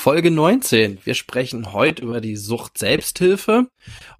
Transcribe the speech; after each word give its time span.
Folge 0.00 0.30
19. 0.30 1.00
Wir 1.02 1.14
sprechen 1.14 1.72
heute 1.72 2.04
über 2.04 2.20
die 2.20 2.36
Sucht 2.36 2.78
Selbsthilfe 2.78 3.66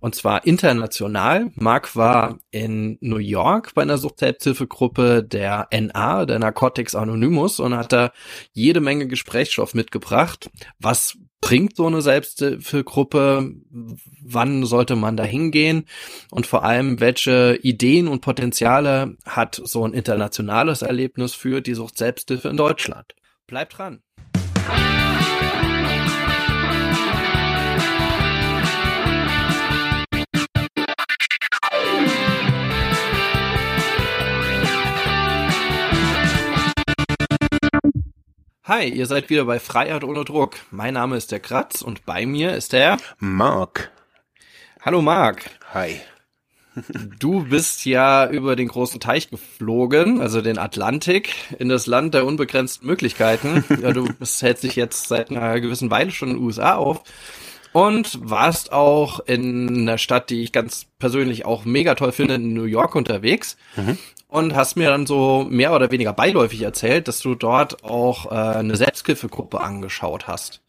und 0.01 0.17
zwar 0.17 0.45
international. 0.45 1.53
Marc 1.55 1.95
war 1.95 2.41
in 2.51 2.99
New 3.01 3.19
York 3.19 3.75
bei 3.75 3.83
einer 3.83 3.97
Sucht 3.97 4.19
Selbsthilfegruppe 4.19 5.23
der 5.23 5.69
NA, 5.71 6.27
der 6.27 6.41
Narcotics 6.41 6.97
Anonymous 6.97 7.61
und 7.61 7.77
hat 7.77 7.93
da 7.93 8.11
jede 8.53 8.81
Menge 8.81 9.07
Gesprächsstoff 9.07 9.73
mitgebracht. 9.73 10.51
Was 10.81 11.17
bringt 11.41 11.77
so 11.77 11.87
eine 11.87 12.03
Selbsthilfegruppe? 12.03 13.53
Wann 14.25 14.67
sollte 14.67 14.97
man 14.97 15.17
da 15.17 15.23
hingehen? 15.23 15.85
Und 16.33 16.49
vor 16.49 16.65
allem, 16.65 16.99
welche 16.99 17.57
Ideen 17.63 18.09
und 18.09 18.21
Potenziale 18.21 19.17
hat 19.25 19.63
so 19.65 19.87
ein 19.87 19.95
internationales 19.95 20.83
Erlebnis 20.83 21.35
für 21.35 21.61
die 21.61 21.75
Sucht 21.75 21.99
Selbsthilfe 21.99 22.49
in 22.49 22.57
Deutschland? 22.57 23.15
Bleibt 23.47 23.79
dran. 23.79 24.03
Hi, 38.69 38.87
ihr 38.87 39.07
seid 39.07 39.31
wieder 39.31 39.47
bei 39.47 39.61
Freiheit 39.61 40.05
ohne 40.05 40.27
Druck. 40.27 40.57
Mein 40.71 40.93
Name 40.93 41.17
ist 41.17 41.33
der 41.33 41.41
Kratz 41.41 41.81
und 41.81 42.05
bei 42.05 42.27
mir 42.27 42.55
ist 42.55 42.75
der 42.75 42.99
Mark. 43.19 43.91
Hallo 44.83 45.01
Mark. 45.01 45.49
Hi. 45.73 46.03
Du 47.19 47.45
bist 47.45 47.87
ja 47.87 48.29
über 48.29 48.57
den 48.57 48.69
großen 48.69 49.01
Teich 49.01 49.31
geflogen, 49.31 50.21
also 50.21 50.43
den 50.43 50.59
Atlantik, 50.59 51.35
in 51.59 51.71
das 51.71 51.87
Land 51.87 52.13
der 52.13 52.27
unbegrenzten 52.27 52.87
Möglichkeiten. 52.87 53.65
Ja, 53.81 53.93
du 53.95 54.07
hältst 54.41 54.65
dich 54.65 54.77
jetzt 54.77 55.09
seit 55.09 55.31
einer 55.31 55.59
gewissen 55.61 55.91
Weile 55.91 56.11
schon 56.11 56.29
in 56.29 56.37
den 56.37 56.45
USA 56.45 56.75
auf 56.75 57.05
und 57.73 58.19
warst 58.23 58.71
auch 58.71 59.21
in 59.21 59.79
einer 59.79 59.97
Stadt, 59.97 60.29
die 60.29 60.43
ich 60.43 60.53
ganz 60.53 60.85
persönlich 60.99 61.47
auch 61.47 61.65
mega 61.65 61.95
toll 61.95 62.13
finde, 62.13 62.35
in 62.35 62.53
New 62.53 62.65
York 62.65 62.95
unterwegs. 62.95 63.57
Mhm 63.77 63.97
und 64.29 64.55
hast 64.55 64.77
mir 64.77 64.91
dann 64.91 65.07
so 65.07 65.47
mehr 65.49 65.73
oder 65.73 65.91
weniger 65.91 66.13
beiläufig 66.13 66.63
erzählt, 66.63 67.09
dass 67.09 67.21
du 67.21 67.35
dort 67.35 67.83
auch 67.83 68.31
äh, 68.31 68.35
eine 68.35 68.77
Selbsthilfegruppe 68.77 69.61
angeschaut 69.61 70.29
hast. 70.29 70.61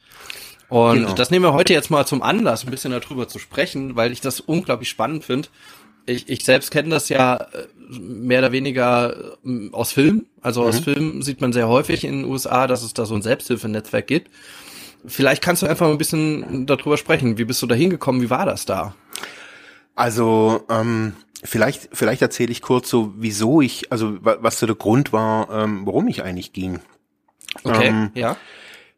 Und 0.70 0.96
genau. 0.96 1.14
das 1.14 1.32
nehmen 1.32 1.46
wir 1.46 1.54
heute 1.54 1.74
jetzt 1.74 1.90
mal 1.90 2.06
zum 2.06 2.22
Anlass, 2.22 2.64
ein 2.64 2.72
bisschen 2.72 2.92
darüber 2.92 3.28
zu 3.28 3.40
sprechen, 3.40 3.96
weil 3.96 4.12
ich 4.12 4.22
das 4.22 4.40
unglaublich 4.40 4.90
spannend 4.90 5.26
finde. 5.26 5.50
Ich, 6.06 6.30
ich 6.30 6.46
selbst 6.46 6.72
kenne 6.72 6.90
das 6.90 7.10
ja 7.10 7.36
äh, 7.36 7.68
mehr 8.00 8.40
oder 8.40 8.52
weniger 8.52 9.16
äh, 9.46 9.70
aus 9.72 9.92
Filmen. 9.92 10.28
Also 10.42 10.62
mhm. 10.62 10.68
aus 10.68 10.80
Filmen 10.80 11.22
sieht 11.22 11.42
man 11.42 11.54
sehr 11.54 11.68
häufig 11.68 12.06
in 12.06 12.22
den 12.22 12.32
USA, 12.32 12.68
dass 12.68 12.84
es 12.84 12.94
da 12.94 13.06
so 13.06 13.16
ein 13.16 13.22
Selbsthilfenetzwerk 13.22 14.08
gibt. 14.08 14.32
Vielleicht 15.06 15.42
kannst 15.42 15.62
du 15.62 15.68
einfach 15.68 15.88
mal 15.88 15.94
ein 15.94 15.98
bisschen 15.98 16.66
darüber 16.66 16.98
sprechen. 16.98 17.38
Wie 17.38 17.46
bist 17.46 17.62
du 17.62 17.68
da 17.68 17.76
hingekommen? 17.76 18.22
Wie 18.22 18.30
war 18.30 18.46
das 18.46 18.66
da? 18.66 18.96
Also 20.00 20.66
ähm, 20.70 21.14
Vielleicht, 21.44 21.90
vielleicht 21.94 22.22
erzähle 22.22 22.52
ich 22.52 22.62
kurz 22.62 22.90
so, 22.90 23.14
wieso 23.16 23.62
ich, 23.62 23.92
also 23.92 24.18
was 24.22 24.60
so 24.60 24.66
der 24.66 24.76
Grund 24.76 25.14
war, 25.14 25.50
ähm, 25.50 25.86
warum 25.86 26.10
ich 26.10 26.22
eigentlich 26.22 26.52
ging. 26.52 26.80
Okay, 27.64 27.88
ähm, 27.88 28.12
ja. 28.14 28.36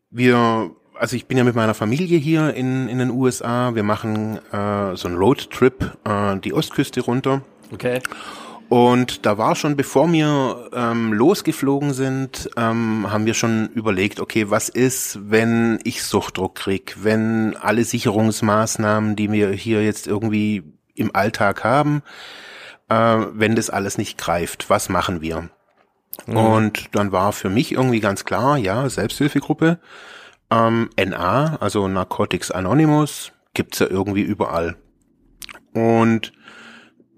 Wir, 0.10 0.72
also 0.96 1.16
ich 1.16 1.28
bin 1.28 1.38
ja 1.38 1.44
mit 1.44 1.56
meiner 1.56 1.76
Familie 1.76 2.18
hier 2.18 2.54
in, 2.56 2.88
in 2.88 2.98
den 2.98 3.12
USA. 3.12 3.76
Wir 3.76 3.84
machen 3.84 4.40
äh, 4.52 4.96
so 4.96 5.08
einen 5.08 5.18
Roadtrip 5.18 5.98
äh, 6.04 6.38
die 6.40 6.54
Ostküste 6.54 7.02
runter. 7.02 7.44
Okay. 7.72 8.02
Und 8.70 9.26
da 9.26 9.38
war 9.38 9.56
schon, 9.56 9.76
bevor 9.76 10.12
wir 10.12 10.70
ähm, 10.74 11.14
losgeflogen 11.14 11.94
sind, 11.94 12.50
ähm, 12.58 13.12
haben 13.12 13.28
wir 13.28 13.36
schon 13.36 13.68
überlegt, 13.76 14.20
okay, 14.20 14.50
was 14.50 14.68
ist, 14.68 15.20
wenn 15.30 15.78
ich 15.84 16.04
Suchtdruck 16.04 16.56
krieg, 16.56 16.96
wenn 17.02 17.56
alle 17.58 17.84
Sicherungsmaßnahmen, 17.84 19.16
die 19.16 19.32
wir 19.32 19.52
hier 19.52 19.84
jetzt 19.84 20.08
irgendwie 20.08 20.64
im 20.96 21.16
Alltag 21.16 21.64
haben, 21.64 22.04
äh, 22.90 22.96
wenn 23.34 23.56
das 23.56 23.70
alles 23.70 23.98
nicht 23.98 24.18
greift. 24.18 24.70
Was 24.70 24.90
machen 24.90 25.22
wir? 25.22 25.50
Mhm. 26.26 26.38
Und 26.38 26.96
dann 26.96 27.12
war 27.12 27.34
für 27.34 27.50
mich 27.50 27.72
irgendwie 27.72 28.00
ganz 28.00 28.26
klar, 28.26 28.58
ja, 28.58 28.90
Selbsthilfegruppe, 28.90 29.80
ähm, 30.50 30.90
NA, 30.98 31.58
also 31.58 31.88
Narcotics 31.88 32.52
Anonymous, 32.52 33.32
gibt's 33.54 33.80
ja 33.80 33.88
irgendwie 33.88 34.22
überall. 34.22 34.76
Und 35.74 36.34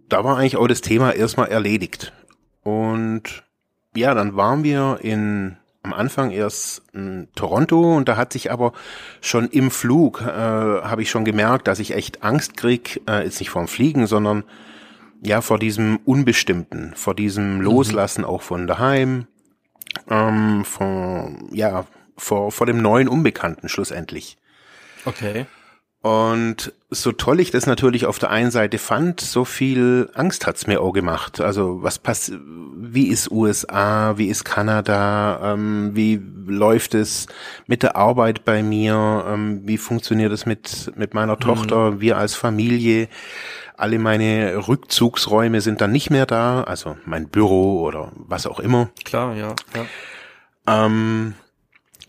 da 0.10 0.24
war 0.24 0.38
eigentlich 0.38 0.58
auch 0.58 0.68
das 0.68 0.82
Thema 0.82 1.12
erstmal 1.12 1.50
erledigt. 1.50 2.14
Und 2.62 3.44
ja, 3.96 4.14
dann 4.14 4.36
waren 4.36 4.64
wir 4.64 5.00
in 5.02 5.58
am 5.84 5.94
Anfang 5.94 6.32
erst 6.32 6.82
in 6.94 7.28
Toronto 7.36 7.96
und 7.96 8.08
da 8.08 8.16
hat 8.16 8.34
sich 8.34 8.52
aber 8.52 8.72
schon 9.20 9.50
im 9.50 9.70
Flug, 9.70 10.22
äh, 10.22 10.26
habe 10.26 11.02
ich 11.02 11.10
schon 11.10 11.26
gemerkt, 11.26 11.68
dass 11.68 11.80
ich 11.80 11.94
echt 11.94 12.24
Angst 12.24 12.56
krieg, 12.56 13.02
äh, 13.08 13.24
jetzt 13.26 13.40
nicht 13.40 13.50
vorm 13.50 13.68
Fliegen, 13.68 14.08
sondern 14.08 14.46
ja 15.22 15.42
vor 15.42 15.60
diesem 15.60 16.00
Unbestimmten, 16.06 16.94
vor 16.96 17.16
diesem 17.16 17.56
mhm. 17.56 17.62
Loslassen 17.62 18.22
mhm. 18.22 18.28
auch 18.28 18.42
von 18.42 18.66
daheim, 18.66 19.28
ähm, 20.10 20.64
vor, 20.64 21.32
ja, 21.52 21.86
vor, 22.16 22.52
vor 22.54 22.66
dem 22.66 22.82
neuen 22.82 23.10
Unbekannten 23.10 23.68
schlussendlich. 23.68 24.38
Okay. 25.06 25.46
Und 26.04 26.74
so 26.90 27.14
toll 27.14 27.40
ich 27.40 27.52
das 27.52 27.66
natürlich 27.66 28.06
auf 28.06 28.20
der 28.20 28.30
einen 28.30 28.52
Seite 28.52 28.78
fand, 28.78 29.22
so 29.22 29.46
viel 29.46 30.10
Angst 30.14 30.46
hat's 30.46 30.68
mir 30.68 30.82
auch 30.82 30.92
gemacht. 30.92 31.40
Also 31.40 31.82
was 31.82 31.98
passt, 31.98 32.34
wie 32.76 33.08
ist 33.08 33.32
USA, 33.32 34.18
wie 34.18 34.28
ist 34.28 34.44
Kanada, 34.44 35.54
ähm, 35.54 35.92
wie 35.94 36.22
läuft 36.46 36.94
es 36.94 37.28
mit 37.68 37.84
der 37.84 37.96
Arbeit 37.96 38.44
bei 38.44 38.64
mir, 38.64 39.24
ähm, 39.30 39.62
wie 39.64 39.78
funktioniert 39.78 40.34
es 40.34 40.46
mit, 40.46 40.92
mit 40.98 41.14
meiner 41.14 41.36
mhm. 41.36 41.40
Tochter, 41.40 42.02
wir 42.02 42.18
als 42.18 42.36
Familie. 42.36 43.08
Alle 43.78 43.98
meine 43.98 44.68
Rückzugsräume 44.68 45.62
sind 45.62 45.80
dann 45.80 45.94
nicht 45.94 46.10
mehr 46.10 46.26
da, 46.26 46.64
also 46.64 46.98
mein 47.06 47.30
Büro 47.30 47.82
oder 47.82 48.12
was 48.16 48.46
auch 48.46 48.60
immer. 48.60 48.90
Klar, 49.06 49.38
ja. 49.38 49.56
ja. 49.74 49.86
Ähm, 50.86 51.36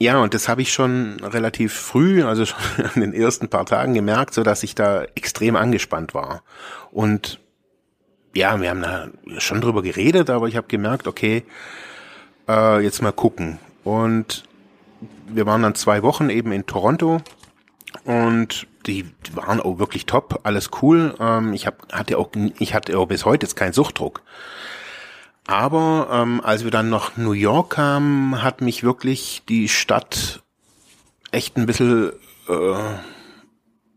ja, 0.05 0.19
und 0.19 0.35
das 0.35 0.49
habe 0.49 0.61
ich 0.61 0.71
schon 0.71 1.19
relativ 1.21 1.73
früh, 1.73 2.23
also 2.23 2.45
schon 2.47 2.59
in 2.95 3.01
den 3.01 3.15
ersten 3.15 3.49
paar 3.49 3.65
Tagen 3.65 3.95
gemerkt, 3.95 4.35
so 4.35 4.43
dass 4.43 4.63
ich 4.63 4.75
da 4.75 5.05
extrem 5.15 5.57
angespannt 5.57 6.13
war. 6.13 6.43
Und 6.93 7.41
ja, 8.35 8.61
wir 8.61 8.69
haben 8.69 8.83
da 8.83 9.09
schon 9.39 9.63
drüber 9.63 9.83
geredet, 9.83 10.29
aber 10.29 10.47
ich 10.47 10.57
habe 10.57 10.67
gemerkt, 10.67 11.07
okay, 11.07 11.45
äh, 12.49 12.81
jetzt 12.81 13.01
mal 13.01 13.13
gucken. 13.13 13.59
Und 13.83 14.45
wir 15.27 15.47
waren 15.47 15.63
dann 15.63 15.75
zwei 15.75 16.03
Wochen 16.03 16.29
eben 16.29 16.53
in 16.53 16.67
Toronto 16.67 17.23
und 18.05 18.67
die, 18.87 19.07
waren 19.33 19.61
auch 19.61 19.79
wirklich 19.79 20.05
top, 20.05 20.41
alles 20.43 20.71
cool. 20.83 21.15
Ähm, 21.19 21.55
ich 21.55 21.67
hab, 21.67 21.91
hatte 21.93 22.19
auch, 22.19 22.29
ich 22.59 22.75
hatte 22.75 22.99
auch 22.99 23.07
bis 23.07 23.25
heute 23.25 23.47
jetzt 23.47 23.57
keinen 23.57 23.73
Suchtdruck. 23.73 24.23
Aber 25.47 26.09
ähm, 26.11 26.41
als 26.43 26.65
wir 26.65 26.71
dann 26.71 26.89
nach 26.89 27.17
New 27.17 27.33
York 27.33 27.71
kamen, 27.71 28.43
hat 28.43 28.61
mich 28.61 28.83
wirklich 28.83 29.43
die 29.49 29.69
Stadt 29.69 30.43
echt 31.33 31.57
ein 31.57 31.67
bisschen 31.67 32.13
äh, 32.49 32.75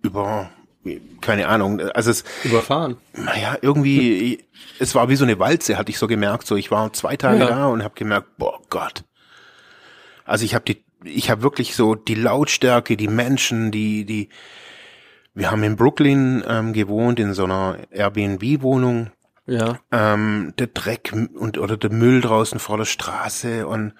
über 0.01 0.49
keine 1.21 1.47
Ahnung, 1.49 1.81
also 1.81 2.11
es 2.11 2.23
überfahren. 2.43 2.97
Naja, 3.13 3.57
irgendwie 3.61 4.45
es 4.79 4.95
war 4.95 5.09
wie 5.09 5.15
so 5.15 5.25
eine 5.25 5.39
Walze, 5.39 5.77
hatte 5.77 5.91
ich 5.91 5.97
so 5.97 6.07
gemerkt, 6.07 6.47
so 6.47 6.55
ich 6.55 6.71
war 6.71 6.93
zwei 6.93 7.17
Tage 7.17 7.39
ja. 7.39 7.47
da 7.47 7.65
und 7.67 7.83
habe 7.83 7.95
gemerkt, 7.95 8.37
boah 8.37 8.59
Gott. 8.69 9.03
Also 10.25 10.45
ich 10.45 10.55
habe 10.55 10.65
die 10.65 10.83
ich 11.03 11.29
habe 11.29 11.43
wirklich 11.43 11.75
so 11.75 11.93
die 11.93 12.15
Lautstärke, 12.15 12.97
die 12.97 13.07
Menschen, 13.07 13.71
die 13.71 14.05
die 14.05 14.29
wir 15.33 15.51
haben 15.51 15.63
in 15.63 15.75
Brooklyn 15.75 16.43
ähm, 16.47 16.73
gewohnt 16.73 17.19
in 17.19 17.33
so 17.33 17.43
einer 17.43 17.77
Airbnb 17.91 18.61
Wohnung 18.61 19.11
ja. 19.47 19.79
Ähm, 19.91 20.53
der 20.59 20.67
Dreck 20.67 21.13
und 21.13 21.57
oder 21.57 21.77
der 21.77 21.91
Müll 21.91 22.21
draußen 22.21 22.59
vor 22.59 22.77
der 22.77 22.85
Straße 22.85 23.67
und 23.67 23.93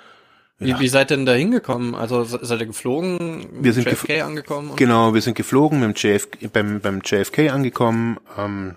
wie, 0.59 0.79
wie 0.79 0.87
seid 0.87 1.11
ihr 1.11 1.17
denn 1.17 1.27
da 1.27 1.33
hingekommen? 1.33 1.93
Also 1.93 2.23
seid 2.23 2.59
ihr 2.59 2.65
geflogen? 2.65 3.47
Wir 3.61 3.73
sind 3.73 3.85
JFK 3.85 4.21
angekommen? 4.21 4.75
Genau, 4.75 5.13
wir 5.13 5.21
sind 5.21 5.35
geflogen 5.35 5.79
mit 5.79 6.03
dem 6.03 6.11
JFK, 6.11 6.51
beim, 6.51 6.79
beim 6.79 7.01
JFK 7.05 7.49
angekommen, 7.49 8.17
ähm, 8.39 8.75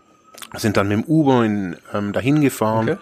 sind 0.56 0.76
dann 0.76 0.88
mit 0.88 0.98
dem 0.98 1.04
Uber 1.04 1.42
in, 1.44 1.76
ähm, 1.94 2.12
dahin 2.12 2.42
gefahren. 2.42 2.90
Okay. 2.90 2.98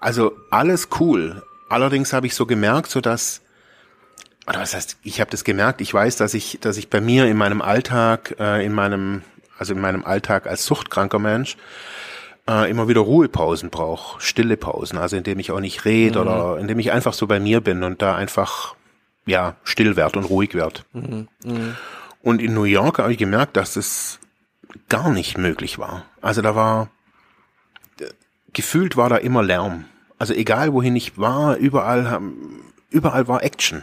Also 0.00 0.32
alles 0.50 0.88
cool. 1.00 1.42
Allerdings 1.68 2.14
habe 2.14 2.26
ich 2.26 2.34
so 2.34 2.46
gemerkt, 2.46 2.90
so 2.90 3.02
dass 3.02 3.42
oder 4.48 4.60
was 4.60 4.74
heißt, 4.74 4.96
ich 5.02 5.20
habe 5.20 5.30
das 5.30 5.44
gemerkt, 5.44 5.82
ich 5.82 5.92
weiß, 5.92 6.16
dass 6.16 6.32
ich, 6.32 6.58
dass 6.60 6.78
ich 6.78 6.88
bei 6.88 7.02
mir 7.02 7.26
in 7.26 7.36
meinem 7.36 7.60
Alltag, 7.60 8.34
äh, 8.40 8.64
in 8.64 8.72
meinem, 8.72 9.20
also 9.58 9.74
in 9.74 9.80
meinem 9.80 10.06
Alltag 10.06 10.46
als 10.46 10.64
suchtkranker 10.64 11.18
Mensch, 11.18 11.58
äh, 12.48 12.70
immer 12.70 12.88
wieder 12.88 13.00
Ruhepausen 13.00 13.70
brauche, 13.70 14.20
stille 14.20 14.56
Pausen, 14.56 14.98
also 14.98 15.16
indem 15.16 15.38
ich 15.38 15.52
auch 15.52 15.60
nicht 15.60 15.84
rede 15.84 16.20
mhm. 16.20 16.26
oder 16.26 16.58
indem 16.58 16.78
ich 16.78 16.90
einfach 16.90 17.12
so 17.12 17.26
bei 17.26 17.38
mir 17.38 17.60
bin 17.60 17.82
und 17.82 18.00
da 18.02 18.16
einfach 18.16 18.74
ja 19.26 19.56
still 19.62 19.96
werd 19.96 20.16
und 20.16 20.24
ruhig 20.24 20.54
werd. 20.54 20.84
Mhm. 20.92 21.28
Mhm. 21.44 21.76
Und 22.22 22.42
in 22.42 22.54
New 22.54 22.64
York 22.64 22.98
habe 22.98 23.12
ich 23.12 23.18
gemerkt, 23.18 23.56
dass 23.56 23.76
es 23.76 24.18
gar 24.88 25.10
nicht 25.10 25.38
möglich 25.38 25.78
war. 25.78 26.06
Also 26.20 26.42
da 26.42 26.54
war 26.54 26.90
gefühlt 28.52 28.96
war 28.96 29.08
da 29.08 29.16
immer 29.16 29.42
Lärm. 29.42 29.84
Also 30.18 30.34
egal 30.34 30.72
wohin 30.72 30.96
ich 30.96 31.18
war, 31.18 31.56
überall 31.56 32.20
überall 32.90 33.28
war 33.28 33.44
Action. 33.44 33.82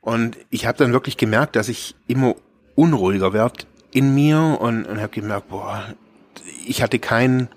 Und 0.00 0.36
ich 0.50 0.66
habe 0.66 0.78
dann 0.78 0.92
wirklich 0.92 1.16
gemerkt, 1.16 1.56
dass 1.56 1.68
ich 1.68 1.94
immer 2.06 2.34
unruhiger 2.74 3.32
werde 3.32 3.64
in 3.92 4.14
mir 4.14 4.58
und, 4.60 4.84
und 4.86 5.00
habe 5.00 5.08
gemerkt, 5.10 5.48
boah, 5.48 5.94
ich 6.66 6.82
hatte 6.82 6.98
keinen, 6.98 7.48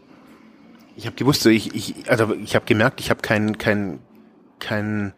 ich 0.96 1.06
habe 1.06 1.16
gewusst, 1.16 1.46
ich, 1.46 1.74
ich, 1.74 2.10
also 2.10 2.34
ich 2.36 2.56
habe 2.56 2.66
gemerkt, 2.66 3.00
ich 3.00 3.10
habe 3.10 3.22
kein, 3.22 3.58
kein, 3.58 4.00
kein, 4.60 5.14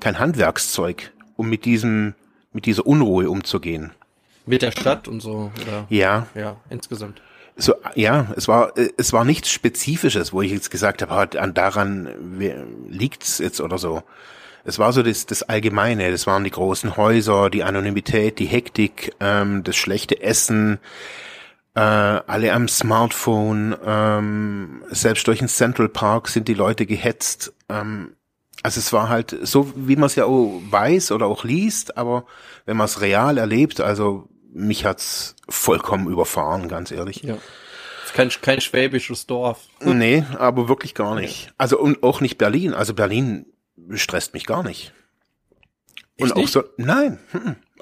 kein 0.00 0.18
Handwerkszeug, 0.18 1.12
um 1.36 1.48
mit 1.48 1.64
diesem, 1.64 2.14
mit 2.52 2.66
dieser 2.66 2.86
Unruhe 2.86 3.30
umzugehen. 3.30 3.92
Mit 4.46 4.62
der 4.62 4.72
Stadt 4.72 5.08
und 5.08 5.20
so, 5.20 5.50
oder? 5.62 5.86
Ja. 5.88 6.26
Ja, 6.34 6.56
insgesamt. 6.68 7.22
So, 7.56 7.74
ja, 7.94 8.32
es 8.36 8.48
war, 8.48 8.72
es 8.96 9.12
war 9.12 9.24
nichts 9.24 9.50
Spezifisches, 9.50 10.32
wo 10.32 10.42
ich 10.42 10.50
jetzt 10.50 10.70
gesagt 10.70 11.02
habe, 11.02 11.12
ah, 11.12 11.40
an 11.40 11.54
daran 11.54 12.08
liegt's 12.88 13.38
jetzt 13.38 13.60
oder 13.60 13.78
so. 13.78 14.02
Es 14.64 14.78
war 14.78 14.92
so 14.92 15.02
das, 15.02 15.26
das 15.26 15.42
Allgemeine, 15.42 16.10
das 16.10 16.26
waren 16.26 16.42
die 16.42 16.50
großen 16.50 16.96
Häuser, 16.96 17.50
die 17.50 17.62
Anonymität, 17.62 18.38
die 18.38 18.46
Hektik, 18.46 19.14
ähm, 19.20 19.62
das 19.62 19.76
schlechte 19.76 20.20
Essen, 20.22 20.78
äh, 21.74 21.80
alle 21.80 22.52
am 22.52 22.68
Smartphone, 22.68 23.76
ähm, 23.84 24.84
selbst 24.90 25.26
durch 25.26 25.40
den 25.40 25.48
Central 25.48 25.88
Park 25.88 26.28
sind 26.28 26.46
die 26.48 26.54
Leute 26.54 26.86
gehetzt. 26.86 27.52
Ähm, 27.68 28.16
also 28.62 28.78
es 28.78 28.92
war 28.92 29.08
halt 29.08 29.36
so, 29.42 29.72
wie 29.74 29.96
man 29.96 30.06
es 30.06 30.14
ja 30.14 30.24
auch 30.24 30.60
weiß 30.70 31.12
oder 31.12 31.26
auch 31.26 31.44
liest, 31.44 31.96
aber 31.98 32.24
wenn 32.64 32.76
man 32.76 32.86
es 32.86 33.00
real 33.00 33.38
erlebt, 33.38 33.80
also 33.80 34.28
mich 34.52 34.84
hat's 34.84 35.34
vollkommen 35.48 36.08
überfahren, 36.08 36.68
ganz 36.68 36.90
ehrlich. 36.90 37.22
Ja. 37.22 37.36
Kein, 38.14 38.30
kein 38.40 38.60
schwäbisches 38.60 39.26
Dorf. 39.26 39.60
Nee, 39.84 40.24
aber 40.38 40.68
wirklich 40.68 40.94
gar 40.94 41.16
nicht. 41.16 41.52
Also 41.58 41.78
und 41.78 42.04
auch 42.04 42.20
nicht 42.20 42.38
Berlin. 42.38 42.72
Also 42.72 42.94
Berlin 42.94 43.46
stresst 43.94 44.32
mich 44.32 44.46
gar 44.46 44.62
nicht. 44.62 44.92
Und 46.20 46.36
auch 46.36 46.46
so, 46.46 46.62
nein. 46.76 47.18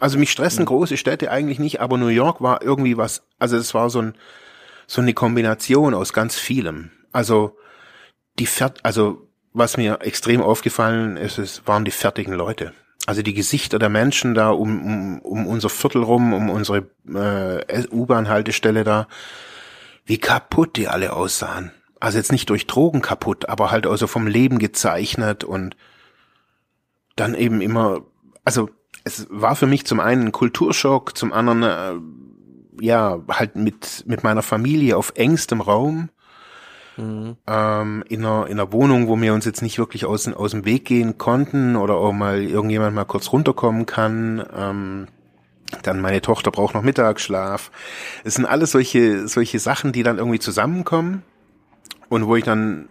Also 0.02 0.18
mich 0.18 0.32
stressen 0.32 0.64
große 0.64 0.96
Städte 0.96 1.30
eigentlich 1.30 1.60
nicht, 1.60 1.80
aber 1.80 1.96
New 1.96 2.08
York 2.08 2.40
war 2.40 2.60
irgendwie 2.60 2.96
was, 2.96 3.22
also 3.38 3.56
es 3.56 3.72
war 3.72 3.88
so 3.88 4.02
ein, 4.02 4.14
so 4.88 5.00
eine 5.00 5.14
Kombination 5.14 5.94
aus 5.94 6.12
ganz 6.12 6.36
vielem. 6.36 6.90
Also 7.12 7.56
die 8.40 8.46
Fert, 8.46 8.80
also 8.84 9.28
was 9.52 9.76
mir 9.76 10.00
extrem 10.00 10.42
aufgefallen 10.42 11.16
ist, 11.16 11.38
es 11.38 11.68
waren 11.68 11.84
die 11.84 11.92
fertigen 11.92 12.34
Leute. 12.34 12.72
Also 13.06 13.22
die 13.22 13.32
Gesichter 13.32 13.78
der 13.78 13.90
Menschen 13.90 14.34
da 14.34 14.50
um, 14.50 14.82
um, 14.84 15.18
um 15.20 15.46
unser 15.46 15.68
Viertel 15.68 16.02
rum, 16.02 16.32
um 16.32 16.50
unsere 16.50 16.90
äh, 17.06 17.86
U-Bahn-Haltestelle 17.88 18.82
da, 18.82 19.06
wie 20.04 20.18
kaputt 20.18 20.76
die 20.78 20.88
alle 20.88 21.12
aussahen. 21.12 21.70
Also 22.00 22.18
jetzt 22.18 22.32
nicht 22.32 22.50
durch 22.50 22.66
Drogen 22.66 23.02
kaputt, 23.02 23.48
aber 23.48 23.70
halt 23.70 23.86
also 23.86 24.08
vom 24.08 24.26
Leben 24.26 24.58
gezeichnet 24.58 25.44
und 25.44 25.76
dann 27.14 27.36
eben 27.36 27.60
immer, 27.60 28.00
also 28.44 28.68
es 29.04 29.26
war 29.30 29.56
für 29.56 29.66
mich 29.66 29.86
zum 29.86 30.00
einen 30.00 30.26
ein 30.26 30.32
Kulturschock, 30.32 31.16
zum 31.16 31.32
anderen 31.32 31.62
äh, 31.62 32.84
ja 32.84 33.20
halt 33.28 33.56
mit 33.56 34.04
mit 34.06 34.24
meiner 34.24 34.42
Familie 34.42 34.96
auf 34.96 35.12
engstem 35.16 35.60
Raum 35.60 36.10
Mhm. 36.96 37.36
Ähm, 37.46 38.04
in, 38.08 38.24
einer, 38.24 38.46
in 38.46 38.60
einer 38.60 38.72
Wohnung, 38.72 39.08
wo 39.08 39.20
wir 39.20 39.34
uns 39.34 39.44
jetzt 39.44 39.62
nicht 39.62 39.78
wirklich 39.78 40.04
aus, 40.04 40.28
aus 40.28 40.50
dem 40.50 40.64
Weg 40.64 40.84
gehen 40.84 41.18
konnten 41.18 41.76
oder 41.76 41.94
auch 41.94 42.12
mal 42.12 42.42
irgendjemand 42.42 42.94
mal 42.94 43.04
kurz 43.04 43.32
runterkommen 43.32 43.86
kann. 43.86 44.44
Ähm, 44.54 45.08
dann 45.82 46.00
meine 46.00 46.20
Tochter 46.20 46.50
braucht 46.50 46.74
noch 46.74 46.82
Mittagsschlaf. 46.82 47.70
Es 48.24 48.34
sind 48.34 48.44
alles 48.44 48.72
solche, 48.72 49.26
solche 49.26 49.58
Sachen, 49.58 49.92
die 49.92 50.02
dann 50.02 50.18
irgendwie 50.18 50.38
zusammenkommen 50.38 51.22
und 52.10 52.26
wo 52.26 52.36
ich 52.36 52.44
dann 52.44 52.88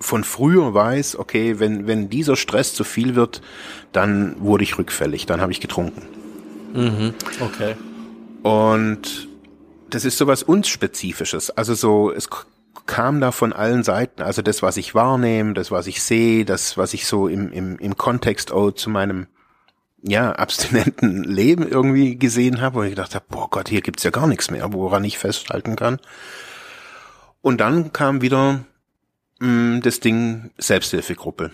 von 0.00 0.24
früher 0.24 0.74
weiß, 0.74 1.16
okay, 1.16 1.58
wenn, 1.58 1.86
wenn 1.86 2.08
dieser 2.08 2.36
Stress 2.36 2.74
zu 2.74 2.84
viel 2.84 3.14
wird, 3.14 3.42
dann 3.92 4.36
wurde 4.38 4.64
ich 4.64 4.78
rückfällig, 4.78 5.26
dann 5.26 5.40
habe 5.40 5.52
ich 5.52 5.60
getrunken. 5.60 6.02
Mhm, 6.72 7.14
okay. 7.40 7.74
Und 8.42 9.28
das 9.90 10.04
ist 10.04 10.18
sowas 10.18 10.42
unspezifisches. 10.42 11.50
Also 11.50 11.74
so, 11.74 12.12
es 12.12 12.28
kam 12.86 13.20
da 13.20 13.32
von 13.32 13.52
allen 13.52 13.82
Seiten. 13.82 14.22
Also 14.22 14.42
das, 14.42 14.62
was 14.62 14.76
ich 14.76 14.94
wahrnehme, 14.94 15.54
das, 15.54 15.70
was 15.70 15.86
ich 15.86 16.02
sehe, 16.02 16.44
das, 16.44 16.76
was 16.76 16.94
ich 16.94 17.06
so 17.06 17.28
im, 17.28 17.52
im, 17.52 17.78
im 17.78 17.96
Kontext 17.96 18.52
auch 18.52 18.70
zu 18.70 18.90
meinem 18.90 19.26
ja, 20.02 20.32
abstinenten 20.32 21.24
Leben 21.24 21.66
irgendwie 21.68 22.16
gesehen 22.16 22.60
habe, 22.60 22.76
wo 22.76 22.82
ich 22.82 22.90
gedacht 22.90 23.14
habe, 23.14 23.24
boah 23.28 23.50
Gott, 23.50 23.68
hier 23.68 23.80
gibt's 23.80 24.04
ja 24.04 24.10
gar 24.10 24.26
nichts 24.26 24.50
mehr, 24.50 24.72
woran 24.72 25.04
ich 25.04 25.18
festhalten 25.18 25.76
kann. 25.76 25.98
Und 27.40 27.60
dann 27.60 27.92
kam 27.92 28.20
wieder 28.20 28.64
mh, 29.38 29.48
mm, 29.48 29.82
das 29.82 30.00
Ding 30.00 30.50
Selbsthilfegruppe. 30.58 31.50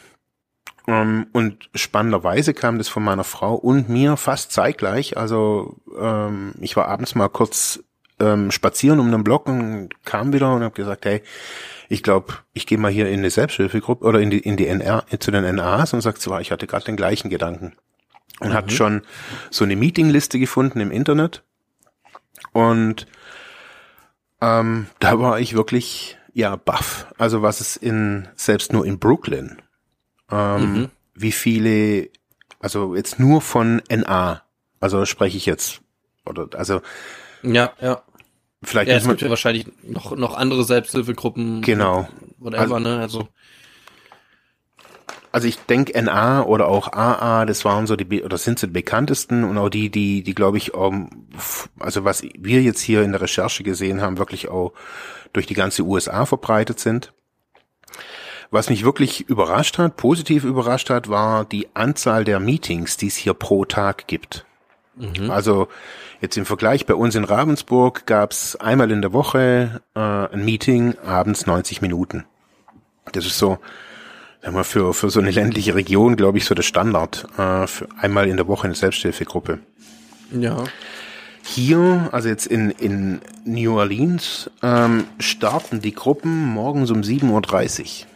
Ähm, 0.87 1.27
und 1.33 1.71
spannenderweise 1.75 2.55
kam 2.55 2.79
das 2.79 2.89
von 2.89 3.03
meiner 3.03 3.25
Frau 3.25 3.55
und 3.55 3.89
mir 3.89 4.17
fast 4.17 4.53
zeitgleich. 4.53 5.17
Also 5.17 5.77
ähm, 5.99 6.55
ich 6.61 6.77
war 6.77 6.89
abends 6.89 7.15
mal 7.15 7.29
kurz 7.29 7.83
ähm, 8.21 8.51
spazieren 8.51 9.01
um 9.01 9.11
den 9.11 9.25
Block 9.25 9.47
und 9.47 9.91
kam 10.05 10.33
wieder 10.33 10.55
und 10.55 10.63
habe 10.63 10.75
gesagt, 10.75 11.05
hey, 11.05 11.23
ich 11.89 12.03
glaube, 12.03 12.35
ich 12.53 12.67
gehe 12.67 12.79
mal 12.79 12.91
hier 12.91 13.09
in 13.09 13.21
eine 13.21 13.31
Selbsthilfegruppe 13.31 14.05
oder 14.05 14.21
in 14.21 14.31
die 14.31 14.39
in 14.39 14.57
die 14.57 14.67
NR 14.67 15.05
zu 15.19 15.31
den 15.31 15.55
NAs 15.57 15.93
und 15.93 16.01
sagt 16.01 16.21
so, 16.21 16.37
ich 16.39 16.51
hatte 16.51 16.67
gerade 16.67 16.85
den 16.85 16.97
gleichen 16.97 17.31
Gedanken 17.31 17.75
und 18.41 18.51
mhm. 18.51 18.55
hat 18.55 18.73
schon 18.73 19.03
so 19.51 19.65
eine 19.65 19.77
Meetingliste 19.77 20.39
gefunden 20.39 20.81
im 20.81 20.91
Internet 20.91 21.43
und 22.53 23.07
ähm, 24.41 24.87
da 25.01 25.19
war 25.19 25.41
ich 25.41 25.55
wirklich 25.55 26.19
ja 26.35 26.57
baff. 26.57 27.07
Also 27.17 27.41
was 27.41 27.61
es 27.61 27.77
in 27.77 28.29
selbst 28.35 28.73
nur 28.73 28.85
in 28.85 28.99
Brooklyn, 28.99 29.63
ähm, 30.31 30.75
mhm. 30.75 30.91
wie 31.15 31.33
viele, 31.33 32.11
also 32.61 32.95
jetzt 32.95 33.19
nur 33.19 33.41
von 33.41 33.81
NA, 33.89 34.43
also 34.81 35.07
spreche 35.07 35.39
ich 35.39 35.47
jetzt 35.47 35.81
oder 36.27 36.49
also 36.59 36.83
ja, 37.43 37.73
ja. 37.81 38.03
Vielleicht 38.63 38.91
ja, 38.91 38.97
es 38.97 39.07
gibt 39.07 39.21
ja 39.21 39.29
wahrscheinlich 39.29 39.67
noch, 39.83 40.17
noch 40.17 40.37
andere 40.37 40.65
Selbsthilfegruppen. 40.65 41.61
Genau. 41.63 42.09
Whatever, 42.39 42.61
also, 42.61 42.79
ne? 42.79 42.99
Also. 42.99 43.29
Also 45.33 45.49
ich 45.49 45.59
denke 45.59 46.01
NA 46.01 46.45
oder 46.45 46.69
auch 46.69 46.93
AA, 46.93 47.45
das 47.45 47.65
waren 47.65 47.87
so 47.87 47.97
die 47.97 48.23
oder 48.23 48.39
sind 48.39 48.59
so 48.59 48.69
die 48.69 48.73
bekanntesten 48.73 49.43
und 49.43 49.59
auch 49.59 49.69
die, 49.69 49.91
die, 49.91 50.23
die 50.23 50.35
glaube 50.35 50.59
ich, 50.59 50.75
um, 50.75 51.29
also 51.81 52.05
was 52.05 52.23
wir 52.23 52.63
jetzt 52.63 52.81
hier 52.81 53.03
in 53.03 53.11
der 53.11 53.21
Recherche 53.21 53.65
gesehen 53.65 54.01
haben, 54.01 54.17
wirklich 54.19 54.49
auch 54.49 54.73
durch 55.35 55.47
die 55.47 55.55
ganze 55.55 55.83
USA 55.83 56.25
verbreitet 56.25 56.81
sind. 56.81 57.13
Was 58.51 58.71
mich 58.71 58.85
wirklich 58.85 59.29
überrascht 59.29 59.77
hat, 59.77 59.97
positiv 59.97 60.45
überrascht 60.45 60.89
hat, 60.89 61.09
war 61.09 61.45
die 61.45 61.69
Anzahl 61.75 62.25
der 62.25 62.41
Meetings, 62.41 62.97
die 62.97 63.09
es 63.09 63.17
hier 63.17 63.35
pro 63.35 63.67
Tag 63.67 64.07
gibt. 64.07 64.47
Mhm. 64.97 65.31
Also 65.31 65.69
Jetzt 66.25 66.39
im 66.39 66.47
Vergleich 66.47 66.87
bei 66.87 66.95
uns 66.95 67.15
in 67.17 67.25
Ravensburg 67.25 68.07
gab 68.07 68.33
es 68.33 68.57
einmal 68.57 68.91
in 68.91 69.03
der 69.03 69.13
Woche 69.13 69.83
äh, 69.95 70.01
ein 70.01 70.43
Meeting, 70.43 70.97
abends 71.05 71.45
90 71.45 71.83
Minuten. 71.83 72.25
Das 73.13 73.27
ist 73.27 73.37
so, 73.37 73.59
sagen 74.41 74.57
wir, 74.57 74.65
für, 74.65 74.95
für 74.95 75.11
so 75.11 75.21
eine 75.21 75.31
ländliche 75.31 75.75
Region, 75.75 76.17
glaube 76.17 76.39
ich, 76.39 76.47
so 76.47 76.55
der 76.55 76.63
Standard. 76.63 77.27
Äh, 77.37 77.67
für 77.67 77.89
einmal 77.99 78.27
in 78.27 78.39
der 78.39 78.49
Woche 78.49 78.65
eine 78.65 78.75
Selbsthilfegruppe. 78.75 79.59
Ja. 80.33 80.65
Hier, 81.47 82.09
also 82.11 82.29
jetzt 82.29 82.47
in, 82.47 82.71
in 82.71 83.21
New 83.45 83.79
Orleans, 83.79 84.51
ähm, 84.63 85.07
starten 85.19 85.81
die 85.81 85.95
Gruppen 85.95 86.47
morgens 86.47 86.91
um 86.91 87.03
7.30 87.03 87.83
Uhr. 87.83 88.07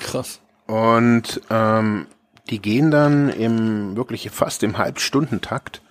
Krass. 0.00 0.40
Und 0.66 1.40
ähm, 1.50 2.06
die 2.50 2.60
gehen 2.60 2.90
dann 2.90 3.28
im 3.28 3.96
wirklich 3.96 4.28
fast 4.30 4.62
im 4.64 4.76
Halbstundentakt 4.76 5.82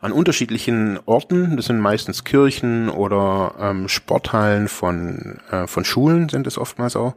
an 0.00 0.12
unterschiedlichen 0.12 0.98
Orten. 1.04 1.56
Das 1.56 1.66
sind 1.66 1.78
meistens 1.78 2.24
Kirchen 2.24 2.88
oder 2.88 3.54
ähm, 3.60 3.88
Sporthallen 3.88 4.68
von, 4.68 5.40
äh, 5.50 5.66
von 5.66 5.84
Schulen 5.84 6.28
sind 6.28 6.46
es 6.46 6.56
oftmals 6.58 6.96
auch. 6.96 7.14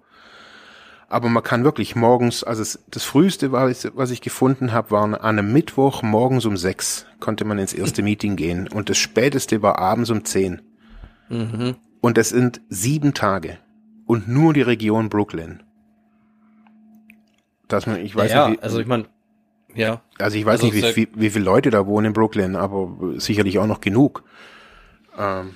Aber 1.08 1.30
man 1.30 1.44
kann 1.44 1.64
wirklich 1.64 1.96
morgens, 1.96 2.44
also 2.44 2.62
es, 2.62 2.84
das 2.90 3.04
früheste, 3.04 3.52
was, 3.52 3.90
was 3.96 4.12
ich 4.12 4.22
gefunden 4.22 4.74
habe, 4.74 4.92
war 4.92 5.04
an 5.04 5.16
einem 5.16 5.54
Mittwoch 5.54 6.02
morgens 6.02 6.46
um 6.46 6.58
sechs 6.58 7.06
konnte 7.20 7.46
man 7.46 7.60
ins 7.60 7.74
erste 7.74 8.02
Meeting 8.02 8.36
gehen. 8.36 8.68
Und 8.68 8.90
das 8.90 8.98
späteste 8.98 9.62
war 9.62 9.80
abends 9.80 10.10
um 10.10 10.26
zehn. 10.26 10.62
Mhm. 11.30 11.76
Und 12.02 12.18
es 12.18 12.30
sind 12.30 12.62
sieben 12.70 13.14
Tage. 13.14 13.58
Und 14.06 14.28
nur 14.28 14.54
die 14.54 14.62
Region 14.62 15.10
Brooklyn. 15.10 15.64
Dass 17.68 17.88
man, 17.88 18.00
ich 18.00 18.16
weiß 18.16 18.32
ja, 18.32 18.50
nicht, 18.50 18.60
wie, 18.60 18.64
also 18.64 18.80
ich 18.80 18.88
meine, 18.88 19.06
ja. 19.74 20.02
Also 20.20 20.38
ich 20.38 20.46
weiß 20.46 20.62
also 20.62 20.74
nicht, 20.74 20.96
wie, 20.96 21.08
wie, 21.14 21.22
wie 21.22 21.30
viele 21.30 21.46
Leute 21.46 21.70
da 21.70 21.86
wohnen 21.86 22.08
in 22.08 22.14
Brooklyn, 22.14 22.56
aber 22.56 23.20
sicherlich 23.20 23.60
auch 23.60 23.68
noch 23.68 23.82
genug. 23.82 24.24
Ähm, 25.18 25.56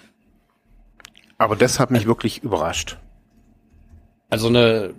aber 1.38 1.56
das 1.56 1.80
hat 1.80 1.92
mich 1.92 2.06
wirklich 2.06 2.44
überrascht. 2.44 2.98
Also 4.30 4.48
eine, 4.48 4.94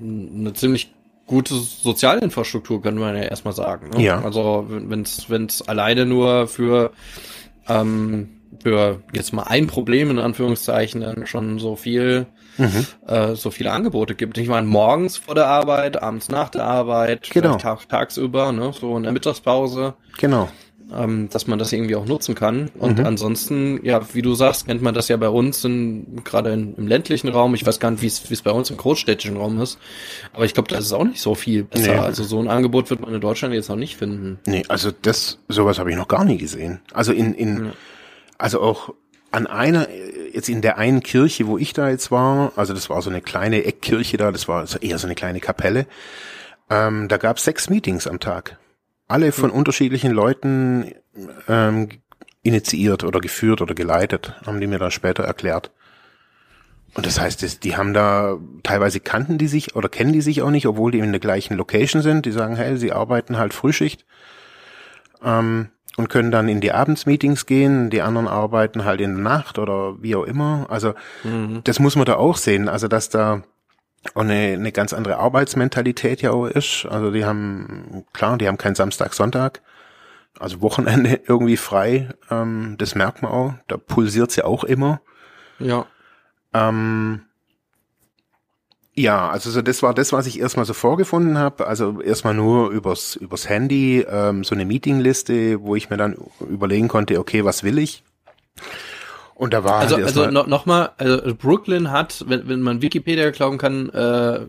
eine 0.00 0.52
ziemlich 0.54 0.94
gute 1.26 1.54
Sozialinfrastruktur, 1.54 2.82
kann 2.82 2.96
man 2.96 3.16
ja 3.16 3.22
erstmal 3.22 3.54
sagen. 3.54 3.90
Ne? 3.90 4.02
Ja. 4.02 4.22
Also 4.22 4.66
wenn 4.68 5.02
es 5.02 5.28
wenn 5.28 5.46
es 5.46 5.66
alleine 5.68 6.06
nur 6.06 6.48
für 6.48 6.92
ähm, 7.68 8.30
für 8.62 9.02
jetzt 9.12 9.32
mal 9.32 9.44
ein 9.44 9.66
Problem 9.66 10.10
in 10.10 10.18
Anführungszeichen 10.18 11.02
dann 11.02 11.26
schon 11.26 11.58
so 11.58 11.76
viel 11.76 12.26
mhm. 12.56 12.86
äh, 13.06 13.34
so 13.34 13.50
viele 13.50 13.72
Angebote 13.72 14.14
gibt. 14.14 14.38
Ich 14.38 14.48
meine, 14.48 14.66
morgens 14.66 15.16
vor 15.16 15.34
der 15.34 15.46
Arbeit, 15.46 16.02
abends 16.02 16.28
nach 16.28 16.48
der 16.48 16.64
Arbeit, 16.64 17.30
genau. 17.30 17.56
Tag, 17.56 17.88
tagsüber, 17.88 18.52
ne, 18.52 18.72
so 18.72 18.96
in 18.96 19.04
der 19.04 19.12
Mittagspause. 19.12 19.94
Genau. 20.18 20.48
Ähm, 20.90 21.28
dass 21.30 21.46
man 21.46 21.58
das 21.58 21.70
irgendwie 21.70 21.96
auch 21.96 22.06
nutzen 22.06 22.34
kann. 22.34 22.70
Und 22.78 22.98
mhm. 22.98 23.04
ansonsten, 23.04 23.84
ja, 23.84 24.00
wie 24.14 24.22
du 24.22 24.34
sagst, 24.34 24.66
kennt 24.66 24.80
man 24.80 24.94
das 24.94 25.08
ja 25.08 25.18
bei 25.18 25.28
uns 25.28 25.62
in, 25.64 26.24
gerade 26.24 26.52
im 26.52 26.86
ländlichen 26.86 27.28
Raum. 27.28 27.54
Ich 27.54 27.66
weiß 27.66 27.78
gar 27.78 27.90
nicht, 27.90 28.02
wie 28.02 28.06
es 28.06 28.42
bei 28.42 28.50
uns 28.50 28.70
im 28.70 28.78
großstädtischen 28.78 29.36
Raum 29.36 29.60
ist. 29.60 29.78
Aber 30.32 30.46
ich 30.46 30.54
glaube, 30.54 30.68
das 30.68 30.86
ist 30.86 30.92
auch 30.94 31.04
nicht 31.04 31.20
so 31.20 31.34
viel 31.34 31.64
besser. 31.64 31.92
Nee. 31.92 31.98
Also 31.98 32.24
so 32.24 32.40
ein 32.40 32.48
Angebot 32.48 32.88
wird 32.88 33.00
man 33.00 33.12
in 33.12 33.20
Deutschland 33.20 33.52
jetzt 33.54 33.68
noch 33.68 33.76
nicht 33.76 33.96
finden. 33.98 34.38
Nee, 34.46 34.62
also 34.68 34.90
das, 35.02 35.38
sowas 35.48 35.78
habe 35.78 35.90
ich 35.90 35.96
noch 35.96 36.08
gar 36.08 36.24
nie 36.24 36.38
gesehen. 36.38 36.80
Also 36.94 37.12
in, 37.12 37.34
in, 37.34 37.66
ja. 37.66 37.72
also 38.38 38.62
auch 38.62 38.94
an 39.30 39.46
einer, 39.46 39.88
jetzt 40.32 40.48
in 40.48 40.62
der 40.62 40.78
einen 40.78 41.02
Kirche, 41.02 41.46
wo 41.46 41.58
ich 41.58 41.72
da 41.72 41.90
jetzt 41.90 42.10
war, 42.10 42.52
also 42.56 42.72
das 42.72 42.88
war 42.88 43.02
so 43.02 43.10
eine 43.10 43.20
kleine 43.20 43.64
Eckkirche 43.64 44.16
da, 44.16 44.32
das 44.32 44.48
war 44.48 44.66
eher 44.80 44.98
so 44.98 45.06
eine 45.06 45.14
kleine 45.14 45.40
Kapelle, 45.40 45.86
ähm, 46.70 47.08
da 47.08 47.16
gab 47.16 47.36
es 47.36 47.44
sechs 47.44 47.68
Meetings 47.68 48.06
am 48.06 48.20
Tag. 48.20 48.58
Alle 49.08 49.32
von 49.32 49.50
unterschiedlichen 49.50 50.12
Leuten 50.12 50.92
ähm, 51.48 51.88
initiiert 52.42 53.04
oder 53.04 53.20
geführt 53.20 53.60
oder 53.60 53.74
geleitet, 53.74 54.34
haben 54.46 54.60
die 54.60 54.66
mir 54.66 54.78
dann 54.78 54.90
später 54.90 55.24
erklärt. 55.24 55.70
Und 56.94 57.06
das 57.06 57.20
heißt, 57.20 57.64
die 57.64 57.76
haben 57.76 57.94
da, 57.94 58.38
teilweise 58.62 59.00
kannten 59.00 59.38
die 59.38 59.48
sich 59.48 59.76
oder 59.76 59.88
kennen 59.88 60.12
die 60.12 60.20
sich 60.20 60.42
auch 60.42 60.50
nicht, 60.50 60.66
obwohl 60.66 60.90
die 60.90 60.98
in 60.98 61.12
der 61.12 61.20
gleichen 61.20 61.56
Location 61.56 62.02
sind. 62.02 62.26
Die 62.26 62.32
sagen, 62.32 62.56
hey, 62.56 62.76
sie 62.76 62.92
arbeiten 62.92 63.38
halt 63.38 63.54
Frühschicht. 63.54 64.04
Ähm, 65.22 65.68
und 65.98 66.08
können 66.08 66.30
dann 66.30 66.48
in 66.48 66.60
die 66.60 66.70
Abendsmeetings 66.70 67.44
gehen, 67.44 67.90
die 67.90 68.02
anderen 68.02 68.28
arbeiten 68.28 68.84
halt 68.84 69.00
in 69.00 69.14
der 69.14 69.22
Nacht 69.22 69.58
oder 69.58 70.00
wie 70.00 70.14
auch 70.14 70.22
immer. 70.22 70.66
Also 70.70 70.94
mhm. 71.24 71.60
das 71.64 71.80
muss 71.80 71.96
man 71.96 72.06
da 72.06 72.14
auch 72.14 72.36
sehen, 72.36 72.68
also 72.68 72.86
dass 72.86 73.08
da 73.08 73.42
auch 74.14 74.22
eine, 74.22 74.54
eine 74.54 74.72
ganz 74.72 74.92
andere 74.92 75.18
Arbeitsmentalität 75.18 76.22
ja 76.22 76.30
auch 76.30 76.46
ist. 76.46 76.86
Also 76.86 77.10
die 77.10 77.24
haben, 77.24 78.04
klar, 78.12 78.38
die 78.38 78.48
haben 78.48 78.58
keinen 78.58 78.74
Samstag, 78.74 79.14
Sonntag, 79.14 79.60
also 80.38 80.60
Wochenende 80.60 81.20
irgendwie 81.26 81.56
frei, 81.56 82.08
ähm, 82.30 82.76
das 82.78 82.94
merkt 82.94 83.22
man 83.22 83.32
auch, 83.32 83.54
da 83.66 83.76
pulsiert's 83.76 84.36
ja 84.36 84.44
auch 84.44 84.64
immer. 84.64 85.00
Ja. 85.58 85.86
Ähm, 86.54 87.22
ja, 88.94 89.28
also 89.28 89.50
so 89.50 89.62
das 89.62 89.82
war 89.82 89.94
das, 89.94 90.12
was 90.12 90.26
ich 90.26 90.40
erstmal 90.40 90.64
so 90.64 90.74
vorgefunden 90.74 91.38
habe. 91.38 91.68
Also 91.68 92.00
erstmal 92.00 92.34
nur 92.34 92.70
übers, 92.70 93.14
übers 93.14 93.48
Handy, 93.48 94.00
ähm, 94.00 94.42
so 94.42 94.56
eine 94.56 94.64
Meetingliste, 94.64 95.62
wo 95.62 95.76
ich 95.76 95.88
mir 95.88 95.96
dann 95.96 96.16
überlegen 96.40 96.88
konnte, 96.88 97.20
okay, 97.20 97.44
was 97.44 97.62
will 97.62 97.78
ich? 97.78 98.02
Und 99.38 99.54
da 99.54 99.62
war 99.62 99.76
also 99.76 99.94
halt 99.94 100.06
also 100.06 100.26
no, 100.26 100.42
noch 100.42 100.66
mal, 100.66 100.90
also 100.98 101.32
Brooklyn 101.32 101.92
hat, 101.92 102.24
wenn, 102.26 102.48
wenn 102.48 102.60
man 102.60 102.82
Wikipedia 102.82 103.30
glauben 103.30 103.56
kann, 103.56 103.88
äh, 103.90 104.40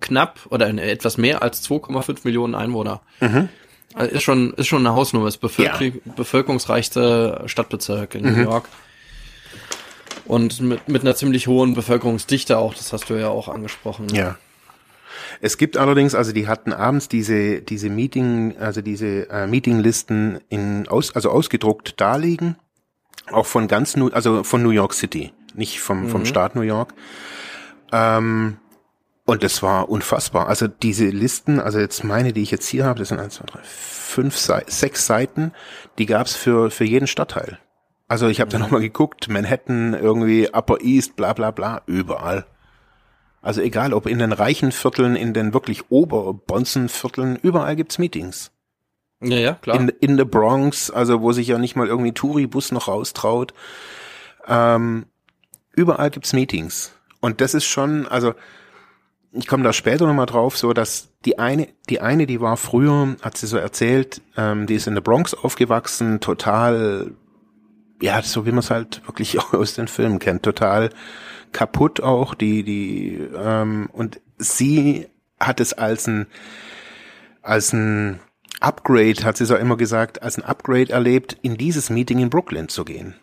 knapp 0.00 0.40
oder 0.50 0.68
etwas 0.68 1.16
mehr 1.16 1.42
als 1.42 1.68
2,5 1.68 2.18
Millionen 2.24 2.54
Einwohner. 2.54 3.00
Mhm. 3.20 3.48
Also 3.94 4.14
ist 4.14 4.22
schon 4.22 4.52
ist 4.52 4.66
schon 4.66 4.86
eine 4.86 4.94
Hausnummer, 4.94 5.28
ist 5.28 5.38
bevölker 5.38 5.82
ja. 5.82 5.92
bevölkerungsreichste 6.14 7.44
Stadtbezirk 7.46 8.14
in 8.14 8.26
mhm. 8.26 8.36
New 8.36 8.42
York. 8.42 8.68
Und 10.26 10.60
mit, 10.60 10.86
mit 10.86 11.00
einer 11.00 11.16
ziemlich 11.16 11.46
hohen 11.46 11.72
Bevölkerungsdichte 11.74 12.58
auch, 12.58 12.74
das 12.74 12.92
hast 12.92 13.08
du 13.08 13.14
ja 13.14 13.28
auch 13.28 13.48
angesprochen. 13.48 14.08
Ja. 14.10 14.36
Es 15.40 15.56
gibt 15.56 15.78
allerdings, 15.78 16.14
also 16.14 16.32
die 16.32 16.48
hatten 16.48 16.74
abends 16.74 17.08
diese, 17.08 17.62
diese 17.62 17.88
Meeting, 17.88 18.58
also 18.58 18.82
diese 18.82 19.30
äh, 19.30 19.46
Meetinglisten 19.46 20.38
in 20.50 20.86
aus, 20.86 21.16
also 21.16 21.30
ausgedruckt 21.30 21.98
darlegen. 21.98 22.56
Auch 23.30 23.46
von 23.46 23.68
ganz, 23.68 23.96
New, 23.96 24.08
also 24.08 24.42
von 24.42 24.62
New 24.62 24.70
York 24.70 24.94
City, 24.94 25.32
nicht 25.54 25.80
vom, 25.80 26.08
vom 26.08 26.22
mhm. 26.22 26.26
Staat 26.26 26.56
New 26.56 26.62
York. 26.62 26.94
Ähm, 27.92 28.58
und 29.24 29.44
das 29.44 29.62
war 29.62 29.88
unfassbar. 29.88 30.48
Also 30.48 30.66
diese 30.66 31.06
Listen, 31.06 31.60
also 31.60 31.78
jetzt 31.78 32.02
meine, 32.02 32.32
die 32.32 32.42
ich 32.42 32.50
jetzt 32.50 32.66
hier 32.66 32.84
habe, 32.84 32.98
das 32.98 33.08
sind 33.08 33.20
eins, 33.20 33.34
zwei, 33.36 33.46
drei, 33.46 33.60
fünf, 33.62 34.36
sechs 34.36 35.06
Seiten, 35.06 35.52
die 35.98 36.06
gab's 36.06 36.34
für, 36.34 36.70
für 36.70 36.84
jeden 36.84 37.06
Stadtteil. 37.06 37.58
Also 38.08 38.26
ich 38.26 38.40
habe 38.40 38.50
da 38.50 38.58
nochmal 38.58 38.80
geguckt, 38.80 39.28
Manhattan, 39.28 39.94
irgendwie 39.94 40.48
Upper 40.52 40.80
East, 40.80 41.14
bla 41.14 41.32
bla 41.32 41.52
bla, 41.52 41.82
überall. 41.86 42.44
Also 43.40 43.60
egal, 43.60 43.94
ob 43.94 44.06
in 44.06 44.18
den 44.18 44.32
reichen 44.32 44.72
Vierteln, 44.72 45.14
in 45.14 45.32
den 45.32 45.54
wirklich 45.54 45.90
Oberbonzenvierteln, 45.90 47.36
überall 47.36 47.76
gibt's 47.76 47.98
Meetings. 47.98 48.50
Ja, 49.22 49.36
ja, 49.36 49.54
klar. 49.54 49.78
In, 49.78 49.88
in 50.00 50.16
the 50.16 50.24
Bronx, 50.24 50.90
also 50.90 51.20
wo 51.20 51.32
sich 51.32 51.48
ja 51.48 51.58
nicht 51.58 51.76
mal 51.76 51.86
irgendwie 51.86 52.12
Touribus 52.12 52.72
noch 52.72 52.88
raustraut. 52.88 53.52
Ähm, 54.46 55.06
überall 55.74 56.10
gibt's 56.10 56.32
Meetings. 56.32 56.92
Und 57.20 57.40
das 57.40 57.54
ist 57.54 57.66
schon, 57.66 58.06
also 58.06 58.34
ich 59.32 59.46
komme 59.46 59.62
da 59.62 59.72
später 59.72 60.06
nochmal 60.06 60.26
drauf, 60.26 60.56
so 60.56 60.72
dass 60.72 61.10
die 61.24 61.38
eine, 61.38 61.68
die 61.88 62.00
eine, 62.00 62.26
die 62.26 62.40
war 62.40 62.56
früher, 62.56 63.16
hat 63.20 63.36
sie 63.36 63.46
so 63.46 63.58
erzählt, 63.58 64.22
ähm, 64.36 64.66
die 64.66 64.74
ist 64.74 64.86
in 64.86 64.94
the 64.94 65.02
Bronx 65.02 65.34
aufgewachsen, 65.34 66.20
total 66.20 67.12
ja, 68.00 68.22
so 68.22 68.46
wie 68.46 68.50
man 68.50 68.60
es 68.60 68.70
halt 68.70 69.06
wirklich 69.06 69.38
aus 69.54 69.74
den 69.74 69.88
Filmen 69.88 70.18
kennt, 70.18 70.42
total 70.42 70.90
kaputt 71.52 72.00
auch, 72.00 72.34
die, 72.34 72.62
die, 72.62 73.28
ähm, 73.36 73.88
und 73.92 74.20
sie 74.38 75.06
hat 75.38 75.60
es 75.60 75.72
als 75.72 76.06
ein, 76.06 76.26
als 77.42 77.72
ein 77.72 78.20
Upgrade, 78.60 79.24
hat 79.24 79.36
sie 79.36 79.46
so 79.46 79.56
immer 79.56 79.76
gesagt, 79.76 80.22
als 80.22 80.38
ein 80.38 80.44
Upgrade 80.44 80.92
erlebt, 80.92 81.36
in 81.42 81.56
dieses 81.56 81.90
Meeting 81.90 82.18
in 82.18 82.30
Brooklyn 82.30 82.68
zu 82.68 82.84
gehen. 82.84 83.14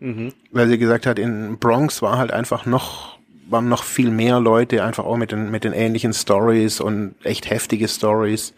Mhm. 0.00 0.32
Weil 0.50 0.68
sie 0.68 0.78
gesagt 0.78 1.06
hat, 1.06 1.18
in 1.18 1.58
Bronx 1.58 2.02
war 2.02 2.18
halt 2.18 2.32
einfach 2.32 2.66
noch, 2.66 3.18
waren 3.48 3.68
noch 3.68 3.84
viel 3.84 4.10
mehr 4.10 4.40
Leute, 4.40 4.82
einfach 4.82 5.04
auch 5.04 5.16
mit 5.16 5.30
den, 5.30 5.50
mit 5.50 5.64
den 5.64 5.72
ähnlichen 5.72 6.12
Stories 6.12 6.80
und 6.80 7.14
echt 7.22 7.48
heftige 7.50 7.86
Stories. 7.86 8.54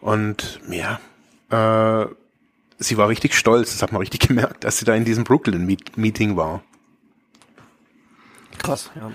Und 0.00 0.60
ja, 0.70 1.00
äh, 1.50 2.06
sie 2.78 2.96
war 2.96 3.08
richtig 3.08 3.34
stolz, 3.34 3.72
das 3.72 3.82
hat 3.82 3.92
man 3.92 4.00
richtig 4.00 4.20
gemerkt, 4.28 4.64
dass 4.64 4.78
sie 4.78 4.84
da 4.84 4.94
in 4.94 5.04
diesem 5.04 5.24
Brooklyn-Meeting 5.24 6.36
war. 6.36 6.62
Krass, 8.66 8.90
ja. 8.94 9.12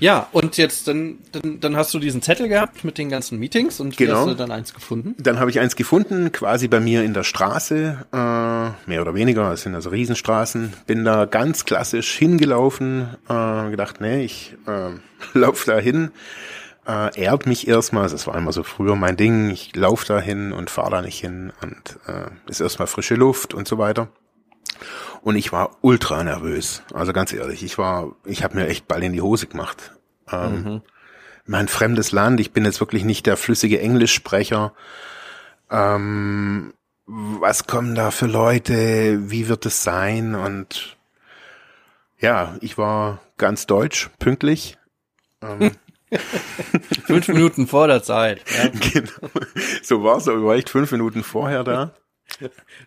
Ja, 0.00 0.28
und 0.32 0.56
jetzt, 0.56 0.88
dann, 0.88 1.18
dann, 1.32 1.60
dann 1.60 1.76
hast 1.76 1.92
du 1.94 1.98
diesen 1.98 2.22
Zettel 2.22 2.48
gehabt 2.48 2.84
mit 2.84 2.98
den 2.98 3.08
ganzen 3.08 3.38
Meetings 3.38 3.80
und 3.80 3.96
genau. 3.96 4.16
hast 4.16 4.28
du 4.28 4.34
dann 4.34 4.50
eins 4.50 4.74
gefunden? 4.74 5.14
Dann 5.18 5.38
habe 5.38 5.50
ich 5.50 5.60
eins 5.60 5.76
gefunden, 5.76 6.32
quasi 6.32 6.68
bei 6.68 6.80
mir 6.80 7.04
in 7.04 7.14
der 7.14 7.24
Straße, 7.24 8.06
äh, 8.12 8.88
mehr 8.88 9.02
oder 9.02 9.14
weniger, 9.14 9.52
es 9.52 9.62
sind 9.62 9.74
also 9.74 9.90
Riesenstraßen. 9.90 10.72
Bin 10.86 11.04
da 11.04 11.26
ganz 11.26 11.64
klassisch 11.64 12.12
hingelaufen, 12.16 13.16
äh, 13.28 13.70
gedacht, 13.70 14.00
nee, 14.00 14.24
ich 14.24 14.56
äh, 14.66 14.90
lauf 15.38 15.64
da 15.64 15.78
hin 15.78 16.10
äh, 16.86 17.20
ehrt 17.20 17.46
mich 17.46 17.68
erstmal, 17.68 18.08
das 18.08 18.26
war 18.26 18.36
immer 18.36 18.52
so 18.52 18.62
früher 18.62 18.96
mein 18.96 19.16
Ding, 19.16 19.50
ich 19.50 19.74
laufe 19.76 20.06
da 20.06 20.20
hin 20.20 20.52
und 20.52 20.70
fahre 20.70 20.90
da 20.90 21.02
nicht 21.02 21.20
hin 21.20 21.52
und 21.62 21.98
äh, 22.06 22.30
ist 22.50 22.60
erstmal 22.60 22.88
frische 22.88 23.14
Luft 23.14 23.54
und 23.54 23.68
so 23.68 23.78
weiter. 23.78 24.08
Und 25.22 25.36
ich 25.36 25.52
war 25.52 25.76
ultra 25.82 26.24
nervös. 26.24 26.82
Also 26.94 27.12
ganz 27.12 27.32
ehrlich, 27.32 27.62
ich 27.62 27.78
war, 27.78 28.14
ich 28.24 28.42
habe 28.42 28.56
mir 28.56 28.68
echt 28.68 28.88
Ball 28.88 29.02
in 29.02 29.12
die 29.12 29.20
Hose 29.20 29.46
gemacht. 29.46 29.92
Ähm, 30.30 30.62
mhm. 30.62 30.82
Mein 31.46 31.68
fremdes 31.68 32.12
Land, 32.12 32.40
ich 32.40 32.52
bin 32.52 32.64
jetzt 32.64 32.80
wirklich 32.80 33.04
nicht 33.04 33.26
der 33.26 33.36
flüssige 33.36 33.80
Englischsprecher. 33.80 34.72
Ähm, 35.70 36.72
was 37.06 37.66
kommen 37.66 37.94
da 37.94 38.10
für 38.10 38.26
Leute? 38.26 39.30
Wie 39.30 39.48
wird 39.48 39.66
es 39.66 39.82
sein? 39.82 40.34
Und 40.34 40.96
ja, 42.18 42.56
ich 42.60 42.78
war 42.78 43.20
ganz 43.36 43.66
deutsch, 43.66 44.10
pünktlich. 44.18 44.78
Ähm, 45.42 45.72
fünf 47.06 47.28
Minuten 47.28 47.66
vor 47.66 47.86
der 47.86 48.02
Zeit. 48.02 48.42
Ja. 48.56 48.68
Genau. 48.92 49.30
So 49.82 50.02
war 50.02 50.16
es, 50.16 50.28
aber 50.28 50.44
war 50.44 50.56
echt 50.56 50.70
fünf 50.70 50.90
Minuten 50.92 51.22
vorher 51.22 51.64
da. 51.64 51.94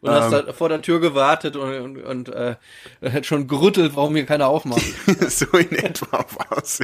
Und 0.02 0.12
hast 0.12 0.34
ähm, 0.34 0.44
da 0.48 0.54
vor 0.54 0.70
der 0.70 0.82
Tür 0.82 1.00
gewartet 1.00 1.56
und, 1.56 1.74
und, 1.74 1.98
und 2.04 2.30
äh, 2.30 2.56
hat 3.04 3.26
schon 3.26 3.48
gerüttelt, 3.48 3.96
warum 3.96 4.16
hier 4.16 4.26
keiner 4.26 4.48
aufmacht. 4.48 4.84
so 5.30 5.46
in 5.58 5.72
etwa 5.72 6.26
war 6.36 6.58
es. 6.58 6.80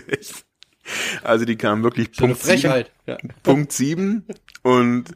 Also 1.23 1.45
die 1.45 1.55
kamen 1.55 1.83
wirklich 1.83 2.09
so 2.13 2.25
Punkt 2.25 2.41
sieben, 2.41 2.85
ja. 3.05 3.17
Punkt 3.43 3.71
sieben 3.71 4.25
und 4.63 5.15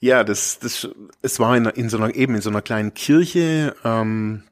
ja, 0.00 0.22
das, 0.22 0.58
das, 0.58 0.86
es 1.22 1.40
war 1.40 1.56
in, 1.56 1.64
in 1.64 1.88
so 1.88 1.96
einer, 1.96 2.14
eben 2.14 2.34
in 2.34 2.42
so 2.42 2.50
einer 2.50 2.60
kleinen 2.60 2.92
Kirche, 2.92 3.74
ähm, 3.84 4.42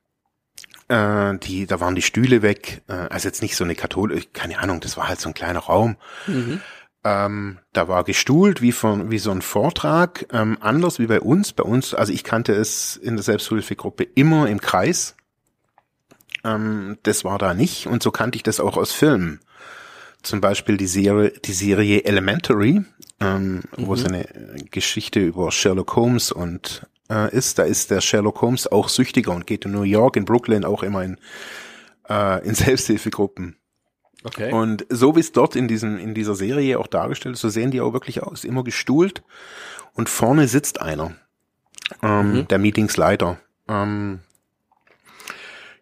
äh, 0.88 1.37
die, 1.38 1.66
da 1.66 1.78
waren 1.78 1.95
die 1.95 2.00
Stühle 2.00 2.40
weg, 2.40 2.81
äh, 2.88 2.92
also 2.92 3.28
jetzt 3.28 3.42
nicht 3.42 3.57
so 3.57 3.64
eine 3.64 3.75
katholische, 3.75 4.28
keine 4.33 4.59
Ahnung, 4.61 4.81
das 4.81 4.97
war 4.97 5.09
halt 5.09 5.21
so 5.21 5.28
ein 5.28 5.35
kleiner 5.35 5.59
Raum. 5.59 5.97
Mhm. 6.26 6.62
Ähm, 7.04 7.59
da 7.73 7.88
war 7.88 8.04
gestuhlt 8.04 8.62
wie 8.62 8.71
von 8.71 9.11
wie 9.11 9.18
so 9.18 9.32
ein 9.32 9.42
Vortrag, 9.42 10.26
ähm, 10.32 10.56
anders 10.61 10.99
wie 10.99 11.06
bei 11.06 11.21
uns. 11.21 11.52
Bei 11.52 11.64
uns, 11.64 11.94
also 11.94 12.12
ich 12.12 12.23
kannte 12.23 12.52
es 12.52 12.97
in 12.97 13.16
der 13.16 13.25
Selbsthilfegruppe 13.25 14.04
immer 14.04 14.49
im 14.49 14.61
Kreis. 14.61 15.16
Ähm, 16.44 16.99
das 17.02 17.25
war 17.25 17.38
da 17.38 17.54
nicht 17.54 17.87
und 17.87 18.02
so 18.02 18.12
kannte 18.12 18.37
ich 18.37 18.44
das 18.44 18.61
auch 18.61 18.76
aus 18.76 18.92
Filmen. 18.92 19.40
Zum 20.23 20.40
Beispiel 20.40 20.76
die 20.76 20.87
Serie, 20.87 21.32
die 21.44 21.52
Serie 21.52 22.04
Elementary, 22.04 22.82
ähm, 23.18 23.54
mhm. 23.54 23.62
wo 23.78 23.94
es 23.94 24.04
eine 24.04 24.26
Geschichte 24.71 25.18
über 25.18 25.50
Sherlock 25.50 25.97
Holmes 25.97 26.30
und 26.30 26.87
äh, 27.11 27.35
ist. 27.35 27.59
Da 27.59 27.64
ist 27.64 27.90
der 27.90 28.00
Sherlock 28.00 28.40
Holmes 28.42 28.71
auch 28.71 28.88
süchtiger 28.88 29.32
und 29.32 29.49
geht 29.49 29.64
in 29.64 29.73
New 29.73 29.82
York, 29.82 30.16
in 30.16 30.25
Brooklyn 30.25 30.64
auch 30.64 30.85
immer 30.85 31.02
in, 31.02 31.18
äh, 32.09 32.47
in 32.47 32.54
Selbsthilfegruppen. 32.54 33.56
Okay. 34.25 34.52
Und 34.52 34.87
so 34.88 35.17
wie 35.17 35.21
es 35.21 35.33
dort 35.33 35.57
in 35.57 35.69
diesem, 35.69 35.99
in 35.99 36.14
dieser 36.14 36.35
Serie 36.35 36.79
auch 36.79 36.87
dargestellt 36.87 37.35
ist, 37.35 37.41
so 37.41 37.49
sehen 37.49 37.71
die 37.71 37.81
auch 37.81 37.93
wirklich 37.93 38.23
aus. 38.23 38.45
Immer 38.45 38.64
gestuhlt 38.64 39.23
und 39.95 40.09
vorne 40.09 40.49
sitzt 40.49 40.81
einer, 40.81 41.14
ähm, 42.02 42.33
mhm. 42.33 42.49
der 42.49 42.59
Meetingsleiter. 42.59 43.38
Ähm, 43.69 44.21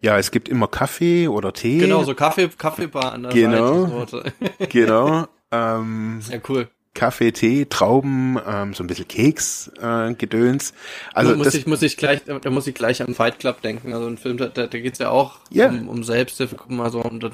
ja, 0.00 0.18
es 0.18 0.30
gibt 0.30 0.48
immer 0.48 0.66
Kaffee 0.66 1.28
oder 1.28 1.52
Tee. 1.52 1.78
Genau, 1.78 2.02
so 2.04 2.14
Kaffee, 2.14 2.48
Kaffeebar 2.48 3.12
an 3.12 3.24
der 3.24 3.32
genau, 3.32 4.06
Seite. 4.06 4.32
genau. 4.70 5.26
Ähm, 5.50 6.20
Sehr 6.22 6.40
cool. 6.48 6.68
Kaffee, 6.94 7.32
Tee, 7.32 7.66
Trauben, 7.66 8.38
ähm, 8.46 8.74
so 8.74 8.82
ein 8.82 8.86
bisschen 8.86 9.06
Keks, 9.06 9.70
äh, 9.80 10.12
Gedöns. 10.14 10.74
Also 11.14 11.36
muss 11.36 11.54
ich 11.54 11.66
muss 11.66 11.82
ich 11.82 11.96
gleich, 11.96 12.22
da 12.24 12.50
muss 12.50 12.66
ich 12.66 12.74
gleich 12.74 13.00
an 13.02 13.14
Fight 13.14 13.38
Club 13.38 13.62
denken. 13.62 13.92
Also 13.92 14.08
ein 14.08 14.18
Film, 14.18 14.38
da, 14.38 14.48
da, 14.48 14.66
da 14.66 14.78
geht's 14.78 14.98
ja 14.98 15.10
auch 15.10 15.38
yeah. 15.54 15.68
um, 15.68 15.88
um 15.88 16.02
Selbsthilfe. 16.02 16.56
Guck 16.56 16.70
mal 16.70 16.90
so, 16.90 17.00
und 17.00 17.30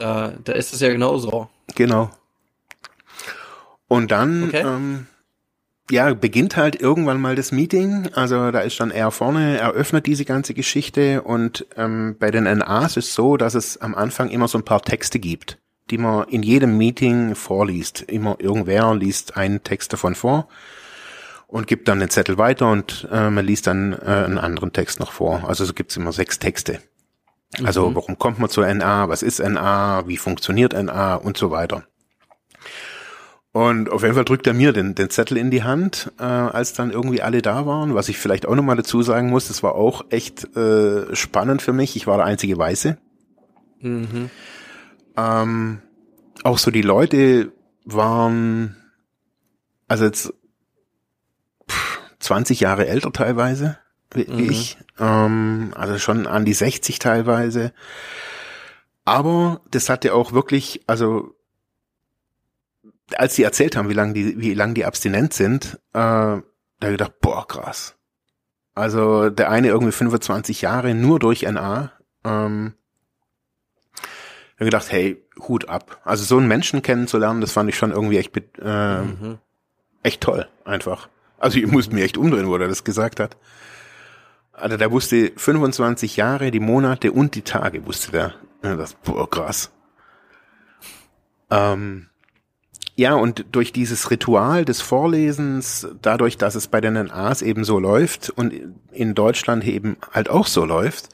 da, 0.00 0.32
da 0.42 0.52
ist 0.52 0.72
es 0.72 0.80
ja 0.80 0.88
genauso. 0.88 1.48
Genau. 1.74 2.10
Und 3.86 4.10
dann 4.10 4.44
okay. 4.44 4.62
ähm, 4.64 5.06
ja, 5.90 6.14
beginnt 6.14 6.56
halt 6.56 6.80
irgendwann 6.80 7.20
mal 7.20 7.34
das 7.34 7.52
Meeting. 7.52 8.08
Also 8.14 8.50
da 8.50 8.60
ist 8.60 8.78
dann 8.80 8.90
er 8.90 9.10
vorne, 9.10 9.58
eröffnet 9.58 10.06
diese 10.06 10.24
ganze 10.24 10.54
Geschichte 10.54 11.22
und 11.22 11.66
ähm, 11.76 12.16
bei 12.18 12.30
den 12.30 12.44
NAs 12.44 12.96
ist 12.96 13.14
so, 13.14 13.36
dass 13.36 13.54
es 13.54 13.80
am 13.80 13.94
Anfang 13.94 14.30
immer 14.30 14.48
so 14.48 14.58
ein 14.58 14.64
paar 14.64 14.82
Texte 14.82 15.18
gibt, 15.18 15.58
die 15.90 15.98
man 15.98 16.28
in 16.28 16.42
jedem 16.42 16.78
Meeting 16.78 17.34
vorliest. 17.34 18.02
Immer 18.02 18.36
irgendwer 18.38 18.94
liest 18.94 19.36
einen 19.36 19.62
Text 19.64 19.92
davon 19.92 20.14
vor 20.14 20.48
und 21.48 21.66
gibt 21.66 21.88
dann 21.88 21.98
den 21.98 22.10
Zettel 22.10 22.38
weiter 22.38 22.70
und 22.70 23.08
äh, 23.10 23.28
man 23.28 23.44
liest 23.44 23.66
dann 23.66 23.92
äh, 23.92 24.06
einen 24.06 24.38
anderen 24.38 24.72
Text 24.72 25.00
noch 25.00 25.12
vor. 25.12 25.44
Also 25.46 25.64
so 25.64 25.74
gibt's 25.74 25.96
immer 25.96 26.12
sechs 26.12 26.38
Texte. 26.38 26.80
Also 27.64 27.90
mhm. 27.90 27.94
warum 27.96 28.18
kommt 28.18 28.38
man 28.38 28.48
zur 28.48 28.72
NA, 28.72 29.08
was 29.08 29.22
ist 29.22 29.40
NA, 29.40 30.06
wie 30.06 30.16
funktioniert 30.16 30.72
NA 30.72 31.16
und 31.16 31.36
so 31.36 31.50
weiter. 31.50 31.84
Und 33.52 33.90
auf 33.90 34.02
jeden 34.02 34.14
Fall 34.14 34.24
drückt 34.24 34.46
er 34.46 34.54
mir 34.54 34.72
den, 34.72 34.94
den 34.94 35.10
Zettel 35.10 35.36
in 35.36 35.50
die 35.50 35.64
Hand, 35.64 36.12
äh, 36.20 36.22
als 36.22 36.72
dann 36.72 36.92
irgendwie 36.92 37.20
alle 37.20 37.42
da 37.42 37.66
waren. 37.66 37.96
Was 37.96 38.08
ich 38.08 38.16
vielleicht 38.18 38.46
auch 38.46 38.54
nochmal 38.54 38.76
dazu 38.76 39.02
sagen 39.02 39.30
muss, 39.30 39.48
das 39.48 39.64
war 39.64 39.74
auch 39.74 40.04
echt 40.10 40.56
äh, 40.56 41.14
spannend 41.16 41.60
für 41.60 41.72
mich. 41.72 41.96
Ich 41.96 42.06
war 42.06 42.18
der 42.18 42.26
einzige 42.26 42.56
Weiße. 42.56 42.96
Mhm. 43.80 44.30
Ähm, 45.16 45.82
auch 46.44 46.58
so 46.58 46.70
die 46.70 46.82
Leute 46.82 47.50
waren, 47.84 48.76
also 49.88 50.04
jetzt 50.04 50.32
pff, 51.68 52.00
20 52.20 52.60
Jahre 52.60 52.86
älter 52.86 53.12
teilweise, 53.12 53.78
wie 54.12 54.30
mhm. 54.30 54.50
ich. 54.50 54.78
Ähm, 54.98 55.72
also 55.76 55.98
schon 55.98 56.26
an 56.26 56.44
die 56.44 56.54
60 56.54 56.98
teilweise. 56.98 57.72
Aber 59.04 59.60
das 59.70 59.88
hatte 59.88 60.14
auch 60.14 60.32
wirklich, 60.32 60.82
also 60.86 61.34
als 63.16 63.34
sie 63.34 63.42
erzählt 63.42 63.76
haben, 63.76 63.88
wie 63.88 63.94
lange 63.94 64.12
die, 64.12 64.40
wie 64.40 64.54
lang 64.54 64.74
die 64.74 64.84
abstinent 64.84 65.32
sind, 65.32 65.74
äh, 65.92 65.98
da 66.00 66.42
hab 66.80 66.88
ich 66.88 66.90
gedacht, 66.92 67.20
boah, 67.20 67.46
krass. 67.46 67.96
Also 68.74 69.30
der 69.30 69.50
eine 69.50 69.68
irgendwie 69.68 69.92
25 69.92 70.62
Jahre 70.62 70.94
nur 70.94 71.18
durch 71.18 71.42
NA. 71.42 71.92
Ähm, 72.24 72.74
da 74.58 74.64
gedacht, 74.64 74.92
hey, 74.92 75.22
Hut 75.48 75.68
ab. 75.68 76.00
Also 76.04 76.24
so 76.24 76.36
einen 76.36 76.48
Menschen 76.48 76.82
kennenzulernen, 76.82 77.40
das 77.40 77.52
fand 77.52 77.68
ich 77.68 77.76
schon 77.76 77.92
irgendwie 77.92 78.18
echt, 78.18 78.36
äh, 78.62 79.02
mhm. 79.02 79.38
echt 80.02 80.20
toll, 80.20 80.48
einfach. 80.64 81.08
Also 81.38 81.58
ich 81.58 81.66
musste 81.66 81.94
mir 81.94 82.04
echt 82.04 82.18
umdrehen, 82.18 82.46
wo 82.46 82.56
er 82.56 82.68
das 82.68 82.84
gesagt 82.84 83.20
hat. 83.20 83.36
Also 84.60 84.76
der 84.76 84.90
wusste 84.90 85.32
25 85.36 86.16
Jahre, 86.16 86.50
die 86.50 86.60
Monate 86.60 87.12
und 87.12 87.34
die 87.34 87.42
Tage 87.42 87.86
wusste 87.86 88.12
der. 88.12 88.34
Das, 88.62 88.94
boah, 88.94 89.28
krass. 89.28 89.70
Ähm, 91.50 92.06
ja, 92.96 93.14
und 93.14 93.46
durch 93.52 93.72
dieses 93.72 94.10
Ritual 94.10 94.64
des 94.64 94.82
Vorlesens, 94.82 95.88
dadurch, 96.02 96.36
dass 96.36 96.54
es 96.54 96.68
bei 96.68 96.80
den 96.80 96.94
NAs 96.94 97.40
eben 97.40 97.64
so 97.64 97.78
läuft 97.78 98.28
und 98.28 98.52
in 98.92 99.14
Deutschland 99.14 99.64
eben 99.64 99.96
halt 100.12 100.28
auch 100.28 100.46
so 100.46 100.66
läuft, 100.66 101.08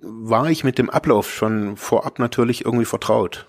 war 0.00 0.50
ich 0.50 0.64
mit 0.64 0.78
dem 0.78 0.90
Ablauf 0.90 1.32
schon 1.32 1.76
vorab 1.76 2.18
natürlich 2.18 2.64
irgendwie 2.64 2.84
vertraut. 2.84 3.46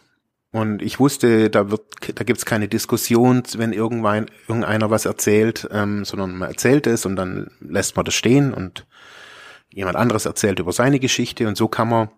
Und 0.54 0.84
ich 0.84 1.00
wusste, 1.00 1.50
da 1.50 1.72
wird, 1.72 1.82
da 2.14 2.24
gibt's 2.24 2.46
keine 2.46 2.68
Diskussion, 2.68 3.42
wenn 3.56 3.74
irgendwann 3.74 4.28
irgendeiner 4.48 4.92
was 4.92 5.06
erzählt, 5.06 5.68
ähm, 5.72 6.06
sondern 6.06 6.38
man 6.38 6.48
erzählt 6.48 6.86
es 6.86 7.08
und 7.08 7.16
dann 7.16 7.50
lässt 7.60 7.96
man 7.96 8.06
das 8.06 8.14
stehen 8.14 8.54
und 8.54 8.86
jemand 9.72 9.98
anderes 9.98 10.28
erzählt 10.28 10.60
über 10.60 10.72
seine 10.72 11.00
Geschichte 11.00 11.48
und 11.48 11.58
so 11.58 11.68
kann 11.68 11.90
man 11.90 12.10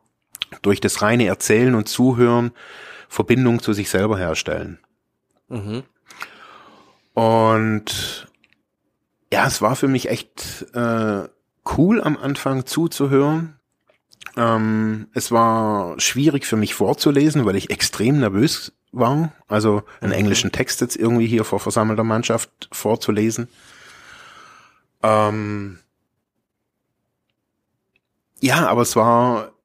durch 0.61 0.81
das 0.81 1.01
reine 1.01 1.27
Erzählen 1.27 1.75
und 1.75 1.87
Zuhören 1.87 2.51
Verbindung 3.07 3.61
zu 3.61 3.71
sich 3.71 3.89
selber 3.89 4.17
herstellen. 4.17 4.79
Mhm. 5.47 5.83
Und 7.13 8.27
ja, 9.31 9.47
es 9.47 9.61
war 9.61 9.77
für 9.77 9.87
mich 9.87 10.09
echt 10.09 10.65
äh, 10.73 11.23
cool 11.77 12.01
am 12.01 12.17
Anfang 12.17 12.65
zuzuhören. 12.65 13.54
Ähm, 14.37 15.07
es 15.13 15.31
war 15.31 15.99
schwierig 15.99 16.45
für 16.45 16.57
mich 16.57 16.73
vorzulesen, 16.75 17.45
weil 17.45 17.55
ich 17.55 17.69
extrem 17.69 18.19
nervös 18.19 18.73
war. 18.91 19.31
Also 19.47 19.83
einen 20.01 20.11
mhm. 20.11 20.19
englischen 20.19 20.51
Text 20.51 20.81
jetzt 20.81 20.95
irgendwie 20.95 21.27
hier 21.27 21.43
vor 21.43 21.59
versammelter 21.59 22.03
Mannschaft 22.03 22.69
vorzulesen. 22.71 23.47
Ähm, 25.03 25.79
ja, 28.41 28.67
aber 28.67 28.81
es 28.81 28.95
war 28.95 29.55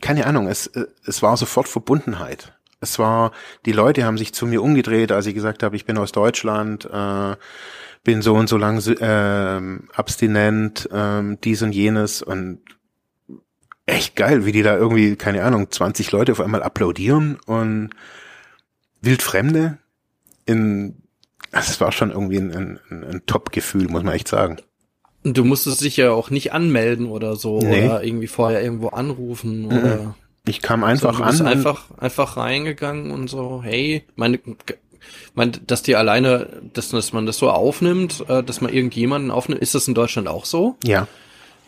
keine 0.00 0.26
Ahnung, 0.26 0.48
es, 0.48 0.70
es 1.06 1.22
war 1.22 1.36
sofort 1.36 1.68
Verbundenheit. 1.68 2.52
Es 2.80 2.98
war, 2.98 3.32
die 3.66 3.72
Leute 3.72 4.04
haben 4.04 4.16
sich 4.16 4.32
zu 4.32 4.46
mir 4.46 4.62
umgedreht, 4.62 5.12
als 5.12 5.26
ich 5.26 5.34
gesagt 5.34 5.62
habe, 5.62 5.76
ich 5.76 5.84
bin 5.84 5.98
aus 5.98 6.12
Deutschland, 6.12 6.86
äh, 6.86 7.36
bin 8.04 8.22
so 8.22 8.34
und 8.34 8.48
so 8.48 8.56
lang 8.56 8.78
äh, 8.78 9.80
abstinent, 9.94 10.88
äh, 10.90 11.36
dies 11.44 11.60
und 11.60 11.72
jenes 11.72 12.22
und 12.22 12.60
echt 13.90 14.16
geil, 14.16 14.46
wie 14.46 14.52
die 14.52 14.62
da 14.62 14.76
irgendwie, 14.76 15.16
keine 15.16 15.44
Ahnung, 15.44 15.70
20 15.70 16.10
Leute 16.12 16.32
auf 16.32 16.40
einmal 16.40 16.62
applaudieren 16.62 17.38
und 17.46 17.90
wildfremde 19.02 19.78
in, 20.46 21.02
also 21.52 21.70
es 21.70 21.80
war 21.80 21.92
schon 21.92 22.10
irgendwie 22.10 22.38
ein, 22.38 22.50
ein, 22.90 23.04
ein 23.04 23.22
Top-Gefühl, 23.26 23.88
muss 23.88 24.02
man 24.02 24.14
echt 24.14 24.28
sagen. 24.28 24.58
Du 25.22 25.44
musstest 25.44 25.82
dich 25.82 25.96
ja 25.96 26.12
auch 26.12 26.30
nicht 26.30 26.52
anmelden 26.52 27.06
oder 27.06 27.36
so 27.36 27.58
nee. 27.58 27.84
oder 27.84 28.02
irgendwie 28.02 28.26
vorher 28.26 28.62
irgendwo 28.62 28.88
anrufen 28.88 29.62
mhm. 29.62 29.66
oder 29.66 30.14
ich 30.46 30.62
kam 30.62 30.84
einfach 30.84 31.14
so, 31.14 31.22
du 31.22 31.26
bist 31.28 31.40
an. 31.42 31.46
einfach, 31.46 31.84
einfach 31.98 32.36
reingegangen 32.36 33.10
und 33.10 33.28
so, 33.28 33.60
hey, 33.62 34.04
meine, 34.16 34.40
meine, 35.34 35.52
dass 35.52 35.82
die 35.82 35.96
alleine, 35.96 36.62
dass, 36.72 36.88
dass 36.88 37.12
man 37.12 37.26
das 37.26 37.36
so 37.36 37.50
aufnimmt, 37.50 38.24
äh, 38.28 38.42
dass 38.42 38.60
man 38.60 38.72
irgendjemanden 38.72 39.30
aufnimmt, 39.30 39.60
ist 39.60 39.74
das 39.74 39.86
in 39.86 39.94
Deutschland 39.94 40.28
auch 40.28 40.46
so? 40.46 40.76
Ja. 40.82 41.06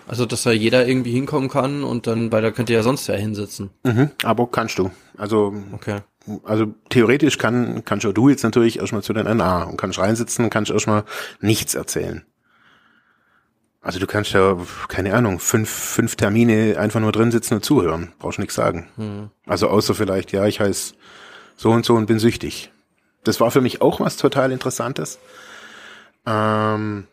Also, 0.07 0.27
dass 0.27 0.43
da 0.43 0.51
jeder 0.51 0.87
irgendwie 0.87 1.13
hinkommen 1.13 1.49
kann 1.49 1.85
und 1.85 2.07
dann, 2.07 2.33
weil 2.33 2.43
da 2.43 2.51
könnt 2.51 2.71
ihr 2.71 2.77
ja 2.77 2.83
sonst 2.83 3.07
ja 3.07 3.15
hinsitzen. 3.15 3.71
Mhm, 3.85 4.11
aber 4.25 4.51
kannst 4.51 4.79
du. 4.79 4.91
Also, 5.17 5.55
okay. 5.73 6.01
Also 6.45 6.67
theoretisch 6.89 7.39
kann, 7.39 7.85
kannst 7.85 8.07
du 8.07 8.29
jetzt 8.29 8.45
natürlich 8.45 8.79
erstmal 8.79 9.03
zu 9.03 9.13
den 9.13 9.25
NA 9.37 9.65
und 9.65 9.77
kannst 9.77 9.99
reinsitzen 9.99 10.45
und 10.45 10.51
kannst 10.51 10.71
erstmal 10.71 11.05
nichts 11.41 11.75
erzählen. 11.75 12.25
Also 13.81 13.99
du 13.99 14.07
kannst 14.07 14.33
ja, 14.33 14.57
keine 14.87 15.15
Ahnung, 15.15 15.41
fünf, 15.41 15.69
fünf 15.69 16.15
Termine 16.15 16.79
einfach 16.79 17.01
nur 17.01 17.11
drin 17.11 17.33
sitzen 17.33 17.55
und 17.55 17.65
zuhören. 17.65 18.13
Brauchst 18.21 18.39
nichts 18.39 18.55
sagen. 18.55 18.89
Mhm. 18.97 19.31
Also 19.47 19.69
außer 19.69 19.95
vielleicht, 19.95 20.31
ja, 20.31 20.47
ich 20.47 20.61
heiße 20.61 20.95
so 21.57 21.71
und 21.71 21.85
so 21.85 21.95
und 21.95 22.07
bin 22.07 22.21
süchtig. 22.21 22.71
Das 23.25 23.41
war 23.41 23.51
für 23.51 23.61
mich 23.61 23.83
auch 23.83 23.99
was 23.99 24.17
total 24.17 24.53
Interessantes. 24.53 25.19
Ähm, 26.25 27.09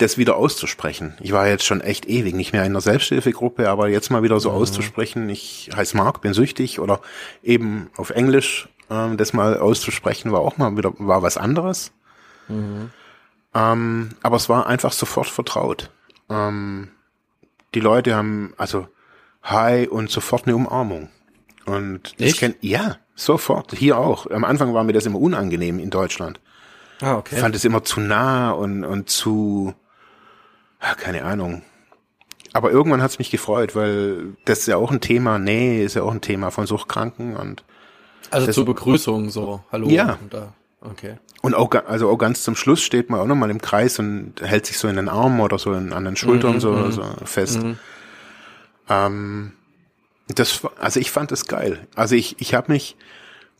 das 0.00 0.18
wieder 0.18 0.36
auszusprechen. 0.36 1.14
Ich 1.20 1.32
war 1.32 1.48
jetzt 1.48 1.64
schon 1.64 1.80
echt 1.80 2.06
ewig 2.06 2.34
nicht 2.34 2.52
mehr 2.52 2.62
in 2.62 2.72
einer 2.72 2.80
Selbsthilfegruppe, 2.80 3.68
aber 3.68 3.88
jetzt 3.88 4.10
mal 4.10 4.22
wieder 4.22 4.40
so 4.40 4.50
mhm. 4.50 4.56
auszusprechen, 4.56 5.28
ich 5.28 5.70
heiße 5.74 5.96
Mark, 5.96 6.20
bin 6.20 6.34
süchtig 6.34 6.80
oder 6.80 7.00
eben 7.42 7.90
auf 7.96 8.10
Englisch 8.10 8.68
ähm, 8.90 9.16
das 9.16 9.32
mal 9.32 9.58
auszusprechen, 9.58 10.32
war 10.32 10.40
auch 10.40 10.58
mal 10.58 10.76
wieder, 10.76 10.92
war 10.98 11.22
was 11.22 11.36
anderes. 11.36 11.92
Mhm. 12.48 12.90
Ähm, 13.54 14.10
aber 14.22 14.36
es 14.36 14.48
war 14.48 14.66
einfach 14.66 14.92
sofort 14.92 15.28
vertraut. 15.28 15.90
Ähm, 16.28 16.88
die 17.74 17.80
Leute 17.80 18.14
haben, 18.14 18.52
also, 18.56 18.88
hi 19.42 19.86
und 19.86 20.10
sofort 20.10 20.46
eine 20.46 20.56
Umarmung. 20.56 21.08
Und 21.66 22.20
das 22.20 22.36
kennt, 22.36 22.56
ja, 22.60 22.96
sofort. 23.14 23.72
Hier 23.76 23.98
auch. 23.98 24.28
Am 24.30 24.44
Anfang 24.44 24.74
war 24.74 24.84
mir 24.84 24.92
das 24.92 25.06
immer 25.06 25.20
unangenehm 25.20 25.78
in 25.78 25.90
Deutschland. 25.90 26.40
Ah, 27.00 27.16
okay. 27.16 27.36
Ich 27.36 27.40
fand 27.40 27.54
es 27.54 27.64
immer 27.64 27.84
zu 27.84 28.00
nah 28.00 28.50
und, 28.50 28.84
und 28.84 29.08
zu, 29.08 29.74
ja, 30.82 30.94
keine 30.94 31.24
Ahnung. 31.24 31.62
Aber 32.52 32.70
irgendwann 32.70 33.02
hat 33.02 33.12
es 33.12 33.18
mich 33.18 33.30
gefreut, 33.30 33.76
weil 33.76 34.36
das 34.44 34.60
ist 34.60 34.66
ja 34.66 34.76
auch 34.76 34.90
ein 34.90 35.00
Thema, 35.00 35.38
nee, 35.38 35.84
ist 35.84 35.94
ja 35.94 36.02
auch 36.02 36.10
ein 36.10 36.20
Thema 36.20 36.50
von 36.50 36.66
Suchtkranken 36.66 37.36
und 37.36 37.64
also 38.30 38.50
zur 38.50 38.64
Begrüßung 38.64 39.30
so, 39.30 39.62
hallo. 39.72 39.88
Ja, 39.88 40.18
Okay. 40.82 41.16
Und 41.42 41.54
auch, 41.54 41.70
also 41.86 42.08
auch 42.08 42.16
ganz 42.16 42.42
zum 42.42 42.56
Schluss 42.56 42.82
steht 42.82 43.10
man 43.10 43.20
auch 43.20 43.26
nochmal 43.26 43.50
im 43.50 43.60
Kreis 43.60 43.98
und 43.98 44.34
hält 44.40 44.66
sich 44.66 44.78
so 44.78 44.88
in 44.88 44.96
den 44.96 45.08
Armen 45.08 45.40
oder 45.40 45.58
so 45.58 45.72
in, 45.74 45.92
an 45.92 46.04
den 46.04 46.16
Schultern 46.16 46.54
Mhm, 46.54 46.60
so, 46.60 46.72
mhm. 46.72 46.92
so 46.92 47.04
fest. 47.24 47.62
Mhm. 47.62 47.78
Ähm, 48.88 49.52
das, 50.28 50.62
also 50.78 51.00
ich 51.00 51.10
fand 51.10 51.32
das 51.32 51.46
geil. 51.46 51.86
Also 51.94 52.14
ich, 52.14 52.40
ich 52.40 52.54
habe 52.54 52.72
mich, 52.72 52.96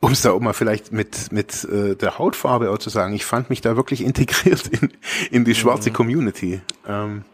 um 0.00 0.12
es 0.12 0.22
da 0.22 0.32
auch 0.32 0.40
mal 0.40 0.54
vielleicht 0.54 0.92
mit 0.92 1.30
mit 1.30 1.64
äh, 1.64 1.94
der 1.94 2.18
Hautfarbe 2.18 2.70
auch 2.70 2.78
zu 2.78 2.90
sagen, 2.90 3.14
ich 3.14 3.24
fand 3.24 3.50
mich 3.50 3.60
da 3.60 3.76
wirklich 3.76 4.02
integriert 4.02 4.66
in, 4.68 4.92
in 5.30 5.44
die 5.44 5.54
schwarze 5.54 5.90
Community. 5.90 6.60
Ähm, 6.86 7.24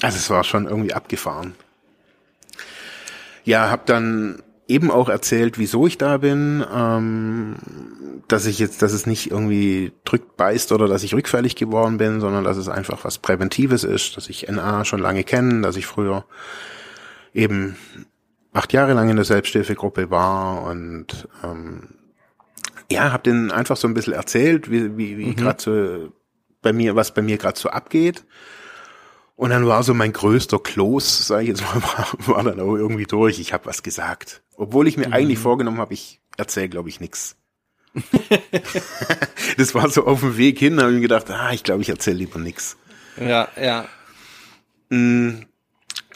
also 0.00 0.16
es 0.16 0.30
war 0.30 0.44
schon 0.44 0.66
irgendwie 0.66 0.94
abgefahren. 0.94 1.54
Ja, 3.44 3.70
habe 3.70 3.82
dann 3.86 4.42
eben 4.68 4.90
auch 4.90 5.08
erzählt, 5.08 5.58
wieso 5.58 5.86
ich 5.86 5.98
da 5.98 6.18
bin, 6.18 6.64
ähm, 6.72 7.56
dass 8.28 8.46
ich 8.46 8.58
jetzt, 8.58 8.82
dass 8.82 8.92
es 8.92 9.06
nicht 9.06 9.30
irgendwie 9.30 9.92
drückt, 10.04 10.36
beißt 10.36 10.72
oder 10.72 10.86
dass 10.88 11.02
ich 11.02 11.14
rückfällig 11.14 11.56
geworden 11.56 11.98
bin, 11.98 12.20
sondern 12.20 12.44
dass 12.44 12.56
es 12.56 12.68
einfach 12.68 13.04
was 13.04 13.18
Präventives 13.18 13.84
ist, 13.84 14.16
dass 14.16 14.28
ich 14.28 14.48
NA 14.48 14.84
schon 14.84 15.00
lange 15.00 15.24
kenne, 15.24 15.62
dass 15.62 15.76
ich 15.76 15.86
früher 15.86 16.24
eben 17.34 17.76
acht 18.52 18.72
Jahre 18.72 18.92
lang 18.92 19.08
in 19.08 19.16
der 19.16 19.24
Selbsthilfegruppe 19.24 20.10
war 20.10 20.62
und 20.64 21.28
ähm, 21.44 21.88
ja, 22.90 23.12
habe 23.12 23.22
denen 23.22 23.50
einfach 23.50 23.76
so 23.76 23.88
ein 23.88 23.94
bisschen 23.94 24.12
erzählt, 24.12 24.70
wie, 24.70 24.96
wie, 24.96 25.16
wie 25.18 25.26
Mhm. 25.26 25.36
gerade 25.36 25.62
so 25.62 26.12
bei 26.60 26.72
mir, 26.72 26.94
was 26.94 27.14
bei 27.14 27.22
mir 27.22 27.38
gerade 27.38 27.58
so 27.58 27.70
abgeht. 27.70 28.24
Und 29.34 29.50
dann 29.50 29.66
war 29.66 29.82
so 29.82 29.94
mein 29.94 30.12
größter 30.12 30.58
Kloß, 30.58 31.26
sage 31.26 31.42
ich 31.44 31.48
jetzt 31.48 31.62
mal, 31.62 31.82
war, 31.82 32.08
war 32.36 32.44
dann 32.44 32.60
auch 32.60 32.76
irgendwie 32.76 33.06
durch. 33.06 33.40
Ich 33.40 33.52
habe 33.52 33.66
was 33.66 33.82
gesagt. 33.82 34.42
Obwohl 34.56 34.86
ich 34.86 34.96
mir 34.98 35.12
eigentlich 35.12 35.38
vorgenommen 35.38 35.78
habe, 35.78 35.94
ich 35.94 36.20
erzähle, 36.36 36.68
glaube 36.68 36.90
ich, 36.90 37.00
nix. 37.00 37.36
das 39.56 39.74
war 39.74 39.88
so 39.88 40.06
auf 40.06 40.20
dem 40.20 40.36
Weg 40.36 40.58
hin, 40.58 40.76
da 40.76 40.82
habe 40.82 40.92
ich 40.92 40.96
mir 40.96 41.02
gedacht, 41.02 41.30
ah, 41.30 41.52
ich 41.52 41.64
glaube, 41.64 41.82
ich 41.82 41.88
erzähle 41.88 42.18
lieber 42.18 42.38
nix. 42.38 42.76
Ja, 43.18 43.48
ja. 43.60 43.86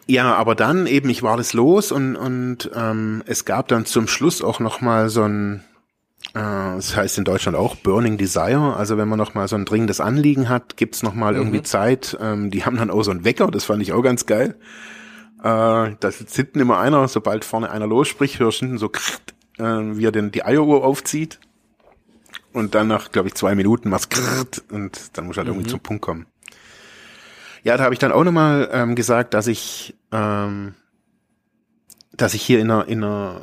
Ja, 0.07 0.35
aber 0.35 0.55
dann 0.55 0.87
eben, 0.87 1.11
ich 1.11 1.23
war 1.23 1.37
das 1.37 1.53
los 1.53 1.91
und, 1.91 2.15
und 2.15 2.71
ähm, 2.75 3.23
es 3.27 3.45
gab 3.45 3.69
dann 3.69 3.87
zum 3.87 4.07
Schluss 4.07 4.41
auch 4.41 4.61
noch 4.61 4.81
mal 4.81 5.09
so 5.09 5.25
ein, 5.25 5.65
äh, 6.35 6.39
das 6.39 6.95
heißt 6.95 7.19
in 7.19 7.25
Deutschland 7.25 7.59
auch 7.59 7.75
Burning 7.75 8.17
Desire, 8.17 8.77
also 8.77 8.99
wenn 8.99 9.09
man 9.09 9.19
noch 9.19 9.35
mal 9.35 9.49
so 9.49 9.57
ein 9.57 9.65
dringendes 9.65 10.01
Anliegen 10.01 10.49
hat, 10.49 10.77
gibt's 10.77 11.03
noch 11.03 11.15
mal 11.15 11.35
irgendwie 11.35 11.63
Zeit. 11.63 12.17
Ähm, 12.21 12.53
die 12.53 12.65
haben 12.65 12.77
dann 12.77 12.91
auch 12.91 13.03
so 13.03 13.11
einen 13.11 13.25
Wecker, 13.25 13.51
das 13.51 13.65
fand 13.65 13.83
ich 13.83 13.93
auch 13.93 14.03
ganz 14.03 14.27
geil. 14.27 14.55
Äh, 15.41 15.43
da 15.99 16.11
sitzt 16.11 16.37
hinten 16.37 16.61
immer 16.61 16.79
einer, 16.79 17.09
sobald 17.09 17.45
vorne 17.45 17.71
einer 17.71 17.89
losspricht, 17.89 18.39
hörst 18.39 18.61
du 18.61 18.67
hinten 18.67 18.79
so, 18.79 18.89
krrt, 18.89 19.35
äh, 19.59 19.65
wie 19.65 20.07
er 20.07 20.13
denn 20.13 20.31
die 20.31 20.45
Eieruhr 20.45 20.85
aufzieht. 20.85 21.41
Und 22.53 22.75
dann 22.75 22.89
nach, 22.89 23.13
glaube 23.13 23.29
ich, 23.29 23.35
zwei 23.35 23.55
Minuten 23.55 23.91
machst 23.91 24.11
krrt, 24.11 24.63
und 24.71 25.17
dann 25.17 25.27
muss 25.27 25.37
halt 25.37 25.49
irgendwie 25.49 25.67
zum 25.69 25.81
Punkt 25.81 26.01
kommen. 26.01 26.27
Ja, 27.67 27.77
da 27.77 27.83
habe 27.83 27.95
ich 27.95 27.99
dann 27.99 28.13
auch 28.13 28.23
nochmal 28.23 28.69
ähm, 28.71 28.95
gesagt, 28.95 29.35
dass 29.35 29.49
ich, 29.49 29.97
ähm, 30.13 30.75
dass 32.13 32.33
ich 32.35 32.43
hier 32.43 32.61
in 32.61 32.71
einer, 32.71 32.87
in 32.87 33.03
einer 33.03 33.41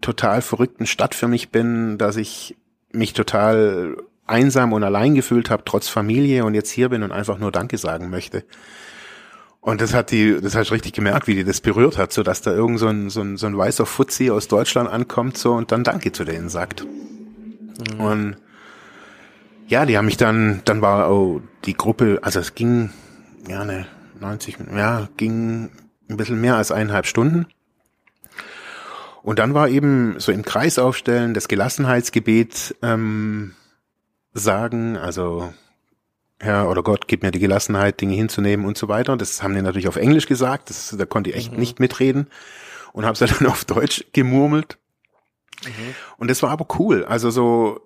total 0.00 0.42
verrückten 0.42 0.86
Stadt 0.86 1.14
für 1.14 1.28
mich 1.28 1.50
bin, 1.50 1.96
dass 1.96 2.16
ich 2.16 2.56
mich 2.90 3.12
total 3.12 3.96
einsam 4.26 4.72
und 4.72 4.82
allein 4.82 5.14
gefühlt 5.14 5.50
habe, 5.50 5.62
trotz 5.64 5.86
Familie 5.86 6.44
und 6.44 6.54
jetzt 6.54 6.72
hier 6.72 6.88
bin 6.88 7.04
und 7.04 7.12
einfach 7.12 7.38
nur 7.38 7.52
Danke 7.52 7.78
sagen 7.78 8.10
möchte. 8.10 8.42
Und 9.60 9.80
das 9.80 9.94
hat 9.94 10.10
die, 10.10 10.40
das 10.40 10.56
hast 10.56 10.70
du 10.70 10.74
richtig 10.74 10.92
gemerkt, 10.92 11.28
wie 11.28 11.36
die 11.36 11.44
das 11.44 11.60
berührt 11.60 11.96
hat, 11.96 12.12
so 12.12 12.24
dass 12.24 12.42
da 12.42 12.52
irgend 12.52 12.80
so 12.80 12.88
ein, 12.88 13.08
so 13.08 13.20
ein, 13.20 13.36
so 13.36 13.46
ein 13.46 13.56
weißer 13.56 13.86
Fuzzi 13.86 14.32
aus 14.32 14.48
Deutschland 14.48 14.90
ankommt 14.90 15.38
so 15.38 15.52
und 15.52 15.70
dann 15.70 15.84
Danke 15.84 16.10
zu 16.10 16.24
denen 16.24 16.48
sagt. 16.48 16.84
Und 17.98 18.36
ja, 19.68 19.86
die 19.86 19.96
haben 19.96 20.06
mich 20.06 20.16
dann, 20.16 20.60
dann 20.64 20.82
war 20.82 21.06
auch 21.06 21.40
die 21.66 21.74
Gruppe, 21.74 22.18
also 22.22 22.40
es 22.40 22.56
ging, 22.56 22.90
ja, 23.48 23.64
ne, 23.64 23.86
90, 24.20 24.58
ja, 24.76 25.08
ging 25.16 25.70
ein 26.08 26.16
bisschen 26.16 26.40
mehr 26.40 26.56
als 26.56 26.72
eineinhalb 26.72 27.06
Stunden. 27.06 27.46
Und 29.22 29.38
dann 29.38 29.54
war 29.54 29.68
eben 29.68 30.16
so 30.18 30.32
im 30.32 30.44
Kreis 30.44 30.78
aufstellen, 30.78 31.32
das 31.32 31.48
Gelassenheitsgebet 31.48 32.76
ähm, 32.82 33.54
sagen, 34.34 34.98
also 34.98 35.54
Herr 36.38 36.68
oder 36.68 36.82
Gott, 36.82 37.08
gib 37.08 37.22
mir 37.22 37.30
die 37.30 37.38
Gelassenheit, 37.38 38.00
Dinge 38.00 38.14
hinzunehmen 38.14 38.66
und 38.66 38.76
so 38.76 38.88
weiter. 38.88 39.16
Das 39.16 39.42
haben 39.42 39.54
die 39.54 39.62
natürlich 39.62 39.88
auf 39.88 39.96
Englisch 39.96 40.26
gesagt, 40.26 40.68
das, 40.68 40.94
da 40.96 41.06
konnte 41.06 41.30
ich 41.30 41.36
echt 41.36 41.56
nicht 41.56 41.80
mitreden 41.80 42.28
und 42.92 43.06
habe 43.06 43.14
es 43.14 43.18
dann 43.20 43.46
auf 43.50 43.64
Deutsch 43.64 44.04
gemurmelt. 44.12 44.78
Und 46.18 46.30
das 46.30 46.42
war 46.42 46.50
aber 46.50 46.66
cool. 46.78 47.04
Also 47.04 47.30
so, 47.30 47.80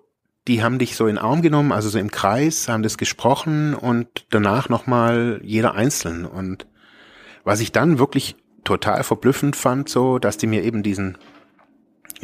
die 0.47 0.63
haben 0.63 0.79
dich 0.79 0.95
so 0.95 1.07
in 1.07 1.15
den 1.15 1.23
Arm 1.23 1.41
genommen, 1.41 1.71
also 1.71 1.89
so 1.89 1.99
im 1.99 2.11
Kreis, 2.11 2.67
haben 2.67 2.83
das 2.83 2.97
gesprochen 2.97 3.75
und 3.75 4.25
danach 4.29 4.69
nochmal 4.69 5.41
jeder 5.43 5.75
einzeln. 5.75 6.25
Und 6.25 6.65
was 7.43 7.59
ich 7.59 7.71
dann 7.71 7.99
wirklich 7.99 8.35
total 8.63 9.03
verblüffend 9.03 9.55
fand, 9.55 9.89
so, 9.89 10.19
dass 10.19 10.37
die 10.37 10.47
mir 10.47 10.63
eben 10.63 10.83
diesen 10.83 11.17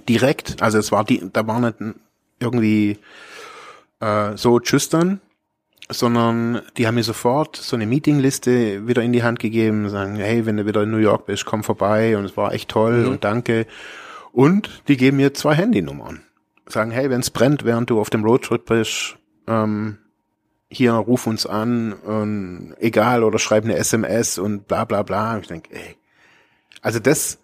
direkt, 0.09 0.61
also 0.61 0.77
es 0.77 0.91
war 0.91 1.03
die, 1.03 1.29
da 1.31 1.47
war 1.47 1.59
nicht 1.59 1.75
irgendwie 2.39 2.97
äh, 3.99 4.35
so 4.35 4.59
dann, 4.59 5.21
sondern 5.89 6.61
die 6.77 6.87
haben 6.87 6.95
mir 6.95 7.03
sofort 7.03 7.55
so 7.55 7.75
eine 7.75 7.85
Meetingliste 7.85 8.87
wieder 8.87 9.03
in 9.03 9.13
die 9.13 9.23
Hand 9.23 9.39
gegeben, 9.39 9.89
sagen, 9.89 10.15
hey, 10.15 10.45
wenn 10.45 10.57
du 10.57 10.65
wieder 10.65 10.83
in 10.83 10.91
New 10.91 10.97
York 10.97 11.27
bist, 11.27 11.45
komm 11.45 11.63
vorbei 11.63 12.17
und 12.17 12.25
es 12.25 12.35
war 12.35 12.53
echt 12.53 12.69
toll 12.69 13.05
und 13.05 13.23
danke. 13.23 13.67
Und 14.31 14.83
die 14.87 14.97
geben 14.97 15.17
mir 15.17 15.33
zwei 15.33 15.53
Handynummern. 15.55 16.24
Sagen, 16.67 16.91
hey, 16.91 17.09
wenn 17.09 17.21
es 17.21 17.29
brennt, 17.29 17.63
während 17.63 17.89
du 17.89 17.99
auf 17.99 18.09
dem 18.09 18.23
Roadtrip 18.23 18.65
bist, 18.65 19.17
ähm, 19.47 19.99
hier 20.69 20.93
ruf 20.93 21.27
uns 21.27 21.45
an, 21.45 21.93
und 21.93 22.75
egal, 22.79 23.23
oder 23.23 23.39
schreib 23.39 23.63
eine 23.63 23.77
SMS 23.77 24.37
und 24.37 24.67
bla 24.67 24.85
bla 24.85 25.03
bla. 25.03 25.35
Und 25.35 25.41
ich 25.41 25.47
denke, 25.47 25.75
ey, 25.75 25.95
also 26.81 26.99
das, 26.99 27.39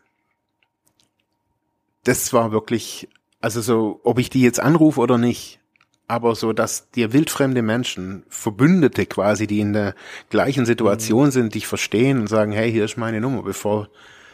das 2.03 2.33
war 2.33 2.51
wirklich, 2.51 3.09
also 3.39 3.61
so, 3.61 4.01
ob 4.03 4.19
ich 4.19 4.29
die 4.29 4.41
jetzt 4.41 4.59
anrufe 4.59 4.99
oder 4.99 5.17
nicht, 5.17 5.59
aber 6.07 6.35
so, 6.35 6.51
dass 6.51 6.91
dir 6.91 7.13
wildfremde 7.13 7.61
Menschen, 7.61 8.23
Verbündete 8.27 9.05
quasi, 9.05 9.47
die 9.47 9.61
in 9.61 9.71
der 9.71 9.95
gleichen 10.29 10.65
Situation 10.65 11.31
sind, 11.31 11.55
dich 11.55 11.67
verstehen 11.67 12.19
und 12.19 12.27
sagen, 12.27 12.51
hey, 12.51 12.69
hier 12.69 12.83
ist 12.83 12.97
meine 12.97 13.21
Nummer, 13.21 13.43
bevor, 13.43 13.87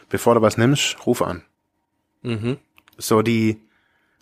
bevor 0.08 0.34
du 0.34 0.42
was 0.42 0.56
nimmst, 0.56 0.96
ruf 1.06 1.22
an. 1.22 1.44
Mhm. 2.22 2.56
So 2.96 3.22
die, 3.22 3.62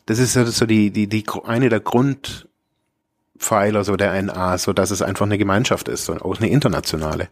das 0.06 0.18
ist 0.18 0.32
so 0.32 0.44
so 0.46 0.66
die, 0.66 0.90
die, 0.90 1.08
die, 1.08 1.24
eine 1.44 1.68
der 1.68 1.80
Grundpfeiler 1.80 3.84
so 3.84 3.96
der 3.96 4.20
NA, 4.22 4.58
so 4.58 4.72
dass 4.72 4.90
es 4.90 5.02
einfach 5.02 5.26
eine 5.26 5.38
Gemeinschaft 5.38 5.88
ist 5.88 6.08
und 6.08 6.22
auch 6.22 6.38
eine 6.38 6.48
internationale. 6.48 7.28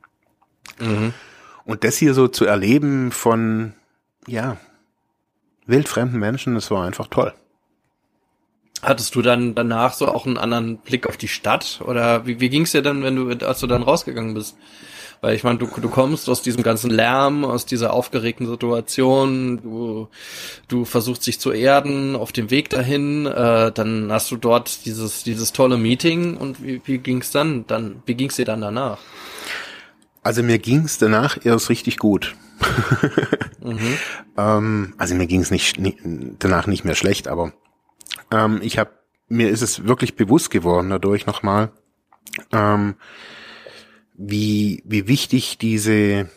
Mhm. 0.79 1.15
Und 1.65 1.85
das 1.85 1.97
hier 1.97 2.15
so 2.15 2.29
zu 2.29 2.45
erleben 2.45 3.11
von, 3.11 3.75
ja, 4.27 4.59
wildfremden 5.67 6.21
Menschen, 6.21 6.55
das 6.55 6.71
war 6.71 6.85
einfach 6.85 7.09
toll. 7.09 7.33
Hattest 8.83 9.15
du 9.15 9.23
dann 9.23 9.55
danach 9.55 9.95
so 9.95 10.09
auch 10.09 10.27
einen 10.27 10.37
anderen 10.37 10.77
Blick 10.77 11.07
auf 11.07 11.17
die 11.17 11.29
Stadt? 11.29 11.81
Oder 11.87 12.27
wie, 12.27 12.41
wie 12.41 12.51
ging 12.51 12.63
es 12.63 12.73
dir 12.73 12.83
dann, 12.83 13.03
wenn 13.03 13.17
du, 13.17 13.47
als 13.47 13.61
du 13.61 13.67
dann 13.67 13.83
rausgegangen 13.83 14.35
bist? 14.35 14.59
Weil 15.25 15.37
ich 15.37 15.43
meine, 15.43 15.59
du, 15.59 15.67
du 15.67 15.89
kommst 15.89 16.29
aus 16.29 16.43
diesem 16.43 16.63
ganzen 16.63 16.91
Lärm, 16.91 17.47
aus 17.47 17.65
dieser 17.65 17.95
aufgeregten 17.95 18.47
Situation, 18.47 19.59
du, 19.63 20.09
du 20.69 20.85
versuchst 20.85 21.27
dich 21.27 21.41
zu 21.41 21.51
erden 21.51 22.15
auf 22.15 22.31
dem 22.31 22.51
Weg 22.51 22.69
dahin, 22.69 23.25
äh, 23.25 23.73
dann 23.73 24.13
hast 24.13 24.31
du 24.31 24.37
dort 24.37 24.85
dieses, 24.85 25.23
dieses 25.23 25.53
tolle 25.53 25.79
Meeting 25.79 26.37
und 26.37 26.63
wie, 26.63 26.83
wie 26.85 26.99
ging's 26.99 27.31
dann, 27.31 27.67
dann, 27.67 28.03
wie 28.05 28.17
ging's 28.17 28.37
dir 28.37 28.45
dann 28.45 28.61
danach? 28.61 28.99
Also 30.23 30.43
mir 30.43 30.59
ging's 30.59 30.99
danach 30.99 31.39
erst 31.43 31.71
richtig 31.71 31.97
gut. 31.97 32.37
Mhm. 33.65 33.97
ähm, 34.37 34.93
also 34.99 35.15
mir 35.15 35.27
ging's 35.27 35.51
nicht, 35.51 35.81
nicht 35.81 35.97
danach 36.39 36.67
nicht 36.67 36.85
mehr 36.85 36.95
schlecht, 36.95 37.29
aber 37.29 37.55
ähm, 38.31 38.61
ich 38.63 38.77
habe 38.77 38.91
mir 39.29 39.49
ist 39.49 39.63
es 39.63 39.87
wirklich 39.87 40.17
bewusst 40.17 40.51
geworden 40.51 40.91
dadurch 40.91 41.25
nochmal, 41.25 41.71
ähm, 42.53 42.97
wie 44.15 44.83
wie 44.87 45.09
wichtig 45.09 45.59
diese 45.59 46.31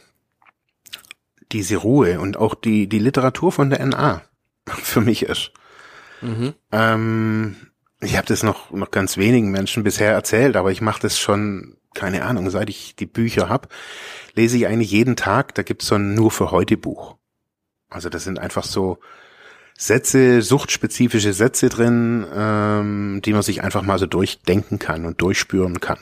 diese 1.52 1.78
Ruhe 1.78 2.20
und 2.20 2.38
auch 2.38 2.56
die 2.56 2.88
die 2.88 3.00
Literatur 3.00 3.52
von 3.52 3.70
der 3.70 3.86
NA 3.86 4.22
für 4.66 5.02
mich 5.02 5.24
ist. 5.24 5.52
Mhm. 6.22 6.54
Ähm, 6.72 7.56
ich 8.02 8.18
habe 8.18 8.28
das 8.28 8.44
noch 8.44 8.72
noch 8.72 8.92
ganz 8.92 9.18
wenigen 9.18 9.52
Menschen 9.52 9.84
bisher 9.84 10.12
erzählt, 10.12 10.56
aber 10.56 10.72
ich 10.72 10.82
mache 10.82 11.02
das 11.02 11.20
schon 11.20 11.78
keine 11.94 12.24
Ahnung, 12.24 12.50
seit 12.52 12.70
ich 12.70 12.96
die 12.96 13.08
Bücher 13.08 13.50
hab, 13.50 13.74
lese 14.36 14.56
ich 14.56 14.68
eigentlich 14.68 14.92
jeden 14.92 15.16
Tag. 15.16 15.56
Da 15.56 15.64
gibt's 15.64 15.88
so 15.88 15.96
ein 15.96 16.14
nur 16.14 16.30
für 16.30 16.52
heute 16.52 16.78
Buch. 16.78 17.18
Also 17.90 18.10
das 18.10 18.24
sind 18.24 18.40
einfach 18.40 18.64
so 18.64 19.00
Sätze, 19.76 20.42
suchtspezifische 20.42 21.34
Sätze 21.34 21.70
drin, 21.70 22.26
ähm, 22.34 23.22
die 23.24 23.34
man 23.34 23.42
sich 23.42 23.64
einfach 23.64 23.82
mal 23.82 24.00
so 24.00 24.06
durchdenken 24.06 24.80
kann 24.80 25.06
und 25.06 25.22
durchspüren 25.22 25.80
kann. 25.80 26.00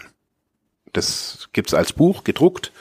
Das 0.97 1.49
gibt's 1.53 1.73
als 1.73 1.93
Buch 1.93 2.23
gedruckt 2.23 2.71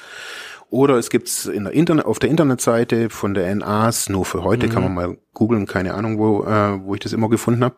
oder 0.70 0.96
es 0.96 1.10
gibt's 1.10 1.46
in 1.46 1.64
der 1.64 1.72
Internet 1.72 2.04
auf 2.04 2.18
der 2.18 2.30
Internetseite 2.30 3.10
von 3.10 3.34
der 3.34 3.54
NAs 3.54 4.08
nur 4.08 4.24
für 4.24 4.42
heute 4.42 4.68
kann 4.68 4.82
man 4.82 4.94
mal 4.94 5.18
googeln, 5.32 5.66
keine 5.66 5.94
Ahnung 5.94 6.18
wo 6.18 6.44
äh, 6.44 6.80
wo 6.82 6.94
ich 6.94 7.00
das 7.00 7.12
immer 7.12 7.28
gefunden 7.28 7.64
habe. 7.64 7.76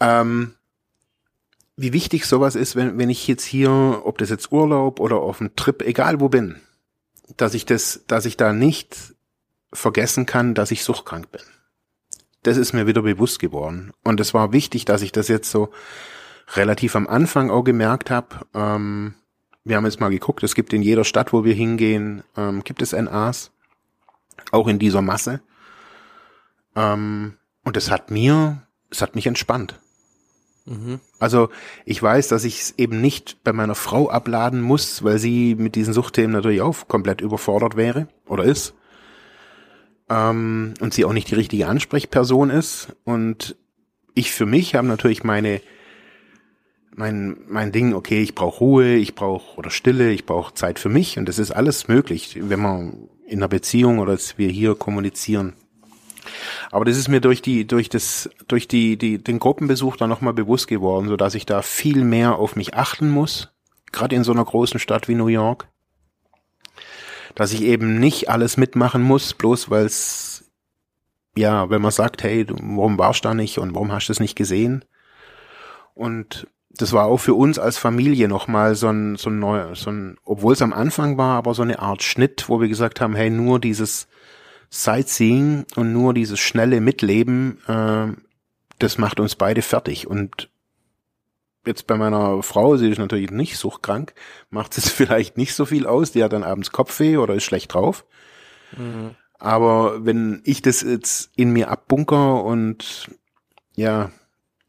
ähm, 0.00 0.54
wie 1.76 1.92
wichtig 1.92 2.24
sowas 2.24 2.54
ist, 2.54 2.74
wenn, 2.74 2.98
wenn 2.98 3.10
ich 3.10 3.28
jetzt 3.28 3.44
hier, 3.44 4.00
ob 4.04 4.18
das 4.18 4.30
jetzt 4.30 4.50
Urlaub 4.50 4.98
oder 4.98 5.16
auf 5.16 5.38
dem 5.38 5.54
Trip, 5.56 5.82
egal 5.82 6.20
wo 6.20 6.28
bin, 6.28 6.56
dass 7.36 7.54
ich 7.54 7.66
das, 7.66 8.04
dass 8.06 8.24
ich 8.24 8.36
da 8.36 8.52
nicht 8.52 9.14
vergessen 9.72 10.26
kann, 10.26 10.54
dass 10.54 10.70
ich 10.70 10.84
suchtkrank 10.84 11.30
bin. 11.30 11.42
Das 12.42 12.56
ist 12.56 12.72
mir 12.72 12.86
wieder 12.86 13.02
bewusst 13.02 13.40
geworden. 13.40 13.92
Und 14.04 14.20
es 14.20 14.32
war 14.32 14.52
wichtig, 14.52 14.84
dass 14.84 15.02
ich 15.02 15.12
das 15.12 15.28
jetzt 15.28 15.50
so 15.50 15.70
relativ 16.54 16.96
am 16.96 17.06
Anfang 17.06 17.50
auch 17.50 17.62
gemerkt 17.62 18.10
habe. 18.10 18.46
Ähm, 18.54 19.14
wir 19.64 19.76
haben 19.76 19.84
jetzt 19.84 20.00
mal 20.00 20.10
geguckt, 20.10 20.42
es 20.42 20.54
gibt 20.54 20.72
in 20.72 20.82
jeder 20.82 21.04
Stadt, 21.04 21.32
wo 21.32 21.44
wir 21.44 21.54
hingehen, 21.54 22.22
ähm, 22.36 22.62
gibt 22.62 22.82
es 22.82 22.92
NAs. 22.92 23.50
Auch 24.52 24.68
in 24.68 24.78
dieser 24.78 25.02
Masse. 25.02 25.40
Ähm, 26.76 27.34
und 27.64 27.76
es 27.76 27.90
hat 27.90 28.10
mir, 28.10 28.62
es 28.90 29.02
hat 29.02 29.16
mich 29.16 29.26
entspannt. 29.26 29.80
Mhm. 30.66 31.00
Also 31.18 31.48
ich 31.84 32.00
weiß, 32.02 32.28
dass 32.28 32.44
ich 32.44 32.60
es 32.60 32.74
eben 32.76 33.00
nicht 33.00 33.42
bei 33.42 33.52
meiner 33.52 33.74
Frau 33.74 34.10
abladen 34.10 34.60
muss, 34.60 35.02
weil 35.02 35.18
sie 35.18 35.54
mit 35.54 35.74
diesen 35.74 35.94
Suchtthemen 35.94 36.32
natürlich 36.32 36.60
auch 36.60 36.86
komplett 36.86 37.20
überfordert 37.20 37.76
wäre 37.76 38.08
oder 38.26 38.44
ist. 38.44 38.74
Ähm, 40.08 40.74
und 40.80 40.94
sie 40.94 41.04
auch 41.04 41.12
nicht 41.12 41.30
die 41.30 41.34
richtige 41.34 41.66
Ansprechperson 41.66 42.50
ist. 42.50 42.94
Und 43.04 43.56
ich 44.14 44.32
für 44.32 44.46
mich 44.46 44.74
habe 44.74 44.86
natürlich 44.86 45.24
meine 45.24 45.60
mein 46.96 47.36
mein 47.46 47.72
Ding, 47.72 47.94
okay, 47.94 48.22
ich 48.22 48.34
brauche 48.34 48.58
Ruhe, 48.58 48.94
ich 48.94 49.14
brauche 49.14 49.56
oder 49.58 49.70
Stille, 49.70 50.10
ich 50.10 50.26
brauche 50.26 50.54
Zeit 50.54 50.78
für 50.78 50.88
mich 50.88 51.18
und 51.18 51.28
das 51.28 51.38
ist 51.38 51.52
alles 51.52 51.88
möglich, 51.88 52.38
wenn 52.40 52.60
man 52.60 53.08
in 53.26 53.40
einer 53.40 53.48
Beziehung 53.48 53.98
oder 53.98 54.12
dass 54.12 54.38
wir 54.38 54.48
hier 54.48 54.74
kommunizieren. 54.74 55.54
Aber 56.70 56.84
das 56.84 56.96
ist 56.96 57.08
mir 57.08 57.20
durch 57.20 57.42
die, 57.42 57.66
durch 57.66 57.88
das, 57.88 58.30
durch 58.48 58.66
die, 58.66 58.96
die, 58.96 59.18
den 59.22 59.38
Gruppenbesuch 59.38 59.96
dann 59.96 60.08
nochmal 60.08 60.32
bewusst 60.32 60.68
geworden, 60.68 61.08
so 61.08 61.16
dass 61.16 61.34
ich 61.34 61.46
da 61.46 61.62
viel 61.62 62.04
mehr 62.04 62.36
auf 62.36 62.56
mich 62.56 62.74
achten 62.74 63.10
muss. 63.10 63.52
Gerade 63.92 64.16
in 64.16 64.24
so 64.24 64.32
einer 64.32 64.44
großen 64.44 64.80
Stadt 64.80 65.08
wie 65.08 65.14
New 65.14 65.28
York. 65.28 65.68
Dass 67.34 67.52
ich 67.52 67.62
eben 67.62 68.00
nicht 68.00 68.28
alles 68.28 68.56
mitmachen 68.56 69.02
muss, 69.02 69.34
bloß 69.34 69.70
weil 69.70 69.86
es, 69.86 70.50
ja, 71.36 71.70
wenn 71.70 71.82
man 71.82 71.92
sagt, 71.92 72.22
hey, 72.22 72.46
warum 72.48 72.98
warst 72.98 73.24
du 73.24 73.28
da 73.28 73.34
nicht 73.34 73.58
und 73.58 73.74
warum 73.74 73.92
hast 73.92 74.08
du 74.08 74.12
es 74.12 74.20
nicht 74.20 74.36
gesehen? 74.36 74.84
Und 75.94 76.48
das 76.76 76.92
war 76.92 77.06
auch 77.06 77.18
für 77.18 77.34
uns 77.34 77.58
als 77.58 77.78
Familie 77.78 78.28
nochmal 78.28 78.74
so 78.74 78.88
ein, 78.88 79.16
so 79.16 79.30
ein 79.30 79.38
neuer, 79.38 79.74
so 79.74 79.90
ein, 79.90 80.18
obwohl 80.24 80.52
es 80.52 80.62
am 80.62 80.72
Anfang 80.72 81.16
war, 81.16 81.36
aber 81.36 81.54
so 81.54 81.62
eine 81.62 81.78
Art 81.78 82.02
Schnitt, 82.02 82.48
wo 82.48 82.60
wir 82.60 82.68
gesagt 82.68 83.00
haben, 83.00 83.14
hey, 83.14 83.30
nur 83.30 83.58
dieses 83.60 84.08
Sightseeing 84.70 85.66
und 85.76 85.92
nur 85.92 86.14
dieses 86.14 86.38
schnelle 86.38 86.80
Mitleben, 86.80 87.58
äh, 87.66 88.08
das 88.78 88.98
macht 88.98 89.20
uns 89.20 89.36
beide 89.36 89.62
fertig. 89.62 90.06
Und 90.06 90.50
jetzt 91.64 91.86
bei 91.86 91.96
meiner 91.96 92.42
Frau, 92.42 92.76
sie 92.76 92.90
ist 92.90 92.98
natürlich 92.98 93.30
nicht 93.30 93.56
suchtkrank, 93.56 94.14
macht 94.50 94.76
es 94.76 94.88
vielleicht 94.90 95.36
nicht 95.36 95.54
so 95.54 95.64
viel 95.66 95.86
aus, 95.86 96.12
die 96.12 96.22
hat 96.22 96.32
dann 96.32 96.44
abends 96.44 96.72
Kopfweh 96.72 97.16
oder 97.16 97.34
ist 97.34 97.44
schlecht 97.44 97.74
drauf. 97.74 98.04
Mhm. 98.76 99.14
Aber 99.38 100.04
wenn 100.04 100.40
ich 100.44 100.62
das 100.62 100.82
jetzt 100.82 101.30
in 101.36 101.52
mir 101.52 101.70
abbunker 101.70 102.42
und 102.42 103.10
ja, 103.74 104.10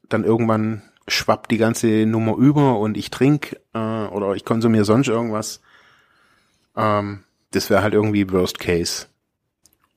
dann 0.10 0.26
irgendwann 0.26 0.82
schwappt 1.08 1.52
die 1.52 1.58
ganze 1.58 2.06
Nummer 2.06 2.36
über 2.36 2.80
und 2.80 2.98
ich 2.98 3.10
trinke 3.10 3.60
äh, 3.74 3.78
oder 3.78 4.34
ich 4.34 4.46
konsumiere 4.46 4.86
sonst 4.86 5.08
irgendwas, 5.08 5.62
ähm, 6.76 7.24
das 7.52 7.70
wäre 7.70 7.82
halt 7.82 7.94
irgendwie 7.94 8.30
Worst 8.32 8.60
Case. 8.60 9.08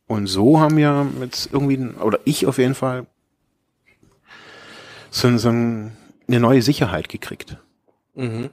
Und 0.07 0.27
so 0.27 0.61
haben 0.61 0.77
wir 0.77 1.07
jetzt 1.21 1.53
irgendwie, 1.53 1.79
oder 2.01 2.19
ich 2.25 2.47
auf 2.47 2.59
jeden 2.59 2.75
Fall, 2.75 3.07
so, 5.11 5.37
so 5.39 5.49
eine 5.49 5.93
neue 6.27 6.63
Sicherheit 6.63 7.09
gekriegt. 7.09 7.57
Mhm. 8.15 8.51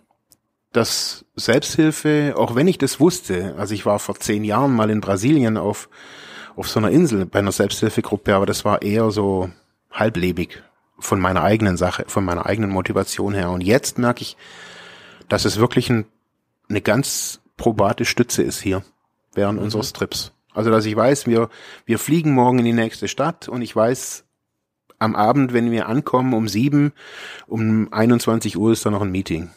Dass 0.72 1.26
Selbsthilfe, 1.36 2.34
auch 2.36 2.56
wenn 2.56 2.68
ich 2.68 2.78
das 2.78 3.00
wusste, 3.00 3.56
also 3.58 3.74
ich 3.74 3.86
war 3.86 4.00
vor 4.00 4.20
zehn 4.20 4.44
Jahren 4.44 4.76
mal 4.76 4.90
in 4.90 5.02
Brasilien 5.02 5.58
auf, 5.58 5.90
auf 6.56 6.70
so 6.70 6.80
einer 6.80 6.92
Insel 6.92 7.26
bei 7.26 7.40
einer 7.40 7.52
Selbsthilfegruppe, 7.52 8.36
aber 8.36 8.46
das 8.46 8.66
war 8.66 8.82
eher 8.82 9.12
so 9.12 9.50
halblebig 9.92 10.62
von 11.00 11.20
meiner 11.20 11.44
eigenen 11.44 11.78
Sache, 11.78 12.06
von 12.08 12.26
meiner 12.26 12.46
eigenen 12.46 12.72
Motivation 12.72 13.34
her. 13.34 13.52
Und 13.52 13.62
jetzt 13.62 13.98
merke 13.98 14.22
ich, 14.22 14.38
dass 15.30 15.46
es 15.46 15.58
wirklich 15.58 15.90
ein, 15.90 16.06
eine 16.70 16.82
ganz 16.82 17.42
probate 17.56 18.06
Stütze 18.06 18.44
ist 18.44 18.60
hier 18.60 18.84
während 19.34 19.60
mhm. 19.60 19.66
unseres 19.66 19.94
Trips. 19.94 20.32
Also, 20.54 20.72
dass 20.72 20.86
ich 20.86 20.96
weiß, 20.96 21.28
wir, 21.28 21.50
wir 21.86 22.00
fliegen 22.00 22.32
morgen 22.32 22.60
in 22.60 22.66
die 22.66 22.74
nächste 22.74 23.08
Stadt 23.08 23.48
und 23.48 23.62
ich 23.62 23.76
weiß, 23.76 24.24
am 25.00 25.16
Abend, 25.16 25.54
wenn 25.54 25.72
wir 25.72 25.88
ankommen 25.88 26.34
um 26.34 26.48
sieben, 26.48 26.94
um 27.46 27.94
21 27.94 28.58
Uhr 28.58 28.72
ist 28.72 28.86
da 28.86 28.90
noch 28.90 29.02
ein 29.02 29.12
Meeting. 29.12 29.52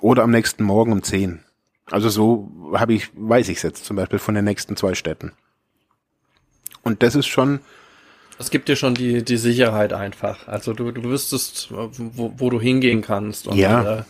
Oder 0.00 0.22
am 0.22 0.30
nächsten 0.30 0.64
Morgen 0.64 0.92
um 0.92 1.02
zehn. 1.02 1.44
Also 1.90 2.08
so 2.08 2.50
habe 2.74 2.94
ich, 2.94 3.10
weiß 3.14 3.48
ich 3.48 3.58
es 3.58 3.62
jetzt 3.62 3.84
zum 3.84 3.96
Beispiel 3.96 4.18
von 4.18 4.34
den 4.34 4.44
nächsten 4.44 4.76
zwei 4.76 4.94
Städten. 4.94 5.32
Und 6.82 7.02
das 7.02 7.14
ist 7.14 7.26
schon. 7.26 7.60
Es 8.38 8.50
gibt 8.50 8.68
dir 8.68 8.76
schon 8.76 8.94
die, 8.94 9.24
die 9.24 9.36
Sicherheit 9.36 9.92
einfach. 9.92 10.46
Also 10.46 10.72
du, 10.72 10.92
du 10.92 11.02
wüsstest, 11.04 11.70
wo, 11.70 12.32
wo 12.36 12.50
du 12.50 12.60
hingehen 12.60 13.02
kannst 13.02 13.48
und 13.48 13.56
ja. 13.56 13.98
äh, 13.98 14.02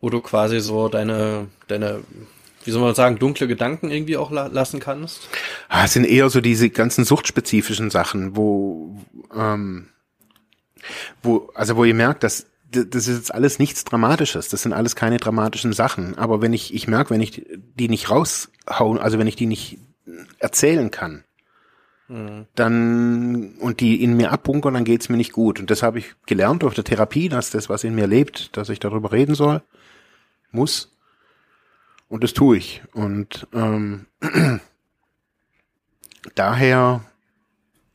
wo 0.00 0.10
du 0.10 0.20
quasi 0.20 0.60
so 0.60 0.88
deine, 0.88 1.48
deine 1.68 2.00
wie 2.64 2.72
soll 2.72 2.82
man 2.82 2.94
sagen, 2.94 3.18
dunkle 3.18 3.46
Gedanken 3.46 3.90
irgendwie 3.90 4.16
auch 4.16 4.32
la 4.32 4.48
lassen 4.48 4.80
kannst? 4.80 5.28
Ah, 5.68 5.84
es 5.84 5.92
sind 5.92 6.04
eher 6.04 6.28
so 6.28 6.40
diese 6.40 6.68
ganzen 6.68 7.04
suchtspezifischen 7.04 7.90
Sachen, 7.90 8.36
wo, 8.36 9.00
ähm, 9.34 9.88
wo, 11.22 11.50
also 11.54 11.76
wo 11.76 11.84
ihr 11.84 11.94
merkt, 11.94 12.24
dass 12.24 12.46
das 12.68 13.06
ist 13.06 13.16
jetzt 13.16 13.34
alles 13.34 13.60
nichts 13.60 13.84
Dramatisches. 13.84 14.48
Das 14.48 14.62
sind 14.62 14.72
alles 14.72 14.96
keine 14.96 15.18
dramatischen 15.18 15.72
Sachen. 15.72 16.18
Aber 16.18 16.42
wenn 16.42 16.52
ich, 16.52 16.74
ich 16.74 16.88
merke, 16.88 17.10
wenn 17.10 17.20
ich 17.20 17.46
die 17.76 17.88
nicht 17.88 18.10
raushauen, 18.10 18.98
also 18.98 19.18
wenn 19.18 19.28
ich 19.28 19.36
die 19.36 19.46
nicht 19.46 19.78
erzählen 20.38 20.90
kann, 20.90 21.24
dann 22.08 23.54
und 23.58 23.80
die 23.80 24.02
in 24.02 24.16
mir 24.16 24.30
abbunkern, 24.30 24.74
dann 24.74 24.84
geht's 24.84 25.08
mir 25.08 25.16
nicht 25.16 25.32
gut. 25.32 25.58
Und 25.58 25.70
das 25.70 25.82
habe 25.82 25.98
ich 25.98 26.14
gelernt 26.26 26.62
durch 26.62 26.74
der 26.74 26.84
Therapie, 26.84 27.28
dass 27.28 27.50
das, 27.50 27.68
was 27.68 27.82
in 27.82 27.94
mir 27.94 28.06
lebt, 28.06 28.56
dass 28.56 28.68
ich 28.68 28.78
darüber 28.78 29.10
reden 29.10 29.34
soll, 29.34 29.62
muss. 30.52 30.92
Und 32.08 32.22
das 32.22 32.32
tue 32.32 32.58
ich. 32.58 32.82
Und 32.92 33.48
ähm, 33.52 34.06
daher 36.36 37.04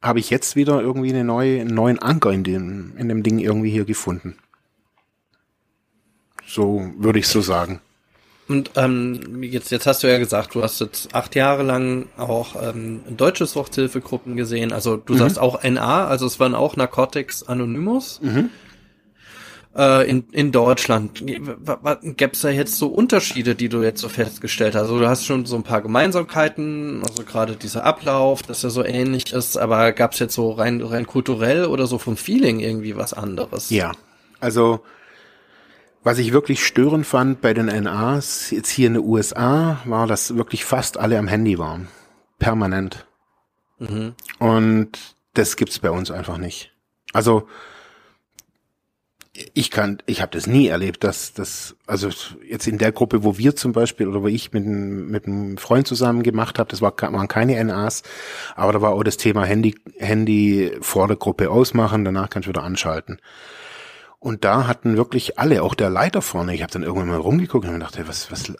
habe 0.02 0.19
ich 0.19 0.30
jetzt 0.30 0.56
wieder 0.56 0.82
irgendwie 0.82 1.12
eine 1.12 1.24
neue, 1.24 1.62
einen 1.62 1.74
neuen 1.74 2.00
Anker 2.00 2.32
in 2.32 2.43
dem, 2.43 2.97
in 2.97 3.08
dem 3.08 3.24
Ding 3.24 3.39
irgendwie 3.39 3.71
hier 3.71 3.86
gefunden. 3.86 4.38
So 6.45 6.91
würde 6.97 7.19
ich 7.19 7.28
so 7.28 7.39
sagen. 7.39 7.80
Und 8.48 8.72
ähm, 8.76 9.44
jetzt, 9.44 9.72
jetzt 9.72 9.88
hast 9.88 10.04
du 10.04 10.08
ja 10.08 10.18
gesagt, 10.18 10.56
du 10.56 10.64
hast 10.64 10.82
jetzt 10.82 11.16
acht 11.16 11.36
Jahre 11.36 11.64
lang 11.64 12.08
auch 12.18 12.56
ähm, 12.62 13.02
deutsche 13.16 13.46
Suchthilfegruppen 13.46 14.36
gesehen. 14.36 14.74
Also 14.74 14.98
du 14.98 15.14
mhm. 15.14 15.18
sagst 15.20 15.40
auch 15.40 15.64
NA, 15.64 16.06
also 16.06 16.26
es 16.26 16.40
waren 16.40 16.56
auch 16.56 16.76
Narcotics 16.76 17.44
Anonymous. 17.44 18.20
Mhm 18.22 18.50
äh, 19.76 20.10
in, 20.10 20.26
in 20.32 20.52
Deutschland. 20.52 21.24
Gäbe 21.26 22.32
es 22.34 22.42
da 22.42 22.50
jetzt 22.50 22.78
so 22.78 22.88
Unterschiede, 22.88 23.56
die 23.56 23.70
du 23.70 23.82
jetzt 23.82 24.02
so 24.02 24.10
festgestellt 24.10 24.76
hast? 24.76 24.84
Also 24.84 25.00
du 25.00 25.08
hast 25.08 25.26
schon 25.26 25.46
so 25.46 25.56
ein 25.56 25.64
paar 25.64 25.82
Gemeinsamkeiten, 25.82 27.02
also 27.08 27.24
gerade 27.24 27.56
dieser 27.56 27.86
Ablauf, 27.86 28.44
dass 28.44 28.64
er 28.64 28.70
so 28.70 28.84
ähnlich 28.84 29.32
ist, 29.34 29.58
aber 29.58 29.92
gab 29.94 30.14
es 30.14 30.20
jetzt 30.20 30.36
so 30.36 30.52
rein, 30.52 30.82
rein 30.82 31.08
kulturell 31.08 31.66
oder 31.66 31.88
so 31.88 31.98
vom 31.98 32.18
Feeling 32.18 32.60
irgendwie 32.60 32.96
was 32.96 33.14
anderes? 33.14 33.70
Ja, 33.70 33.92
also 34.40 34.82
was 36.04 36.18
ich 36.18 36.34
wirklich 36.34 36.66
störend 36.66 37.06
fand 37.06 37.42
bei 37.42 37.54
den 37.54 37.68
NAs 37.68 38.52
jetzt 38.52 38.70
hier 38.70 38.88
in 38.88 38.96
den 38.96 39.04
USA, 39.04 39.82
war, 39.86 40.08
dass 40.08 40.36
wirklich 40.36 40.66
fast 40.66 40.98
alle 40.98 41.18
am 41.20 41.28
Handy 41.28 41.60
waren. 41.60 41.88
Permanent. 42.40 43.06
Mhm. 43.80 44.16
Und 44.40 44.92
das 45.34 45.56
gibt's 45.56 45.80
bei 45.80 45.92
uns 45.92 46.12
einfach 46.12 46.38
nicht. 46.38 46.72
Also 47.14 47.48
ich 49.54 49.72
kann, 49.72 50.00
ich 50.08 50.22
habe 50.22 50.32
das 50.32 50.46
nie 50.46 50.68
erlebt, 50.68 51.04
dass 51.04 51.34
das, 51.34 51.76
also 51.88 52.10
jetzt 52.48 52.68
in 52.68 52.78
der 52.78 52.92
Gruppe, 52.92 53.24
wo 53.24 53.38
wir 53.38 53.56
zum 53.56 53.72
Beispiel 53.72 54.08
oder 54.08 54.24
wo 54.24 54.28
ich 54.28 54.52
mit, 54.52 54.66
mit 54.66 55.26
einem 55.26 55.58
Freund 55.58 55.88
zusammen 55.88 56.22
gemacht 56.22 56.60
habe, 56.60 56.70
das 56.70 56.82
war, 56.82 56.94
waren 57.00 57.28
keine 57.30 57.64
NAs, 57.64 58.04
aber 58.56 58.74
da 58.74 58.82
war 58.82 58.92
auch 58.92 59.04
das 59.04 59.18
Thema 59.18 59.46
Handy, 59.46 59.76
Handy 59.98 60.78
vor 60.82 61.08
der 61.08 61.16
Gruppe 61.16 61.50
ausmachen, 61.50 62.04
danach 62.04 62.30
kannst 62.30 62.48
du 62.48 62.50
wieder 62.50 62.64
anschalten. 62.64 63.20
Und 64.22 64.46
da 64.46 64.68
hatten 64.68 64.98
wirklich 64.98 65.40
alle, 65.40 65.64
auch 65.64 65.74
der 65.74 65.90
Leiter 65.90 66.22
vorne, 66.22 66.54
ich 66.54 66.62
habe 66.62 66.72
dann 66.72 66.84
irgendwann 66.84 67.10
mal 67.10 67.18
rumgeguckt 67.18 67.68
und 67.68 67.80
dachte, 67.80 68.08
was, 68.08 68.32
was, 68.32 68.54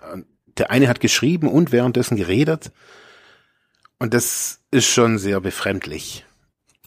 der 0.58 0.72
eine 0.72 0.88
hat 0.88 1.00
geschrieben 1.00 1.48
und 1.48 1.72
währenddessen 1.72 2.18
geredet. 2.18 2.72
Und 4.00 4.16
das 4.16 4.60
ist 4.72 4.88
schon 4.88 5.20
sehr 5.20 5.40
befremdlich. 5.40 6.26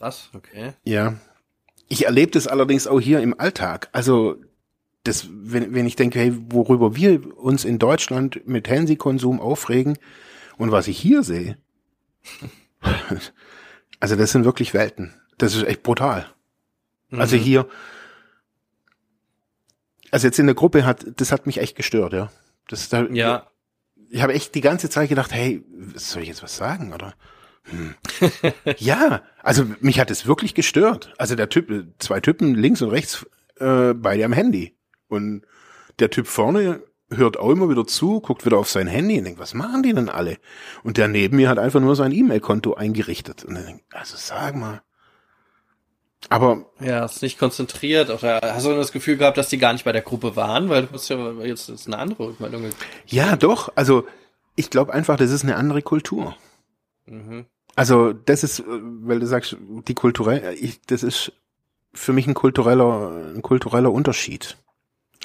Was? 0.00 0.28
Okay. 0.34 0.72
Ja, 0.82 1.14
ich 1.88 2.06
erlebe 2.06 2.32
das 2.32 2.48
allerdings 2.48 2.88
auch 2.88 3.00
hier 3.00 3.20
im 3.20 3.38
Alltag. 3.38 3.90
Also 3.92 4.38
das, 5.04 5.28
wenn, 5.30 5.72
wenn 5.72 5.86
ich 5.86 5.94
denke, 5.94 6.18
hey, 6.18 6.32
worüber 6.34 6.96
wir 6.96 7.38
uns 7.38 7.64
in 7.64 7.78
Deutschland 7.78 8.44
mit 8.44 8.68
Handykonsum 8.68 9.40
aufregen 9.40 9.98
und 10.56 10.72
was 10.72 10.88
ich 10.88 10.98
hier 10.98 11.22
sehe, 11.22 11.58
also 14.00 14.16
das 14.16 14.32
sind 14.32 14.44
wirklich 14.44 14.74
Welten. 14.74 15.14
Das 15.38 15.54
ist 15.54 15.62
echt 15.62 15.84
brutal. 15.84 16.26
Also 17.12 17.36
hier, 17.36 17.68
also 20.14 20.28
jetzt 20.28 20.38
in 20.38 20.46
der 20.46 20.54
Gruppe 20.54 20.86
hat, 20.86 21.04
das 21.16 21.32
hat 21.32 21.44
mich 21.44 21.58
echt 21.58 21.74
gestört, 21.74 22.12
ja. 22.12 22.30
Das 22.68 22.88
da, 22.88 23.02
Ja, 23.10 23.48
Ich 24.10 24.22
habe 24.22 24.32
echt 24.32 24.54
die 24.54 24.60
ganze 24.60 24.88
Zeit 24.88 25.08
gedacht, 25.08 25.32
hey, 25.32 25.64
soll 25.96 26.22
ich 26.22 26.28
jetzt 26.28 26.42
was 26.44 26.56
sagen, 26.56 26.92
oder? 26.92 27.14
Hm. 27.64 27.96
ja, 28.78 29.22
also 29.42 29.66
mich 29.80 29.98
hat 29.98 30.12
es 30.12 30.24
wirklich 30.24 30.54
gestört. 30.54 31.12
Also 31.18 31.34
der 31.34 31.48
Typ, 31.48 31.68
zwei 31.98 32.20
Typen 32.20 32.54
links 32.54 32.80
und 32.80 32.90
rechts, 32.90 33.26
äh, 33.56 33.92
beide 33.92 34.24
am 34.24 34.32
Handy. 34.32 34.78
Und 35.08 35.42
der 35.98 36.10
Typ 36.10 36.28
vorne 36.28 36.84
hört 37.10 37.36
auch 37.36 37.50
immer 37.50 37.68
wieder 37.68 37.84
zu, 37.84 38.20
guckt 38.20 38.46
wieder 38.46 38.58
auf 38.58 38.70
sein 38.70 38.86
Handy 38.86 39.18
und 39.18 39.24
denkt, 39.24 39.40
was 39.40 39.52
machen 39.52 39.82
die 39.82 39.94
denn 39.94 40.08
alle? 40.08 40.36
Und 40.84 40.96
der 40.96 41.08
neben 41.08 41.38
mir 41.38 41.48
hat 41.48 41.58
einfach 41.58 41.80
nur 41.80 41.96
sein 41.96 42.12
E-Mail-Konto 42.12 42.74
eingerichtet. 42.74 43.44
Und 43.44 43.56
dann 43.56 43.66
denkt, 43.66 43.84
also 43.92 44.14
sag 44.16 44.54
mal. 44.54 44.80
Aber 46.28 46.64
ja, 46.80 47.04
ist 47.04 47.22
nicht 47.22 47.38
konzentriert 47.38 48.10
oder 48.10 48.40
hast 48.42 48.66
du 48.66 48.74
das 48.74 48.92
Gefühl 48.92 49.16
gehabt, 49.16 49.36
dass 49.36 49.48
die 49.48 49.58
gar 49.58 49.72
nicht 49.72 49.84
bei 49.84 49.92
der 49.92 50.02
Gruppe 50.02 50.36
waren, 50.36 50.68
weil 50.68 50.86
du 50.86 50.92
hast 50.92 51.08
ja 51.08 51.32
jetzt 51.42 51.68
ist 51.68 51.86
eine 51.86 51.98
andere 51.98 52.28
Rückmeldung. 52.28 52.66
ja, 53.06 53.36
doch, 53.36 53.72
also 53.74 54.06
ich 54.56 54.70
glaube 54.70 54.92
einfach, 54.92 55.16
das 55.16 55.30
ist 55.30 55.42
eine 55.42 55.56
andere 55.56 55.82
Kultur. 55.82 56.36
Mhm. 57.06 57.46
Also 57.76 58.12
das 58.12 58.44
ist, 58.44 58.62
weil 58.66 59.20
du 59.20 59.26
sagst, 59.26 59.56
die 59.88 59.94
kulturell, 59.94 60.56
ich, 60.60 60.80
das 60.82 61.02
ist 61.02 61.32
für 61.92 62.12
mich 62.12 62.26
ein 62.26 62.34
kultureller, 62.34 63.32
ein 63.34 63.42
kultureller 63.42 63.92
Unterschied. 63.92 64.56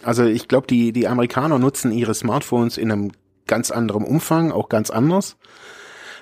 Also 0.03 0.25
ich 0.25 0.47
glaube, 0.47 0.67
die 0.67 0.91
die 0.91 1.07
Amerikaner 1.07 1.59
nutzen 1.59 1.91
ihre 1.91 2.13
Smartphones 2.13 2.77
in 2.77 2.91
einem 2.91 3.11
ganz 3.47 3.71
anderen 3.71 4.03
Umfang, 4.03 4.51
auch 4.51 4.69
ganz 4.69 4.89
anders. 4.89 5.37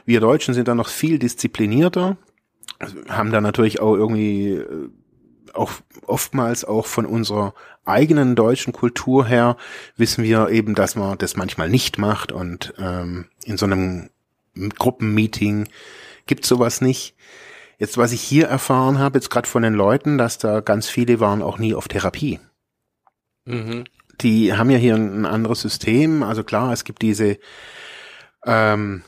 Wir 0.06 0.20
Deutschen 0.20 0.54
sind 0.54 0.68
da 0.68 0.76
noch 0.76 0.88
viel 0.88 1.20
disziplinierter, 1.20 2.18
haben 3.10 3.32
da 3.32 3.42
natürlich 3.42 3.80
auch 3.80 3.96
irgendwie 3.96 4.54
äh, 4.54 4.90
auch 5.54 5.72
oftmals 6.06 6.66
auch 6.66 6.86
von 6.86 7.06
unserer 7.06 7.54
eigenen 7.86 8.36
deutschen 8.36 8.74
Kultur 8.74 9.26
her 9.26 9.58
wissen 9.96 10.24
wir 10.24 10.50
eben, 10.50 10.76
dass 10.76 10.96
man 10.96 11.18
das 11.18 11.36
manchmal 11.36 11.70
nicht 11.70 11.98
macht 11.98 12.32
und 12.32 12.74
ähm, 12.78 13.26
in 13.44 13.58
so 13.58 13.66
einem 13.66 14.10
Gruppenmeeting 14.78 15.68
gibt 16.26 16.46
sowas 16.46 16.82
nicht. 16.82 17.16
Jetzt, 17.80 17.98
was 17.98 18.12
ich 18.12 18.22
hier 18.22 18.48
erfahren 18.48 18.98
habe, 18.98 19.18
jetzt 19.18 19.30
gerade 19.30 19.48
von 19.48 19.62
den 19.64 19.74
Leuten, 19.74 20.18
dass 20.18 20.38
da 20.38 20.62
ganz 20.62 20.90
viele 20.90 21.20
waren 21.20 21.42
auch 21.42 21.60
nie 21.60 21.76
auf 21.76 21.88
Therapie. 21.88 22.40
Mhm. 23.46 23.86
Die 24.22 24.54
haben 24.54 24.72
ja 24.72 24.78
hier 24.78 24.96
ein, 24.96 25.22
ein 25.22 25.26
anderes 25.26 25.62
System. 25.62 26.24
Also 26.24 26.44
klar, 26.44 26.74
es 26.74 26.84
gibt 26.84 27.04
diese 27.04 27.38
ähm, 28.46 29.04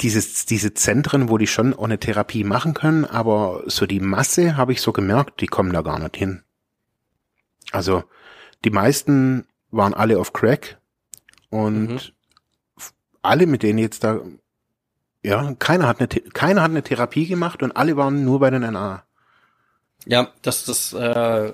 dieses, 0.00 0.46
diese 0.46 0.74
Zentren, 0.74 1.28
wo 1.28 1.38
die 1.38 1.46
schon 1.46 1.72
ohne 1.72 1.98
Therapie 1.98 2.44
machen 2.44 2.74
können, 2.74 3.04
aber 3.04 3.62
so 3.66 3.86
die 3.86 4.00
Masse 4.00 4.56
habe 4.56 4.72
ich 4.72 4.80
so 4.80 4.92
gemerkt, 4.92 5.40
die 5.40 5.46
kommen 5.46 5.72
da 5.72 5.82
gar 5.82 5.98
nicht 5.98 6.16
hin. 6.16 6.42
Also 7.72 8.04
die 8.64 8.70
meisten 8.70 9.46
waren 9.70 9.94
alle 9.94 10.18
auf 10.18 10.32
Crack 10.32 10.78
und 11.50 11.88
Mhm. 11.88 12.00
alle, 13.22 13.46
mit 13.46 13.62
denen 13.62 13.78
jetzt 13.78 14.04
da, 14.04 14.20
ja, 15.22 15.54
keiner 15.58 15.86
hat 15.86 15.98
eine, 16.00 16.08
keiner 16.08 16.62
hat 16.62 16.70
eine 16.70 16.82
Therapie 16.82 17.26
gemacht 17.26 17.62
und 17.62 17.76
alle 17.76 17.96
waren 17.96 18.24
nur 18.24 18.40
bei 18.40 18.50
den 18.50 18.62
NA. 18.62 19.04
Ja, 20.06 20.28
das, 20.42 20.64
das 20.64 20.92
äh, 20.94 21.52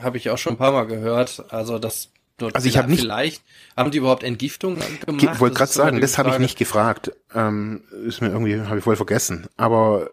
habe 0.00 0.16
ich 0.16 0.30
auch 0.30 0.38
schon 0.38 0.54
ein 0.54 0.58
paar 0.58 0.72
Mal 0.72 0.86
gehört. 0.86 1.44
Also 1.52 1.78
das 1.78 2.11
dort 2.42 2.54
Also 2.54 2.68
ich 2.68 2.76
hab 2.78 2.88
nicht- 2.88 3.00
vielleicht 3.00 3.42
haben 3.76 3.90
die 3.90 3.98
überhaupt 3.98 4.22
Entgiftung 4.22 4.76
Ich 4.78 5.06
gemacht. 5.06 5.40
wollte 5.40 5.56
gerade 5.56 5.72
sagen, 5.72 6.00
das 6.00 6.18
habe 6.18 6.30
ich 6.30 6.38
nicht 6.38 6.58
gefragt. 6.58 7.10
Ähm, 7.34 7.82
ist 8.06 8.20
mir 8.20 8.28
irgendwie, 8.28 8.60
habe 8.60 8.78
ich 8.78 8.84
voll 8.84 8.96
vergessen. 8.96 9.46
Aber 9.56 10.10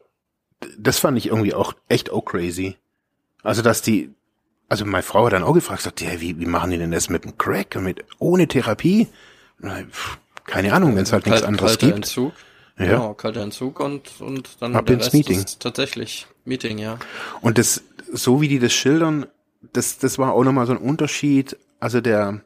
das 0.78 1.00
fand 1.00 1.18
ich 1.18 1.28
irgendwie 1.28 1.54
auch 1.54 1.74
echt 1.88 2.10
auch 2.10 2.24
crazy. 2.24 2.76
Also 3.44 3.62
dass 3.62 3.82
die, 3.82 4.10
also 4.70 4.86
meine 4.86 5.04
Frau 5.04 5.26
hat 5.26 5.34
dann 5.34 5.44
auch 5.44 5.54
gefragt, 5.54 5.82
sagt, 5.82 6.02
ja, 6.02 6.20
wie, 6.22 6.40
wie 6.40 6.46
machen 6.46 6.72
die 6.72 6.78
denn 6.78 6.92
das 6.92 7.10
mit 7.10 7.24
dem 7.26 7.38
Crack 7.38 7.76
und 7.76 7.84
mit 7.84 8.04
ohne 8.20 8.48
Therapie? 8.48 9.08
Na, 9.60 9.80
Keine 10.46 10.74
Ahnung, 10.74 10.96
wenn 10.96 11.04
es 11.04 11.12
halt 11.14 11.26
nichts 11.26 11.42
Kal- 11.42 11.48
anderes 11.50 11.72
kalter 11.74 11.86
gibt. 11.88 11.98
Entzug. 11.98 12.34
Ja. 12.78 12.86
Genau, 12.86 13.14
kalter 13.14 13.42
Entzug 13.42 13.80
und, 13.82 14.22
und 14.22 14.50
dann 14.62 14.74
Ab 14.76 14.90
ins 14.90 15.12
Meeting. 15.12 15.44
tatsächlich 15.60 16.28
Meeting, 16.46 16.78
ja. 16.78 16.98
Und 17.42 17.58
das, 17.58 17.84
so 18.14 18.40
wie 18.42 18.48
die 18.48 18.60
das 18.60 18.72
schildern, 18.74 19.26
das, 19.74 19.98
das 19.98 20.18
war 20.18 20.32
auch 20.34 20.44
nochmal 20.46 20.66
so 20.66 20.72
ein 20.72 20.78
Unterschied. 20.78 21.58
Also 21.80 22.02
der, 22.02 22.42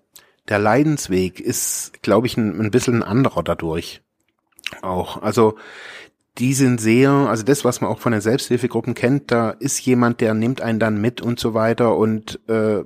der 0.50 0.60
Leidensweg 0.60 1.40
ist, 1.40 2.02
glaube 2.02 2.28
ich, 2.28 2.38
ein, 2.38 2.60
ein 2.60 2.72
bisschen 2.72 2.96
ein 2.96 3.04
anderer 3.04 3.44
dadurch. 3.44 4.02
Auch. 4.82 5.22
Also, 5.22 5.56
die 6.40 6.54
sind 6.54 6.82
sehr, 6.82 7.12
also 7.12 7.44
das, 7.44 7.64
was 7.64 7.82
man 7.82 7.92
auch 7.92 8.00
von 8.00 8.12
den 8.12 8.22
Selbsthilfegruppen 8.22 8.96
kennt, 8.96 9.32
da 9.32 9.52
ist 9.52 9.80
jemand, 9.86 10.20
der 10.20 10.34
nimmt 10.34 10.62
einen 10.62 10.80
dann 10.80 11.00
mit 11.00 11.22
und 11.22 11.40
so 11.40 11.54
weiter. 11.54 11.96
Und 11.96 12.40
äh, 12.50 12.84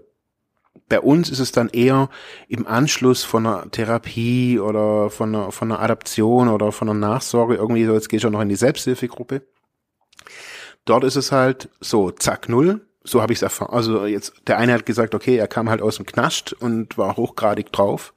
bei 0.90 1.00
uns 1.00 1.30
ist 1.30 1.40
es 1.40 1.52
dann 1.52 1.70
eher 1.70 2.10
im 2.48 2.68
Anschluss 2.68 3.24
von 3.24 3.46
einer 3.46 3.72
Therapie 3.72 4.60
oder 4.60 5.10
von 5.10 5.34
einer, 5.34 5.52
von 5.52 5.72
einer 5.72 5.82
Adaption 5.82 6.50
oder 6.50 6.72
von 6.72 6.90
einer 6.90 7.00
Nachsorge 7.00 7.56
irgendwie 7.56 7.86
so, 7.86 7.94
jetzt 7.94 8.10
gehe 8.10 8.18
ich 8.18 8.26
auch 8.26 8.32
noch 8.32 8.42
in 8.42 8.50
die 8.50 8.56
Selbsthilfegruppe. 8.56 9.44
Dort 10.86 11.04
ist 11.04 11.18
es 11.18 11.32
halt 11.32 11.70
so, 11.80 12.12
zack, 12.12 12.48
null. 12.50 12.87
So 13.08 13.22
habe 13.22 13.32
ich 13.32 13.40
es 13.40 13.44
erfahren. 13.44 13.74
Also 13.74 14.06
jetzt, 14.06 14.34
der 14.48 14.58
eine 14.58 14.74
hat 14.74 14.86
gesagt, 14.86 15.16
okay, 15.16 15.38
er 15.38 15.48
kam 15.48 15.70
halt 15.70 15.82
aus 15.82 15.96
dem 15.96 16.06
Knast 16.06 16.54
und 16.54 16.98
war 16.98 17.16
hochgradig 17.16 17.72
drauf 17.72 18.14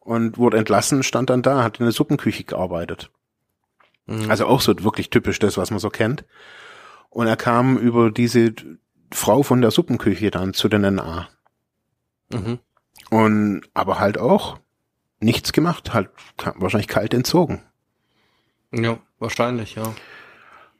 und 0.00 0.36
wurde 0.36 0.58
entlassen, 0.58 1.02
stand 1.02 1.30
dann 1.30 1.42
da, 1.42 1.62
hat 1.62 1.80
in 1.80 1.86
der 1.86 1.92
Suppenküche 1.92 2.44
gearbeitet. 2.44 3.10
Mhm. 4.06 4.30
Also 4.30 4.46
auch 4.46 4.60
so 4.60 4.84
wirklich 4.84 5.08
typisch 5.08 5.38
das, 5.38 5.56
was 5.56 5.70
man 5.70 5.80
so 5.80 5.88
kennt. 5.88 6.24
Und 7.08 7.26
er 7.26 7.36
kam 7.36 7.78
über 7.78 8.10
diese 8.10 8.52
Frau 9.10 9.42
von 9.42 9.62
der 9.62 9.70
Suppenküche 9.70 10.30
dann 10.30 10.52
zu 10.52 10.68
den 10.68 10.82
NA. 10.82 11.28
Mhm. 12.30 12.58
Und 13.10 13.62
aber 13.72 13.98
halt 13.98 14.18
auch 14.18 14.58
nichts 15.20 15.52
gemacht, 15.52 15.94
halt 15.94 16.10
wahrscheinlich 16.56 16.88
kalt 16.88 17.14
entzogen. 17.14 17.62
Ja, 18.72 18.98
wahrscheinlich, 19.18 19.76
ja. 19.76 19.94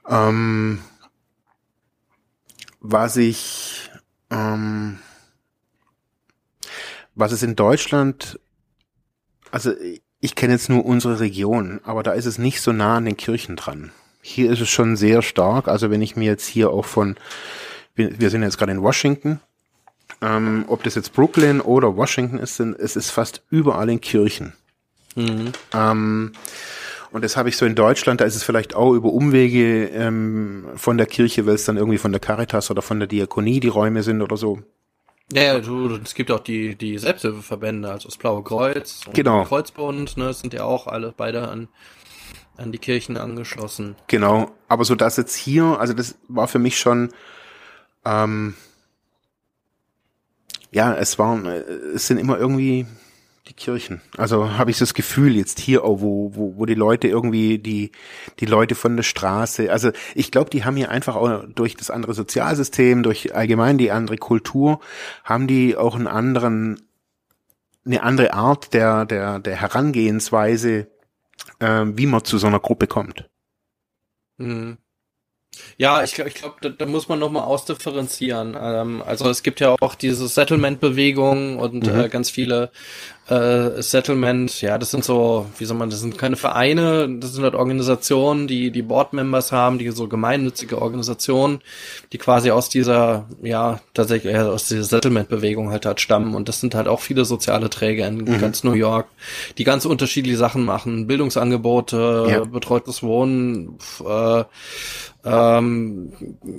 Ähm, 0.09 0.81
was 2.87 3.17
ich, 3.17 3.91
ähm, 4.31 4.99
was 7.15 7.33
es 7.33 7.43
in 7.43 7.57
Deutschland, 7.57 8.39
also 9.51 9.73
ich 10.21 10.35
kenne 10.35 10.53
jetzt 10.53 10.69
nur 10.69 10.85
unsere 10.85 11.19
Region, 11.19 11.81
aber 11.85 12.03
da 12.03 12.13
ist 12.13 12.27
es 12.27 12.37
nicht 12.37 12.61
so 12.61 12.73
nah 12.73 12.99
an 12.99 13.07
den 13.07 13.17
Kirchen 13.17 13.57
dran. 13.57 13.91
Hier 14.21 14.51
ist 14.51 14.61
es 14.61 14.69
schon 14.69 14.97
sehr 14.97 15.23
stark. 15.23 15.67
Also 15.67 15.91
wenn 15.91 16.03
ich 16.03 16.15
mir 16.15 16.27
jetzt 16.27 16.47
hier 16.47 16.71
auch 16.71 16.85
von, 16.85 17.17
wir 17.95 18.31
sind 18.31 18.43
jetzt 18.43 18.59
gerade 18.59 18.73
in 18.73 18.83
Washington, 18.83 19.41
ähm, 20.21 20.67
ob 20.69 20.83
das 20.83 20.95
jetzt 20.95 21.15
Brooklyn 21.15 21.63
oder 21.63 21.97
Washington 21.97 22.39
ist, 22.39 22.61
es 22.61 22.97
ist 22.97 23.11
fast 23.11 23.43
überall 23.49 23.89
in 23.89 24.03
Kirchen. 24.03 24.53
Mhm. 25.15 25.53
Ähm, 25.73 26.33
und 27.15 27.23
das 27.23 27.37
habe 27.37 27.49
ich 27.49 27.57
so 27.57 27.65
in 27.65 27.77
Deutschland, 27.77 28.21
da 28.21 28.25
ist 28.25 28.35
es 28.35 28.43
vielleicht 28.43 28.75
auch 28.75 28.93
über 28.93 29.13
Umwege 29.13 29.85
ähm, 29.85 30.67
von 30.75 30.99
der 30.99 31.07
Kirche, 31.07 31.47
weil 31.47 31.55
es 31.55 31.65
dann 31.65 31.77
irgendwie 31.77 31.99
von 31.99 32.11
der 32.11 32.21
Caritas 32.21 32.73
oder 32.73 32.83
von 32.83 32.99
der 32.99 33.07
Diakonie 33.07 33.61
die 33.61 33.69
Räume 33.69 34.03
sind 34.03 34.21
oder 34.21 34.37
so. 34.37 34.59
Ja, 35.33 35.45
ja, 35.45 35.61
du, 35.61 35.95
es 36.03 36.17
gibt 36.17 36.33
auch 36.33 36.41
die, 36.41 36.75
die 36.75 36.99
Selbsthilfeverbände, 36.99 37.89
also 37.89 38.09
das 38.09 38.19
Blaue 38.19 38.43
Kreuz 38.43 39.03
und 39.07 39.15
Genau. 39.15 39.45
Kreuzbund, 39.45 40.17
ne, 40.17 40.35
sind 40.35 40.55
ja 40.55 40.65
auch 40.65 40.89
alle 40.89 41.15
beide 41.17 41.47
an, 41.47 41.69
an 42.57 42.73
die 42.73 42.79
Kirchen 42.79 43.17
angeschlossen. 43.17 43.95
Genau, 44.09 44.51
aber 44.67 44.85
so 44.85 44.97
dass 44.97 45.17
jetzt 45.17 45.37
hier, 45.37 45.79
also 45.79 45.95
das 45.95 46.17
war 46.27 46.49
für 46.49 46.59
mich 46.59 46.81
schon, 46.81 47.11
ähm, 48.05 48.55
ja, 50.73 50.93
es 50.97 51.17
waren, 51.21 51.47
es 51.47 52.09
sind 52.09 52.19
immer 52.19 52.39
irgendwie 52.41 52.87
die 53.49 53.55
Kirchen. 53.55 54.01
Also 54.17 54.57
habe 54.57 54.71
ich 54.71 54.79
so 54.79 54.85
das 54.85 54.95
Gefühl 54.95 55.37
jetzt 55.37 55.59
hier 55.59 55.85
auch, 55.85 56.01
wo, 56.01 56.35
wo, 56.35 56.57
wo 56.57 56.67
die 56.67 56.75
Leute 56.75 57.09
irgendwie, 57.09 57.59
die, 57.59 57.93
die 58.41 58.47
Leute 58.47 58.75
von 58.75 58.97
der 58.97 59.03
Straße, 59.03 59.71
also 59.71 59.91
ich 60.15 60.31
glaube, 60.31 60.51
die 60.51 60.65
haben 60.65 60.77
hier 60.77 60.91
einfach 60.91 61.15
auch 61.17 61.45
durch 61.55 61.77
das 61.77 61.91
andere 61.91 62.15
Sozialsystem, 62.15 63.03
durch 63.03 63.35
allgemein 63.35 63.77
die 63.77 63.91
andere 63.91 64.17
Kultur, 64.17 64.81
haben 65.25 65.47
die 65.47 65.77
auch 65.77 65.95
einen 65.95 66.07
anderen, 66.07 66.81
eine 67.85 68.03
andere 68.03 68.33
Art 68.33 68.73
der, 68.73 69.05
der, 69.05 69.41
der 69.41 69.57
Herangehensweise, 69.57 70.89
ähm, 71.61 71.99
wie 71.99 72.07
man 72.07 72.25
zu 72.25 72.39
so 72.39 72.47
einer 72.47 72.61
Gruppe 72.61 72.87
kommt. 72.87 73.29
Mhm. 74.39 74.79
Ja, 75.77 76.03
ich 76.05 76.15
glaube, 76.15 76.31
ich 76.31 76.37
glaub, 76.37 76.61
da, 76.61 76.69
da 76.69 76.87
muss 76.87 77.09
man 77.09 77.19
nochmal 77.19 77.45
ausdifferenzieren. 77.45 78.57
Ähm, 78.61 79.03
also 79.07 79.29
es 79.29 79.43
gibt 79.43 79.61
ja 79.61 79.75
auch 79.81 79.95
diese 79.95 80.29
Settlement-Bewegung 80.29 81.59
und 81.59 81.87
Mhm. 81.87 82.01
äh, 82.01 82.09
ganz 82.09 82.31
viele 82.31 82.71
äh, 83.29 83.81
Settlement, 83.81 84.61
ja, 84.61 84.77
das 84.77 84.91
sind 84.91 85.03
so, 85.03 85.47
wie 85.57 85.65
soll 85.65 85.79
man, 85.79 85.89
das 85.89 86.01
sind 86.01 86.19
keine 86.19 86.37
Vereine, 86.37 87.09
das 87.21 87.33
sind 87.33 87.43
halt 87.43 87.55
Organisationen, 87.55 88.47
die 88.47 88.71
die 88.71 88.83
Board-Members 88.83 89.51
haben, 89.51 89.79
die 89.79 89.89
so 89.93 90.09
gemeinnützige 90.09 90.83
Organisationen, 90.83 91.61
die 92.13 92.19
quasi 92.19 92.51
aus 92.51 92.69
dieser, 92.69 93.27
ja, 93.43 93.81
tatsächlich 93.95 94.35
äh, 94.35 94.41
aus 94.41 94.69
dieser 94.69 94.85
Settlement-Bewegung 94.85 95.71
halt 95.71 95.87
halt 95.87 96.01
stammen 96.03 96.35
und 96.35 96.51
das 96.51 96.61
sind 96.61 96.75
halt 96.75 96.87
auch 96.87 97.01
viele 97.01 97.25
soziale 97.25 97.71
Träger 97.71 98.07
in 98.09 98.19
Mhm. 98.25 98.39
ganz 98.41 98.63
New 98.63 98.73
York, 98.75 99.07
die 99.57 99.65
ganz 99.65 99.87
unterschiedliche 99.87 100.37
Sachen 100.37 100.65
machen, 100.67 101.07
Bildungsangebote, 101.07 102.27
Ja. 102.29 102.45
betreutes 102.45 103.03
Wohnen, 103.03 103.79
äh, 104.07 104.45
ähm, 105.25 106.13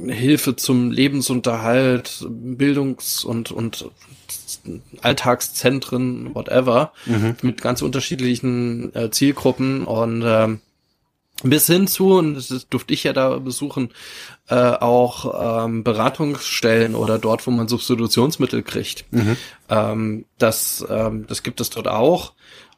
Hilfe 0.08 0.56
zum 0.56 0.92
Lebensunterhalt, 0.92 2.26
Bildungs- 2.30 3.24
und, 3.24 3.52
und 3.52 3.90
Alltagszentren, 5.02 6.34
whatever, 6.34 6.92
mhm. 7.06 7.36
mit 7.42 7.62
ganz 7.62 7.82
unterschiedlichen 7.82 8.94
äh, 8.96 9.12
Zielgruppen 9.12 9.86
und 9.86 10.24
ähm, 10.26 10.62
bis 11.44 11.68
hin 11.68 11.88
zu, 11.88 12.14
und 12.14 12.36
das 12.36 12.68
durfte 12.70 12.94
ich 12.94 13.04
ja 13.04 13.14
da 13.14 13.38
besuchen, 13.40 13.90
äh, 14.48 14.56
auch 14.56 15.66
ähm, 15.66 15.84
Beratungsstellen 15.84 16.96
oder 16.96 17.20
dort, 17.20 17.46
wo 17.46 17.52
man 17.52 17.68
Substitutionsmittel 17.68 18.64
kriegt. 18.64 19.06
Mhm. 19.12 19.38
Ähm, 19.70 20.26
das, 20.38 20.86
ähm, 20.90 21.26
das 21.28 21.44
gibt 21.44 21.60
es 21.60 21.70
dort 21.70 21.88
auch. 21.88 22.34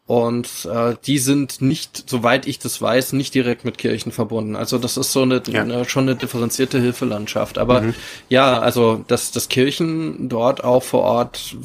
Und 0.08 0.66
äh, 0.74 0.96
die 1.06 1.18
sind 1.18 1.62
nicht, 1.62 2.10
soweit 2.10 2.48
ich 2.48 2.60
das 2.60 2.82
weiß, 2.82 3.12
nicht 3.12 3.36
direkt 3.36 3.66
mit 3.66 3.78
Kirchen 3.78 4.14
verbunden. 4.14 4.56
Also 4.56 4.78
das 4.78 4.96
ist 4.96 5.12
so 5.12 5.24
eine, 5.24 5.44
ja. 5.48 5.62
eine 5.62 5.84
schon 5.84 6.06
eine 6.06 6.16
differenzierte 6.16 6.80
Hilfelandschaft. 6.80 7.58
Aber 7.58 7.82
mhm. 7.82 7.94
ja, 8.30 8.58
also 8.58 9.04
dass, 9.10 9.32
dass 9.32 9.50
Kirchen 9.50 10.30
dort 10.30 10.64
auch 10.64 10.82
vor 10.82 11.02
Ort 11.02 11.58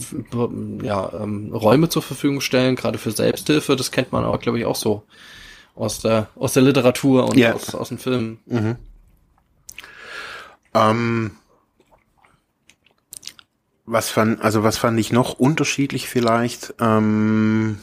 ja, 0.82 1.12
ähm, 1.22 1.54
Räume 1.54 1.88
zur 1.88 2.02
Verfügung 2.02 2.40
stellen, 2.40 2.74
gerade 2.74 2.98
für 2.98 3.12
Selbsthilfe, 3.12 3.76
das 3.76 3.92
kennt 3.92 4.10
man 4.10 4.24
auch, 4.24 4.40
glaube 4.40 4.58
ich, 4.58 4.64
auch 4.64 4.74
so 4.74 5.04
aus 5.76 6.00
der 6.00 6.26
aus 6.34 6.52
der 6.52 6.64
Literatur 6.64 7.28
und 7.28 7.36
ja. 7.36 7.52
aus, 7.52 7.76
aus 7.76 7.88
dem 7.90 7.98
Film. 7.98 8.38
Mhm. 8.46 8.76
Ähm, 10.74 11.30
was 13.86 14.10
fand, 14.10 14.42
also 14.42 14.64
was 14.64 14.78
fand 14.78 14.98
ich 14.98 15.12
noch 15.12 15.34
unterschiedlich 15.34 16.08
vielleicht? 16.08 16.74
Ähm, 16.80 17.78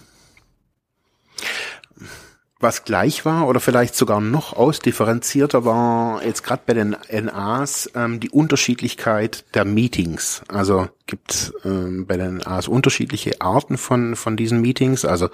was 2.59 2.83
gleich 2.83 3.23
war 3.23 3.47
oder 3.47 3.61
vielleicht 3.61 3.95
sogar 3.95 4.19
noch 4.19 4.53
ausdifferenzierter 4.53 5.63
war 5.63 6.23
jetzt 6.25 6.43
gerade 6.43 6.63
bei 6.65 6.73
den 6.73 6.95
NAs 7.09 7.89
ähm, 7.95 8.19
die 8.19 8.29
Unterschiedlichkeit 8.29 9.45
der 9.53 9.63
Meetings. 9.63 10.41
Also 10.49 10.89
gibt 11.05 11.53
ähm, 11.63 12.05
bei 12.05 12.17
den 12.17 12.37
NAs 12.37 12.67
unterschiedliche 12.67 13.39
Arten 13.39 13.77
von 13.77 14.17
von 14.17 14.35
diesen 14.35 14.59
Meetings. 14.59 15.05
Also 15.05 15.29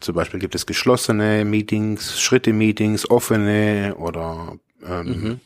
zum 0.00 0.14
Beispiel 0.14 0.40
gibt 0.40 0.54
es 0.54 0.66
geschlossene 0.66 1.46
Meetings, 1.46 2.20
Schritte-Meetings, 2.20 3.10
offene 3.10 3.94
oder 3.96 4.58
ähm, 4.86 5.06
mhm. 5.06 5.40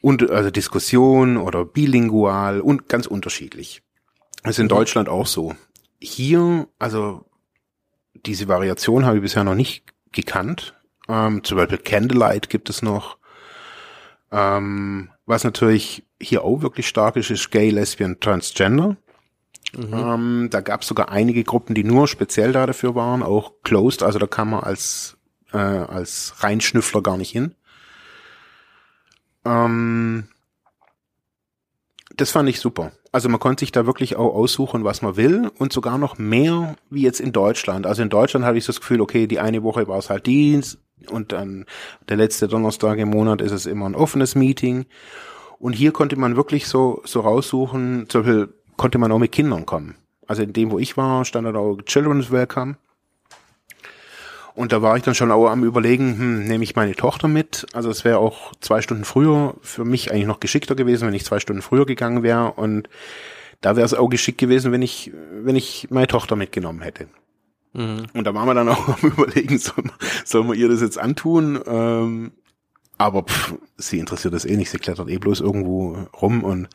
und 0.00 0.30
also 0.30 0.50
Diskussion 0.50 1.36
oder 1.36 1.64
bilingual 1.64 2.60
und 2.60 2.88
ganz 2.88 3.06
unterschiedlich. 3.06 3.82
Das 4.44 4.52
ist 4.52 4.60
in 4.60 4.66
mhm. 4.66 4.70
Deutschland 4.70 5.08
auch 5.08 5.26
so. 5.26 5.56
Hier, 5.98 6.68
also 6.78 7.24
diese 8.14 8.46
Variation 8.46 9.04
habe 9.04 9.16
ich 9.16 9.22
bisher 9.22 9.42
noch 9.42 9.54
nicht 9.56 9.82
gekannt. 10.16 10.74
Ähm, 11.08 11.44
zum 11.44 11.58
Beispiel 11.58 11.78
Candlelight 11.78 12.50
gibt 12.50 12.68
es 12.68 12.82
noch. 12.82 13.18
Ähm, 14.32 15.10
was 15.26 15.44
natürlich 15.44 16.04
hier 16.20 16.42
auch 16.42 16.62
wirklich 16.62 16.88
stark 16.88 17.16
ist, 17.16 17.30
ist 17.30 17.50
Gay, 17.50 17.70
Lesbian, 17.70 18.18
Transgender. 18.18 18.96
Mhm. 19.76 19.92
Ähm, 19.92 20.48
da 20.50 20.60
gab 20.60 20.82
es 20.82 20.88
sogar 20.88 21.10
einige 21.10 21.44
Gruppen, 21.44 21.74
die 21.74 21.84
nur 21.84 22.08
speziell 22.08 22.52
da 22.52 22.66
dafür 22.66 22.94
waren, 22.94 23.22
auch 23.22 23.52
closed, 23.62 24.02
also 24.02 24.18
da 24.18 24.26
kann 24.26 24.50
man 24.50 24.60
als, 24.60 25.16
äh, 25.52 25.58
als 25.58 26.34
Reinschnüffler 26.38 27.02
gar 27.02 27.16
nicht 27.16 27.30
hin. 27.30 27.54
Ähm, 29.44 30.28
das 32.16 32.30
fand 32.30 32.48
ich 32.48 32.60
super. 32.60 32.92
Also 33.12 33.28
man 33.28 33.40
konnte 33.40 33.60
sich 33.60 33.72
da 33.72 33.86
wirklich 33.86 34.16
auch 34.16 34.34
aussuchen, 34.34 34.84
was 34.84 35.02
man 35.02 35.16
will 35.16 35.50
und 35.58 35.72
sogar 35.72 35.98
noch 35.98 36.18
mehr 36.18 36.76
wie 36.90 37.02
jetzt 37.02 37.20
in 37.20 37.32
Deutschland. 37.32 37.86
Also 37.86 38.02
in 38.02 38.10
Deutschland 38.10 38.44
hatte 38.44 38.58
ich 38.58 38.66
das 38.66 38.80
Gefühl, 38.80 39.00
okay, 39.00 39.26
die 39.26 39.40
eine 39.40 39.62
Woche 39.62 39.88
war 39.88 39.98
es 39.98 40.10
halt 40.10 40.26
Dienst 40.26 40.78
und 41.10 41.32
dann 41.32 41.66
der 42.08 42.16
letzte 42.16 42.48
Donnerstag 42.48 42.98
im 42.98 43.10
Monat 43.10 43.40
ist 43.40 43.52
es 43.52 43.66
immer 43.66 43.86
ein 43.86 43.94
offenes 43.94 44.34
Meeting. 44.34 44.86
Und 45.58 45.72
hier 45.72 45.92
konnte 45.92 46.16
man 46.16 46.36
wirklich 46.36 46.66
so, 46.68 47.02
so 47.04 47.20
raussuchen, 47.20 48.06
zum 48.08 48.22
Beispiel 48.22 48.48
konnte 48.76 48.98
man 48.98 49.12
auch 49.12 49.18
mit 49.18 49.32
Kindern 49.32 49.66
kommen. 49.66 49.96
Also 50.26 50.42
in 50.42 50.52
dem, 50.52 50.70
wo 50.70 50.78
ich 50.78 50.96
war, 50.96 51.24
stand 51.24 51.46
da 51.46 51.58
auch 51.58 51.76
Children's 51.82 52.30
Welcome. 52.30 52.76
Und 54.56 54.72
da 54.72 54.80
war 54.80 54.96
ich 54.96 55.02
dann 55.02 55.14
schon 55.14 55.30
auch 55.30 55.48
am 55.48 55.64
überlegen, 55.64 56.18
hm, 56.18 56.44
nehme 56.44 56.64
ich 56.64 56.74
meine 56.74 56.94
Tochter 56.94 57.28
mit? 57.28 57.66
Also 57.74 57.90
es 57.90 58.04
wäre 58.04 58.18
auch 58.18 58.52
zwei 58.60 58.80
Stunden 58.80 59.04
früher 59.04 59.54
für 59.60 59.84
mich 59.84 60.10
eigentlich 60.10 60.26
noch 60.26 60.40
geschickter 60.40 60.74
gewesen, 60.74 61.06
wenn 61.06 61.14
ich 61.14 61.26
zwei 61.26 61.40
Stunden 61.40 61.60
früher 61.60 61.84
gegangen 61.84 62.22
wäre. 62.22 62.52
Und 62.52 62.88
da 63.60 63.76
wäre 63.76 63.84
es 63.84 63.92
auch 63.92 64.08
geschickt 64.08 64.38
gewesen, 64.38 64.72
wenn 64.72 64.80
ich, 64.80 65.12
wenn 65.30 65.56
ich 65.56 65.88
meine 65.90 66.06
Tochter 66.06 66.36
mitgenommen 66.36 66.80
hätte. 66.80 67.06
Mhm. 67.74 68.06
Und 68.14 68.24
da 68.24 68.34
waren 68.34 68.48
wir 68.48 68.54
dann 68.54 68.68
auch 68.70 68.88
am 68.88 69.10
überlegen, 69.10 69.58
soll 69.58 69.84
soll 70.24 70.44
man 70.44 70.58
ihr 70.58 70.68
das 70.68 70.80
jetzt 70.80 70.98
antun? 70.98 71.60
Ähm, 71.66 72.32
aber 72.96 73.24
pff, 73.24 73.54
sie 73.76 73.98
interessiert 73.98 74.32
das 74.32 74.46
eh 74.46 74.56
nicht, 74.56 74.70
sie 74.70 74.78
klettert 74.78 75.10
eh 75.10 75.18
bloß 75.18 75.40
irgendwo 75.42 75.98
rum 76.20 76.42
und 76.42 76.68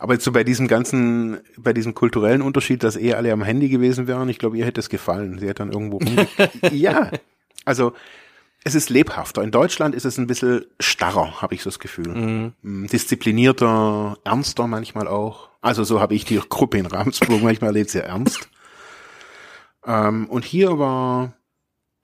aber 0.00 0.14
jetzt 0.14 0.24
so 0.24 0.32
bei 0.32 0.44
diesem 0.44 0.66
ganzen, 0.66 1.40
bei 1.58 1.74
diesem 1.74 1.94
kulturellen 1.94 2.40
Unterschied, 2.40 2.82
dass 2.82 2.96
eh 2.96 3.12
alle 3.12 3.32
am 3.32 3.42
Handy 3.42 3.68
gewesen 3.68 4.06
wären, 4.06 4.30
ich 4.30 4.38
glaube, 4.38 4.56
ihr 4.56 4.64
hätte 4.64 4.80
es 4.80 4.88
gefallen. 4.88 5.38
Sie 5.38 5.46
hätte 5.46 5.62
dann 5.62 5.72
irgendwo 5.72 6.00
Ja, 6.72 7.10
also 7.66 7.92
es 8.64 8.74
ist 8.74 8.88
lebhafter. 8.88 9.42
In 9.42 9.50
Deutschland 9.50 9.94
ist 9.94 10.06
es 10.06 10.16
ein 10.16 10.26
bisschen 10.26 10.64
starrer, 10.80 11.42
habe 11.42 11.54
ich 11.54 11.62
so 11.62 11.68
das 11.68 11.78
Gefühl. 11.78 12.08
Mhm. 12.08 12.52
Mm, 12.62 12.86
disziplinierter, 12.86 14.16
ernster 14.24 14.66
manchmal 14.66 15.06
auch. 15.06 15.50
Also 15.60 15.84
so 15.84 16.00
habe 16.00 16.14
ich 16.14 16.24
die 16.24 16.40
Gruppe 16.48 16.78
in 16.78 16.86
Ramsburg 16.86 17.42
manchmal 17.42 17.68
erlebt, 17.68 17.90
sehr 17.90 18.06
ernst. 18.06 18.48
Ähm, 19.84 20.28
und 20.30 20.46
hier 20.46 20.78
war, 20.78 21.34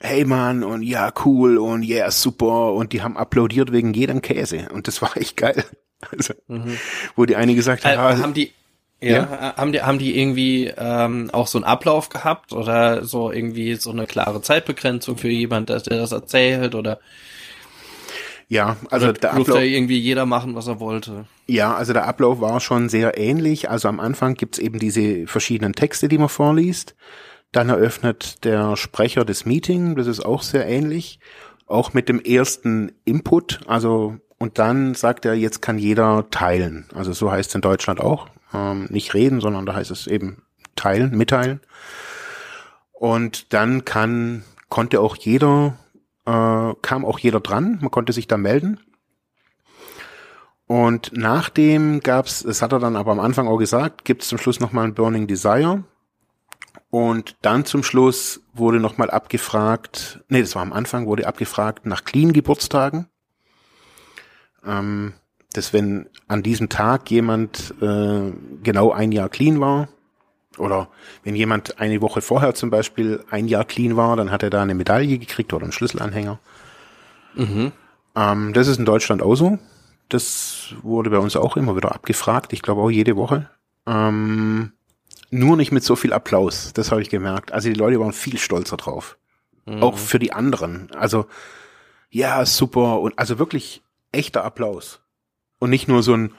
hey 0.01 0.27
Mann, 0.27 0.65
und 0.65 0.83
ja, 0.83 1.13
cool, 1.25 1.57
und 1.57 1.83
yeah, 1.83 2.11
super, 2.11 2.75
und 2.75 2.93
die 2.93 3.01
haben 3.01 3.17
applaudiert 3.17 3.73
wegen 3.73 3.95
jedem 3.95 4.21
Käse. 4.21 4.69
Und 4.71 4.87
das 4.87 5.01
war 5.01 5.17
echt 5.17 5.39
geil. 5.39 5.65
Also, 6.17 6.35
mhm. 6.47 6.79
wo 7.17 7.25
die 7.25 7.37
eine 7.37 7.55
gesagt 7.55 7.85
hat, 7.85 7.95
äh, 7.95 8.23
haben 8.23 8.35
die 8.35 8.53
ja, 9.01 9.11
ja, 9.11 9.57
haben 9.57 9.73
die 9.73 9.83
haben 9.83 9.99
die 9.99 10.19
irgendwie 10.19 10.73
ähm, 10.77 11.29
auch 11.33 11.47
so 11.47 11.59
einen 11.59 11.65
Ablauf 11.65 12.09
gehabt 12.09 12.53
oder 12.53 13.05
so 13.05 13.31
irgendwie 13.31 13.75
so 13.75 13.91
eine 13.91 14.07
klare 14.07 14.41
Zeitbegrenzung 14.41 15.19
für 15.19 15.29
jemand, 15.29 15.69
der, 15.69 15.81
der 15.81 15.99
das 15.99 16.13
erzählt 16.13 16.75
oder 16.75 16.99
ja, 18.49 18.77
also 18.91 19.13
der 19.13 19.35
Ablauf 19.35 19.61
irgendwie 19.61 19.99
jeder 19.99 20.25
machen, 20.25 20.55
was 20.55 20.69
er 20.69 20.79
wollte. 20.79 21.27
Ja, 21.47 21.75
also 21.75 21.93
der 21.93 22.07
Ablauf 22.07 22.41
war 22.41 22.61
schon 22.61 22.89
sehr 22.89 23.19
ähnlich. 23.19 23.71
Also 23.71 23.89
am 23.89 23.99
Anfang 23.99 24.35
gibt's 24.35 24.59
eben 24.59 24.79
diese 24.79 25.27
verschiedenen 25.27 25.73
Texte, 25.73 26.09
die 26.09 26.19
man 26.19 26.29
vorliest. 26.29 26.95
Dann 27.51 27.71
eröffnet 27.71 28.45
der 28.45 28.77
Sprecher 28.77 29.25
das 29.25 29.47
Meeting, 29.47 29.97
das 29.97 30.07
ist 30.07 30.25
auch 30.25 30.43
sehr 30.43 30.67
ähnlich. 30.67 31.19
Auch 31.67 31.93
mit 31.93 32.09
dem 32.09 32.21
ersten 32.21 32.93
Input, 33.05 33.61
also 33.67 34.17
und 34.39 34.59
dann 34.59 34.95
sagt 34.95 35.25
er, 35.25 35.35
jetzt 35.35 35.63
kann 35.63 35.79
jeder 35.79 36.29
teilen. 36.31 36.87
Also 36.95 37.13
so 37.13 37.31
heißt 37.31 37.51
es 37.51 37.55
in 37.55 37.63
Deutschland 37.63 38.01
auch. 38.01 38.29
Ähm, 38.53 38.87
nicht 38.91 39.15
reden, 39.15 39.41
sondern 39.41 39.67
da 39.67 39.75
heißt 39.75 39.91
es 39.91 40.07
eben 40.07 40.43
teilen, 40.77 41.17
mitteilen. 41.17 41.61
Und 42.93 43.53
dann 43.53 43.85
kann, 43.85 44.45
konnte 44.69 45.01
auch 45.01 45.17
jeder, 45.17 45.79
äh, 46.27 46.75
kam 46.83 47.05
auch 47.05 47.19
jeder 47.19 47.41
dran, 47.41 47.79
man 47.81 47.91
konnte 47.91 48.13
sich 48.13 48.27
da 48.27 48.37
melden. 48.37 48.81
Und 50.67 51.13
nachdem 51.15 52.01
gab's, 52.01 52.43
das 52.43 52.61
hat 52.61 52.73
er 52.73 52.81
dann 52.81 52.97
aber 52.97 53.13
am 53.13 53.21
Anfang 53.21 53.47
auch 53.49 53.59
gesagt, 53.59 54.05
gibt 54.05 54.23
es 54.23 54.29
zum 54.29 54.39
Schluss 54.39 54.61
nochmal 54.61 54.85
ein 54.85 54.95
Burning 54.95 55.27
Desire. 55.27 55.85
Und 56.91 57.37
dann 57.43 57.65
zum 57.65 57.83
Schluss 57.83 58.43
wurde 58.53 58.81
nochmal 58.81 59.11
abgefragt, 59.11 60.25
nee, 60.29 60.41
das 60.41 60.55
war 60.55 60.63
am 60.63 60.73
Anfang, 60.73 61.07
wurde 61.07 61.27
abgefragt 61.27 61.87
nach 61.87 62.05
Clean 62.05 62.33
Geburtstagen 62.33 63.09
ähm, 64.67 65.15
dass 65.53 65.73
wenn 65.73 66.09
an 66.29 66.43
diesem 66.43 66.69
Tag 66.69 67.11
jemand 67.11 67.75
äh, 67.81 68.33
genau 68.63 68.93
ein 68.93 69.13
Jahr 69.13 69.29
clean 69.29 69.61
war, 69.61 69.89
oder 70.59 70.89
wenn 71.23 71.37
jemand 71.37 71.81
eine 71.81 72.01
Woche 72.01 72.21
vorher 72.21 72.55
zum 72.55 72.71
Beispiel 72.71 73.23
ein 73.31 73.47
Jahr 73.47 73.65
clean 73.65 73.97
war, 73.97 74.17
dann 74.17 74.31
hat 74.31 74.43
er 74.43 74.51
da 74.51 74.63
eine 74.63 74.75
Medaille 74.75 75.19
gekriegt 75.19 75.53
oder 75.53 75.65
einen 75.65 75.73
Schlüsselanhänger. 75.73 76.39
Mhm. 77.35 77.73
Ähm, 78.15 78.53
das 78.53 78.69
ist 78.69 78.79
in 78.79 78.87
Deutschland 78.87 79.23
auch 79.23 79.35
so. 79.35 79.59
Das 80.09 80.75
wurde 80.83 81.11
bei 81.11 81.19
uns 81.19 81.37
auch 81.37 81.57
immer 81.57 81.77
wieder 81.77 81.95
abgefragt. 81.95 82.53
Ich 82.53 82.63
glaube 82.63 82.81
auch 82.81 82.91
jede 82.91 83.17
Woche. 83.17 83.51
Ähm, 83.87 84.73
nur 85.31 85.57
nicht 85.57 85.73
mit 85.73 85.85
so 85.85 85.97
viel 85.97 86.13
Applaus. 86.13 86.73
Das 86.73 86.91
habe 86.91 87.03
ich 87.03 87.11
gemerkt. 87.11 87.53
Also 87.53 87.69
die 87.69 87.75
Leute 87.75 88.01
waren 88.01 88.13
viel 88.13 88.39
stolzer 88.39 88.77
drauf. 88.77 89.19
Mhm. 89.67 89.83
Auch 89.83 89.99
für 89.99 90.19
die 90.19 90.33
anderen. 90.33 90.91
Also 90.93 91.27
ja, 92.09 92.47
super. 92.47 93.01
Und 93.01 93.19
also 93.19 93.39
wirklich 93.39 93.83
echter 94.13 94.45
Applaus. 94.45 95.01
Und 95.59 95.71
nicht 95.71 95.89
nur 95.89 96.03
so 96.03 96.15
ein, 96.15 96.35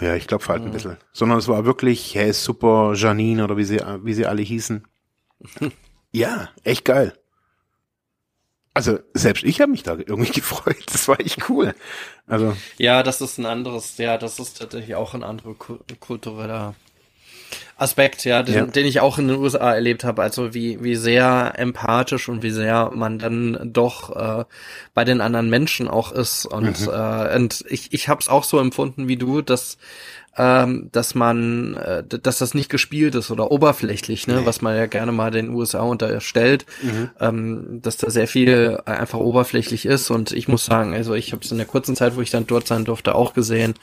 ja, 0.00 0.14
ich 0.14 0.26
glaube, 0.26 0.46
halt 0.46 0.62
ein 0.62 0.68
mhm. 0.68 0.72
bisschen, 0.72 0.96
sondern 1.12 1.38
es 1.38 1.48
war 1.48 1.64
wirklich, 1.64 2.14
hey, 2.14 2.32
super, 2.32 2.92
Janine 2.94 3.44
oder 3.44 3.56
wie 3.56 3.64
sie, 3.64 3.80
wie 4.02 4.14
sie 4.14 4.26
alle 4.26 4.42
hießen. 4.42 4.86
ja, 6.12 6.48
echt 6.64 6.84
geil. 6.84 7.14
Also 8.74 8.98
selbst 9.12 9.44
ich 9.44 9.60
habe 9.60 9.70
mich 9.70 9.82
da 9.82 9.92
irgendwie 9.92 10.32
gefreut. 10.40 10.84
Das 10.86 11.08
war 11.08 11.20
echt 11.20 11.48
cool. 11.48 11.74
Also 12.26 12.56
ja, 12.78 13.02
das 13.02 13.20
ist 13.20 13.38
ein 13.38 13.46
anderes, 13.46 13.98
ja, 13.98 14.16
das 14.18 14.38
ist 14.38 14.58
tatsächlich 14.58 14.94
auch 14.94 15.14
ein 15.14 15.24
anderer 15.24 15.54
kultureller 15.54 16.74
Aspekt, 17.76 18.24
ja, 18.24 18.42
den, 18.42 18.54
ja. 18.54 18.66
den 18.66 18.86
ich 18.86 19.00
auch 19.00 19.18
in 19.18 19.28
den 19.28 19.38
USA 19.38 19.74
erlebt 19.74 20.04
habe. 20.04 20.22
Also 20.22 20.54
wie, 20.54 20.82
wie 20.82 20.96
sehr 20.96 21.54
empathisch 21.56 22.28
und 22.28 22.42
wie 22.42 22.50
sehr 22.50 22.90
man 22.94 23.18
dann 23.18 23.70
doch 23.72 24.14
äh, 24.14 24.44
bei 24.94 25.04
den 25.04 25.20
anderen 25.20 25.50
Menschen 25.50 25.88
auch 25.88 26.12
ist. 26.12 26.46
Und, 26.46 26.80
mhm. 26.80 26.92
äh, 26.92 27.36
und 27.36 27.64
ich, 27.68 27.92
ich 27.92 28.08
habe 28.08 28.20
es 28.20 28.28
auch 28.28 28.44
so 28.44 28.58
empfunden 28.58 29.08
wie 29.08 29.16
du, 29.16 29.42
dass 29.42 29.78
ähm, 30.36 30.88
dass 30.92 31.14
man, 31.14 31.74
äh, 31.74 32.04
dass 32.04 32.38
das 32.38 32.54
nicht 32.54 32.70
gespielt 32.70 33.14
ist 33.14 33.30
oder 33.30 33.50
oberflächlich, 33.50 34.26
ne, 34.26 34.40
nee. 34.40 34.46
was 34.46 34.62
man 34.62 34.76
ja 34.76 34.86
gerne 34.86 35.12
mal 35.12 35.30
den 35.30 35.50
USA 35.50 35.80
unterstellt, 35.80 36.64
mhm. 36.82 37.10
ähm, 37.20 37.80
dass 37.82 37.98
da 37.98 38.08
sehr 38.08 38.26
viel 38.26 38.80
einfach 38.86 39.18
oberflächlich 39.18 39.84
ist. 39.84 40.10
Und 40.10 40.32
ich 40.32 40.48
muss 40.48 40.64
sagen, 40.64 40.94
also 40.94 41.14
ich 41.14 41.32
habe 41.32 41.44
es 41.44 41.52
in 41.52 41.58
der 41.58 41.66
kurzen 41.66 41.96
Zeit, 41.96 42.16
wo 42.16 42.22
ich 42.22 42.30
dann 42.30 42.46
dort 42.46 42.66
sein 42.66 42.84
durfte, 42.84 43.14
auch 43.14 43.34
gesehen, 43.34 43.74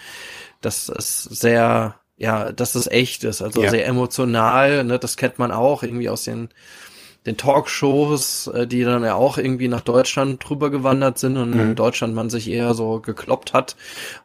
dass 0.61 0.89
es 0.89 1.23
sehr 1.23 1.98
ja, 2.19 2.51
dass 2.51 2.75
es 2.75 2.85
echt 2.87 3.23
ist, 3.23 3.41
also 3.41 3.63
ja. 3.63 3.71
sehr 3.71 3.87
emotional, 3.87 4.83
ne, 4.83 4.99
das 4.99 5.17
kennt 5.17 5.39
man 5.39 5.51
auch 5.51 5.81
irgendwie 5.81 6.09
aus 6.09 6.25
den 6.25 6.49
den 7.25 7.35
Talkshows, 7.35 8.47
äh, 8.47 8.65
die 8.65 8.83
dann 8.83 9.03
ja 9.03 9.15
auch 9.15 9.37
irgendwie 9.37 9.67
nach 9.67 9.81
Deutschland 9.81 10.41
drüber 10.47 10.69
gewandert 10.69 11.19
sind 11.19 11.37
und 11.37 11.53
mhm. 11.53 11.59
in 11.59 11.75
Deutschland 11.75 12.15
man 12.15 12.29
sich 12.29 12.49
eher 12.49 12.73
so 12.73 13.01
gekloppt 13.01 13.53
hat. 13.53 13.75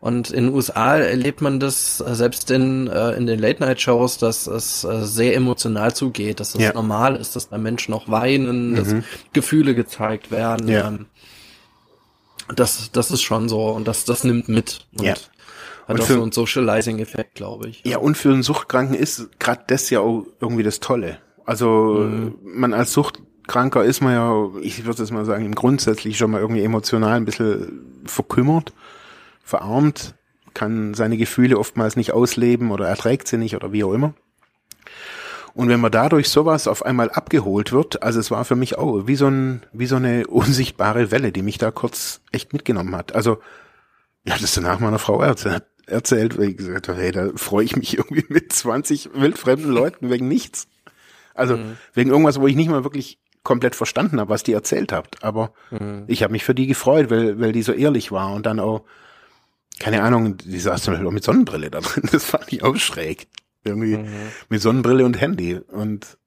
Und 0.00 0.30
in 0.30 0.44
den 0.44 0.54
USA 0.54 0.96
erlebt 0.96 1.40
man 1.40 1.58
das 1.58 2.00
äh, 2.00 2.14
selbst 2.14 2.50
in, 2.52 2.86
äh, 2.86 3.10
in 3.12 3.26
den 3.26 3.40
Late-Night-Shows, 3.40 4.18
dass 4.18 4.46
es 4.46 4.82
sehr 4.82 5.34
emotional 5.34 5.94
zugeht, 5.94 6.38
dass 6.38 6.54
es 6.54 6.62
ja. 6.62 6.72
normal 6.72 7.16
ist, 7.16 7.34
dass 7.34 7.48
da 7.48 7.58
Menschen 7.58 7.94
auch 7.94 8.08
weinen, 8.08 8.70
mhm. 8.70 8.76
dass 8.76 8.94
Gefühle 9.32 9.74
gezeigt 9.74 10.30
werden. 10.30 10.68
Ja. 10.68 10.88
Ähm, 10.88 11.06
das, 12.54 12.90
das 12.92 13.10
ist 13.10 13.22
schon 13.22 13.48
so 13.48 13.70
und 13.70 13.88
das, 13.88 14.04
das 14.04 14.22
nimmt 14.22 14.48
mit. 14.48 14.86
Und 14.96 15.04
ja. 15.04 15.14
Hat 15.86 15.96
und 15.96 16.00
auch 16.00 16.06
für, 16.06 16.14
so 16.14 16.22
einen 16.22 16.32
Socializing-Effekt, 16.32 17.34
glaube 17.34 17.68
ich. 17.68 17.82
Ja, 17.84 17.98
und 17.98 18.16
für 18.16 18.30
einen 18.30 18.42
Suchtkranken 18.42 18.96
ist 18.96 19.38
gerade 19.38 19.62
das 19.66 19.90
ja 19.90 20.00
auch 20.00 20.26
irgendwie 20.40 20.62
das 20.62 20.80
Tolle. 20.80 21.18
Also 21.44 22.06
mhm. 22.08 22.34
man 22.42 22.72
als 22.72 22.92
Suchtkranker 22.92 23.84
ist 23.84 24.00
man 24.00 24.14
ja, 24.14 24.48
ich 24.62 24.84
würde 24.86 25.02
jetzt 25.02 25.12
mal 25.12 25.24
sagen, 25.24 25.54
grundsätzlich 25.54 26.16
schon 26.16 26.30
mal 26.30 26.40
irgendwie 26.40 26.62
emotional 26.62 27.12
ein 27.12 27.26
bisschen 27.26 28.02
verkümmert, 28.06 28.72
verarmt, 29.42 30.14
kann 30.54 30.94
seine 30.94 31.16
Gefühle 31.16 31.58
oftmals 31.58 31.96
nicht 31.96 32.12
ausleben 32.12 32.70
oder 32.70 32.88
erträgt 32.88 33.28
sie 33.28 33.36
nicht 33.36 33.54
oder 33.56 33.72
wie 33.72 33.84
auch 33.84 33.92
immer. 33.92 34.14
Und 35.54 35.68
wenn 35.68 35.80
man 35.80 35.92
dadurch 35.92 36.30
sowas 36.30 36.66
auf 36.66 36.84
einmal 36.84 37.10
abgeholt 37.10 37.70
wird, 37.72 38.02
also 38.02 38.18
es 38.18 38.30
war 38.30 38.44
für 38.44 38.56
mich 38.56 38.76
auch 38.76 39.06
wie 39.06 39.14
so, 39.14 39.28
ein, 39.28 39.62
wie 39.72 39.86
so 39.86 39.96
eine 39.96 40.26
unsichtbare 40.28 41.10
Welle, 41.10 41.30
die 41.30 41.42
mich 41.42 41.58
da 41.58 41.70
kurz 41.70 42.20
echt 42.32 42.52
mitgenommen 42.52 42.96
hat. 42.96 43.14
Also, 43.14 43.38
ja, 44.24 44.36
das 44.40 44.54
danach 44.54 44.80
meiner 44.80 44.98
Frau 44.98 45.20
erzählt, 45.20 45.64
erzählt 45.86 46.38
weil 46.38 46.50
ich 46.50 46.56
gesagt 46.56 46.88
habe, 46.88 47.00
hey, 47.00 47.12
da 47.12 47.30
freue 47.36 47.64
ich 47.64 47.76
mich 47.76 47.98
irgendwie 47.98 48.24
mit 48.28 48.52
20 48.52 49.10
wildfremden 49.14 49.70
Leuten 49.70 50.10
wegen 50.10 50.28
nichts. 50.28 50.68
Also 51.34 51.56
mhm. 51.56 51.76
wegen 51.92 52.10
irgendwas, 52.10 52.40
wo 52.40 52.46
ich 52.46 52.56
nicht 52.56 52.70
mal 52.70 52.84
wirklich 52.84 53.18
komplett 53.42 53.74
verstanden 53.74 54.20
habe, 54.20 54.30
was 54.30 54.42
die 54.42 54.52
erzählt 54.52 54.92
habt. 54.92 55.22
Aber 55.22 55.52
mhm. 55.70 56.04
ich 56.06 56.22
habe 56.22 56.32
mich 56.32 56.44
für 56.44 56.54
die 56.54 56.66
gefreut, 56.66 57.10
weil, 57.10 57.38
weil 57.40 57.52
die 57.52 57.62
so 57.62 57.72
ehrlich 57.72 58.10
war 58.10 58.32
und 58.32 58.46
dann 58.46 58.60
auch, 58.60 58.84
keine 59.78 60.02
Ahnung, 60.02 60.36
die 60.38 60.58
saß 60.58 60.82
zum 60.82 60.94
Beispiel 60.94 61.08
auch 61.08 61.12
mit 61.12 61.24
Sonnenbrille 61.24 61.70
da 61.70 61.80
drin. 61.80 62.08
Das 62.12 62.24
fand 62.24 62.52
ich 62.52 62.62
auch 62.62 62.76
schräg. 62.76 63.26
Irgendwie 63.64 63.98
mhm. 63.98 64.08
mit 64.48 64.60
Sonnenbrille 64.60 65.04
und 65.04 65.20
Handy. 65.20 65.56
Und 65.56 66.18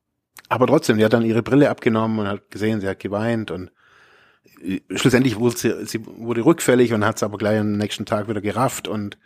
aber 0.49 0.67
trotzdem, 0.67 0.97
die 0.97 1.05
hat 1.05 1.13
dann 1.13 1.25
ihre 1.25 1.43
Brille 1.43 1.69
abgenommen 1.69 2.19
und 2.19 2.27
hat 2.27 2.51
gesehen, 2.51 2.81
sie 2.81 2.87
hat 2.87 2.99
geweint 2.99 3.51
und 3.51 3.71
äh, 4.63 4.79
schlussendlich 4.95 5.37
wurde 5.37 5.57
sie, 5.57 5.85
sie 5.85 6.05
wurde 6.05 6.45
rückfällig 6.45 6.93
und 6.93 7.05
hat 7.05 7.17
es 7.17 7.23
aber 7.23 7.37
gleich 7.37 7.59
am 7.59 7.73
nächsten 7.73 8.05
Tag 8.05 8.29
wieder 8.29 8.41
gerafft 8.41 8.87
und 8.87 9.17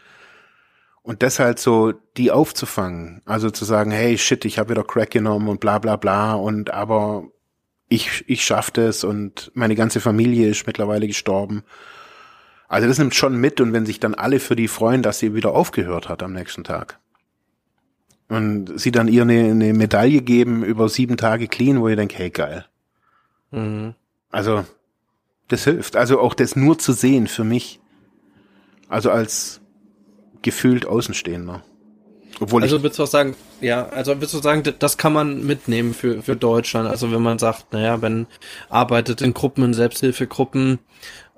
und 1.04 1.22
deshalb 1.22 1.60
so 1.60 1.94
die 2.18 2.32
aufzufangen, 2.32 3.22
also 3.26 3.50
zu 3.50 3.66
sagen, 3.66 3.92
hey 3.92 4.18
shit, 4.18 4.46
ich 4.46 4.60
habe 4.60 4.72
wieder 4.72 4.84
Crack 4.84 5.12
genommen 5.12 5.48
und 5.48 5.60
bla 5.60 5.80
bla 5.80 5.96
bla 5.96 6.34
und 6.34 6.72
aber 6.72 7.26
ich 7.90 8.24
ich 8.28 8.44
schaff 8.44 8.72
das 8.72 9.04
und 9.04 9.52
meine 9.54 9.76
ganze 9.76 10.00
Familie 10.00 10.50
ist 10.50 10.68
mittlerweile 10.68 11.08
gestorben. 11.08 11.64
Also 12.68 12.88
das 12.88 13.00
nimmt 13.00 13.16
schon 13.16 13.36
mit 13.36 13.60
und 13.60 13.74
wenn 13.74 13.86
sich 13.86 14.00
dann 14.00 14.14
alle 14.14 14.40
für 14.40 14.56
die 14.56 14.68
freuen, 14.68 15.02
dass 15.02 15.20
sie 15.20 15.34
wieder 15.34 15.54
aufgehört 15.54 16.08
hat 16.08 16.24
am 16.24 16.34
nächsten 16.34 16.64
Tag. 16.64 17.00
Und 18.30 18.80
sie 18.80 18.92
dann 18.92 19.10
ihr 19.10 19.24
eine, 19.24 19.52
eine 19.52 19.74
Medaille 19.74 20.22
geben 20.22 20.64
über 20.64 20.88
sieben 20.88 21.18
Tage 21.18 21.50
clean, 21.50 21.82
wo 21.82 21.90
ihr 21.90 21.98
denkt, 21.98 22.18
hey 22.18 22.30
geil. 22.30 22.66
Mhm. 23.50 23.94
Also 24.30 24.64
das 25.50 25.66
hilft. 25.66 25.98
Also 25.98 26.22
auch 26.22 26.34
das 26.34 26.56
nur 26.56 26.80
zu 26.80 26.94
sehen 26.94 27.28
für 27.28 27.44
mich. 27.44 27.82
Also 28.88 29.12
als 29.12 29.60
gefühlt 30.42 30.86
Außenstehender. 30.86 31.64
Obwohl 32.40 32.64
also 32.64 32.82
würdest 32.82 32.98
du 32.98 33.04
auch 33.04 33.08
sagen, 33.08 33.36
ja, 33.60 33.88
also 33.90 34.16
würdest 34.16 34.34
du 34.34 34.40
sagen, 34.40 34.64
das 34.80 34.98
kann 34.98 35.14
man 35.14 35.46
mitnehmen 35.46 35.94
für, 35.94 36.24
für 36.24 36.36
Deutschland. 36.36 36.90
Also 36.90 37.12
wenn 37.12 37.22
man 37.22 37.38
sagt, 37.38 37.72
naja, 37.72 38.02
wenn 38.02 38.26
arbeitet 38.70 39.22
in 39.22 39.34
Gruppen, 39.34 39.64
in 39.64 39.74
Selbsthilfegruppen, 39.74 40.80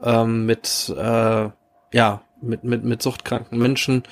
ähm, 0.02 0.46
mit, 0.46 0.94
äh, 0.98 1.50
ja, 1.92 2.22
mit, 2.42 2.64
mit, 2.64 2.84
mit 2.84 3.02
suchtkranken 3.02 3.58
Menschen, 3.58 4.04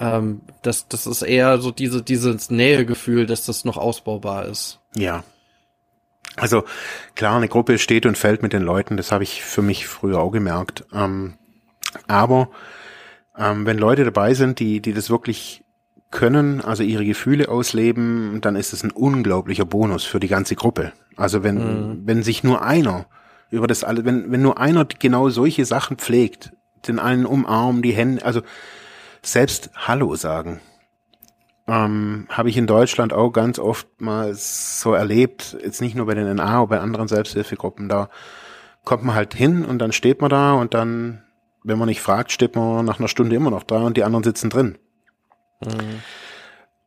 ähm, 0.00 0.40
das, 0.62 0.88
das 0.88 1.06
ist 1.06 1.22
eher 1.22 1.58
so 1.58 1.70
diese, 1.70 2.02
dieses 2.02 2.50
Nähegefühl, 2.50 3.26
dass 3.26 3.46
das 3.46 3.64
noch 3.64 3.76
ausbaubar 3.76 4.46
ist. 4.46 4.80
Ja. 4.96 5.22
Also 6.36 6.64
klar, 7.14 7.36
eine 7.36 7.48
Gruppe 7.48 7.78
steht 7.78 8.06
und 8.06 8.18
fällt 8.18 8.42
mit 8.42 8.52
den 8.52 8.62
Leuten, 8.62 8.96
das 8.96 9.12
habe 9.12 9.24
ich 9.24 9.42
für 9.42 9.62
mich 9.62 9.86
früher 9.86 10.20
auch 10.20 10.30
gemerkt. 10.30 10.84
Ähm, 10.92 11.34
aber 12.06 12.50
ähm, 13.38 13.66
wenn 13.66 13.78
Leute 13.78 14.04
dabei 14.04 14.34
sind, 14.34 14.58
die, 14.58 14.80
die 14.80 14.92
das 14.92 15.10
wirklich 15.10 15.64
können, 16.10 16.60
also 16.60 16.82
ihre 16.82 17.04
Gefühle 17.04 17.48
ausleben, 17.48 18.40
dann 18.40 18.56
ist 18.56 18.72
es 18.72 18.82
ein 18.82 18.90
unglaublicher 18.90 19.64
Bonus 19.64 20.04
für 20.04 20.20
die 20.20 20.28
ganze 20.28 20.56
Gruppe. 20.56 20.92
Also 21.16 21.42
wenn, 21.42 21.56
mhm. 21.56 22.02
wenn 22.04 22.22
sich 22.22 22.42
nur 22.42 22.62
einer 22.62 23.06
über 23.50 23.66
das 23.66 23.84
alles, 23.84 24.04
wenn, 24.04 24.30
wenn 24.30 24.42
nur 24.42 24.58
einer 24.58 24.84
genau 24.84 25.28
solche 25.28 25.64
Sachen 25.64 25.96
pflegt, 25.96 26.52
den 26.86 26.98
einen 26.98 27.26
umarmen, 27.26 27.82
die 27.82 27.92
Hände, 27.92 28.24
also 28.24 28.42
selbst 29.22 29.70
Hallo 29.74 30.14
sagen, 30.16 30.60
ähm, 31.66 32.26
habe 32.30 32.48
ich 32.48 32.56
in 32.56 32.66
Deutschland 32.66 33.12
auch 33.12 33.30
ganz 33.30 33.58
oft 33.58 34.00
mal 34.00 34.34
so 34.34 34.94
erlebt, 34.94 35.56
jetzt 35.62 35.80
nicht 35.80 35.94
nur 35.94 36.06
bei 36.06 36.14
den 36.14 36.36
NA, 36.36 36.44
aber 36.44 36.68
bei 36.68 36.80
anderen 36.80 37.08
Selbsthilfegruppen, 37.08 37.88
da 37.88 38.08
kommt 38.84 39.04
man 39.04 39.14
halt 39.14 39.34
hin 39.34 39.64
und 39.66 39.78
dann 39.78 39.92
steht 39.92 40.20
man 40.22 40.30
da 40.30 40.54
und 40.54 40.72
dann 40.72 41.22
wenn 41.68 41.78
man 41.78 41.88
nicht 41.88 42.00
fragt, 42.00 42.32
steht 42.32 42.56
man 42.56 42.84
nach 42.84 42.98
einer 42.98 43.08
Stunde 43.08 43.36
immer 43.36 43.50
noch 43.50 43.62
da 43.62 43.82
und 43.82 43.96
die 43.96 44.04
anderen 44.04 44.24
sitzen 44.24 44.50
drin. 44.50 44.78
Mhm. 45.60 46.02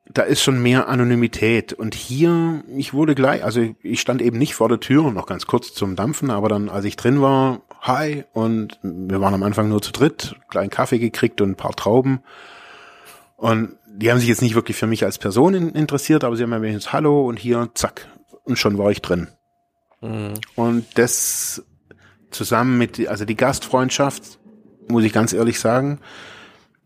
Da 0.09 0.23
ist 0.23 0.41
schon 0.41 0.61
mehr 0.61 0.89
Anonymität. 0.89 1.71
Und 1.71 1.95
hier, 1.95 2.63
ich 2.75 2.93
wurde 2.93 3.15
gleich, 3.15 3.43
also 3.45 3.61
ich 3.81 4.01
stand 4.01 4.21
eben 4.21 4.37
nicht 4.37 4.55
vor 4.55 4.67
der 4.67 4.79
Tür, 4.79 5.11
noch 5.11 5.27
ganz 5.27 5.45
kurz 5.45 5.73
zum 5.73 5.95
Dampfen, 5.95 6.31
aber 6.31 6.49
dann, 6.49 6.67
als 6.67 6.83
ich 6.85 6.97
drin 6.97 7.21
war, 7.21 7.61
hi, 7.79 8.25
und 8.33 8.79
wir 8.83 9.21
waren 9.21 9.33
am 9.33 9.43
Anfang 9.43 9.69
nur 9.69 9.81
zu 9.81 9.91
dritt, 9.91 10.35
kleinen 10.49 10.69
Kaffee 10.69 10.99
gekriegt 10.99 11.39
und 11.39 11.51
ein 11.51 11.55
paar 11.55 11.75
Trauben. 11.75 12.21
Und 13.37 13.77
die 13.87 14.11
haben 14.11 14.19
sich 14.19 14.27
jetzt 14.27 14.41
nicht 14.41 14.55
wirklich 14.55 14.77
für 14.77 14.87
mich 14.87 15.05
als 15.05 15.17
Person 15.17 15.53
interessiert, 15.53 16.23
aber 16.23 16.35
sie 16.35 16.43
haben 16.43 16.49
mir 16.49 16.61
wenigstens 16.61 16.91
Hallo 16.91 17.27
und 17.27 17.37
hier, 17.37 17.69
zack, 17.75 18.07
und 18.43 18.57
schon 18.57 18.77
war 18.77 18.91
ich 18.91 19.01
drin. 19.01 19.29
Mhm. 20.01 20.33
Und 20.55 20.85
das 20.95 21.63
zusammen 22.31 22.77
mit, 22.77 23.07
also 23.07 23.25
die 23.25 23.35
Gastfreundschaft 23.35 24.39
muss 24.87 25.03
ich 25.03 25.13
ganz 25.13 25.33
ehrlich 25.33 25.59
sagen. 25.59 25.99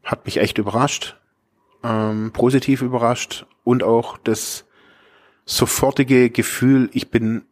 Hat 0.04 0.26
mich 0.26 0.38
echt 0.38 0.58
überrascht, 0.58 1.18
ähm, 1.84 2.32
positiv 2.32 2.82
überrascht 2.82 3.46
und 3.64 3.84
auch 3.84 4.18
das 4.18 4.66
sofortige 5.46 6.30
Gefühl, 6.30 6.90
ich 6.94 7.10
bin 7.10 7.46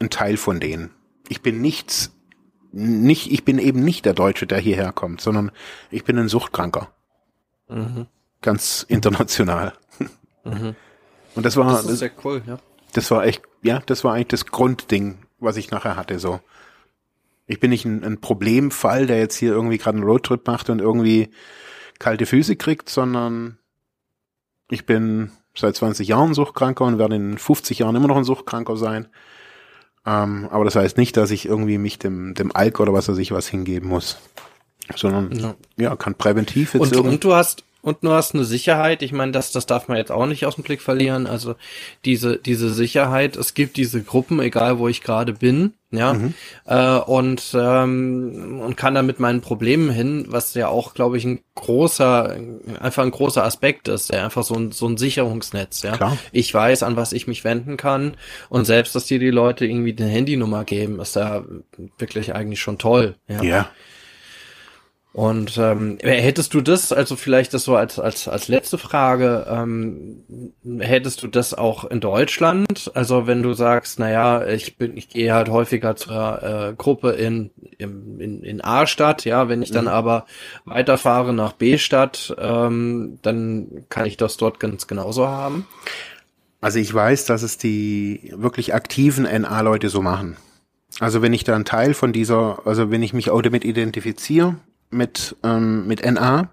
ein 0.00 0.10
Teil 0.10 0.36
von 0.36 0.60
denen. 0.60 0.90
Ich 1.28 1.42
bin 1.42 1.60
nichts, 1.60 2.12
nicht, 2.72 3.30
ich 3.30 3.44
bin 3.44 3.58
eben 3.58 3.84
nicht 3.84 4.04
der 4.04 4.14
Deutsche, 4.14 4.46
der 4.46 4.58
hierher 4.58 4.92
kommt, 4.92 5.20
sondern 5.20 5.50
ich 5.90 6.04
bin 6.04 6.18
ein 6.18 6.28
Suchtkranker. 6.28 6.90
Mhm. 7.68 8.06
Ganz 8.40 8.84
international. 8.88 9.72
Mhm. 10.44 10.74
Und 11.34 11.46
das 11.46 11.56
war, 11.56 11.70
das 11.70 11.86
sehr 11.98 12.10
cool, 12.24 12.42
ja. 12.46 12.58
Das 12.92 13.10
war 13.10 13.24
echt, 13.24 13.42
ja, 13.62 13.80
das 13.86 14.04
war 14.04 14.14
eigentlich 14.14 14.28
das 14.28 14.46
Grundding, 14.46 15.18
was 15.38 15.56
ich 15.56 15.70
nachher 15.70 15.96
hatte, 15.96 16.18
so. 16.18 16.40
Ich 17.52 17.60
bin 17.60 17.70
nicht 17.70 17.84
ein, 17.84 18.02
ein 18.02 18.20
Problemfall, 18.20 19.06
der 19.06 19.18
jetzt 19.18 19.36
hier 19.36 19.52
irgendwie 19.52 19.76
gerade 19.76 19.98
einen 19.98 20.06
Roadtrip 20.06 20.46
macht 20.46 20.70
und 20.70 20.80
irgendwie 20.80 21.28
kalte 21.98 22.24
Füße 22.24 22.56
kriegt, 22.56 22.88
sondern 22.88 23.58
ich 24.70 24.86
bin 24.86 25.30
seit 25.54 25.76
20 25.76 26.08
Jahren 26.08 26.32
Suchtkranker 26.32 26.84
und 26.84 26.98
werde 26.98 27.16
in 27.16 27.36
50 27.36 27.80
Jahren 27.80 27.94
immer 27.94 28.08
noch 28.08 28.16
ein 28.16 28.24
Suchtkranker 28.24 28.78
sein. 28.78 29.08
Ähm, 30.06 30.48
aber 30.50 30.64
das 30.64 30.76
heißt 30.76 30.96
nicht, 30.96 31.16
dass 31.18 31.30
ich 31.30 31.44
irgendwie 31.44 31.76
mich 31.76 31.98
dem, 31.98 32.34
dem 32.34 32.56
Alk 32.56 32.80
oder 32.80 32.94
was 32.94 33.08
weiß 33.08 33.18
ich 33.18 33.32
was 33.32 33.48
hingeben 33.48 33.88
muss. 33.88 34.18
Sondern 34.96 35.30
ja, 35.38 35.54
ja 35.76 35.96
kann 35.96 36.14
präventiv 36.14 36.72
jetzt 36.72 36.96
und, 36.96 37.06
und 37.06 37.22
du 37.22 37.34
hast 37.34 37.64
und 37.82 37.98
du 38.02 38.12
hast 38.12 38.34
eine 38.34 38.44
Sicherheit. 38.44 39.02
Ich 39.02 39.12
meine, 39.12 39.32
das, 39.32 39.50
das 39.50 39.66
darf 39.66 39.88
man 39.88 39.98
jetzt 39.98 40.12
auch 40.12 40.26
nicht 40.26 40.46
aus 40.46 40.54
dem 40.54 40.64
Blick 40.64 40.80
verlieren. 40.80 41.26
Also 41.26 41.56
diese, 42.04 42.38
diese 42.38 42.72
Sicherheit, 42.72 43.36
es 43.36 43.54
gibt 43.54 43.76
diese 43.76 44.02
Gruppen, 44.02 44.40
egal 44.40 44.78
wo 44.78 44.86
ich 44.86 45.02
gerade 45.02 45.32
bin, 45.32 45.74
ja, 45.90 46.14
mhm. 46.14 46.32
äh, 46.64 46.96
und, 46.98 47.54
ähm, 47.54 48.60
und 48.64 48.76
kann 48.76 48.94
da 48.94 49.02
mit 49.02 49.20
meinen 49.20 49.42
Problemen 49.42 49.90
hin, 49.90 50.24
was 50.28 50.54
ja 50.54 50.68
auch, 50.68 50.94
glaube 50.94 51.18
ich, 51.18 51.24
ein 51.24 51.40
großer, 51.56 52.34
einfach 52.80 53.02
ein 53.02 53.10
großer 53.10 53.44
Aspekt 53.44 53.88
ist, 53.88 54.10
der 54.10 54.24
einfach 54.24 54.44
so 54.44 54.54
ein, 54.54 54.72
so 54.72 54.86
ein 54.86 54.96
Sicherungsnetz, 54.96 55.82
ja. 55.82 55.96
Klar. 55.96 56.16
Ich 56.30 56.54
weiß, 56.54 56.84
an 56.84 56.96
was 56.96 57.12
ich 57.12 57.26
mich 57.26 57.44
wenden 57.44 57.76
kann 57.76 58.16
und 58.48 58.64
selbst, 58.64 58.94
dass 58.94 59.04
dir 59.04 59.18
die 59.18 59.30
Leute 59.30 59.66
irgendwie 59.66 59.94
eine 59.98 60.08
Handynummer 60.08 60.64
geben, 60.64 60.98
ist 60.98 61.16
ja 61.16 61.44
wirklich 61.98 62.34
eigentlich 62.34 62.60
schon 62.60 62.78
toll, 62.78 63.16
ja. 63.28 63.42
ja. 63.42 63.70
Und 65.14 65.58
ähm, 65.58 65.98
hättest 66.00 66.54
du 66.54 66.62
das, 66.62 66.90
also 66.90 67.16
vielleicht 67.16 67.52
das 67.52 67.64
so 67.64 67.76
als, 67.76 67.98
als, 67.98 68.28
als 68.28 68.48
letzte 68.48 68.78
Frage, 68.78 69.46
ähm, 69.46 70.24
hättest 70.78 71.22
du 71.22 71.28
das 71.28 71.52
auch 71.52 71.84
in 71.84 72.00
Deutschland? 72.00 72.90
Also 72.94 73.26
wenn 73.26 73.42
du 73.42 73.52
sagst, 73.52 73.98
naja, 73.98 74.46
ich 74.46 74.78
bin, 74.78 74.96
ich 74.96 75.10
gehe 75.10 75.34
halt 75.34 75.50
häufiger 75.50 75.96
zur 75.96 76.42
äh, 76.42 76.74
Gruppe 76.78 77.10
in, 77.10 77.50
in, 77.76 78.20
in, 78.20 78.42
in 78.42 78.64
A-Stadt, 78.64 79.26
ja, 79.26 79.50
wenn 79.50 79.60
ich 79.60 79.70
dann 79.70 79.84
mhm. 79.84 79.90
aber 79.90 80.24
weiterfahre 80.64 81.34
nach 81.34 81.52
B-Stadt, 81.52 82.34
ähm, 82.38 83.18
dann 83.20 83.84
kann 83.90 84.06
ich 84.06 84.16
das 84.16 84.38
dort 84.38 84.60
ganz 84.60 84.86
genauso 84.86 85.28
haben? 85.28 85.66
Also 86.62 86.78
ich 86.78 86.92
weiß, 86.92 87.26
dass 87.26 87.42
es 87.42 87.58
die 87.58 88.32
wirklich 88.34 88.72
aktiven 88.72 89.24
NA-Leute 89.24 89.90
so 89.90 90.00
machen. 90.00 90.38
Also 91.00 91.20
wenn 91.20 91.34
ich 91.34 91.44
da 91.44 91.54
ein 91.54 91.66
Teil 91.66 91.92
von 91.92 92.14
dieser, 92.14 92.66
also 92.66 92.90
wenn 92.90 93.02
ich 93.02 93.12
mich 93.12 93.28
auch 93.28 93.42
damit 93.42 93.64
identifiziere, 93.64 94.56
mit, 94.92 95.36
ähm, 95.42 95.86
mit 95.86 96.04
NA. 96.04 96.48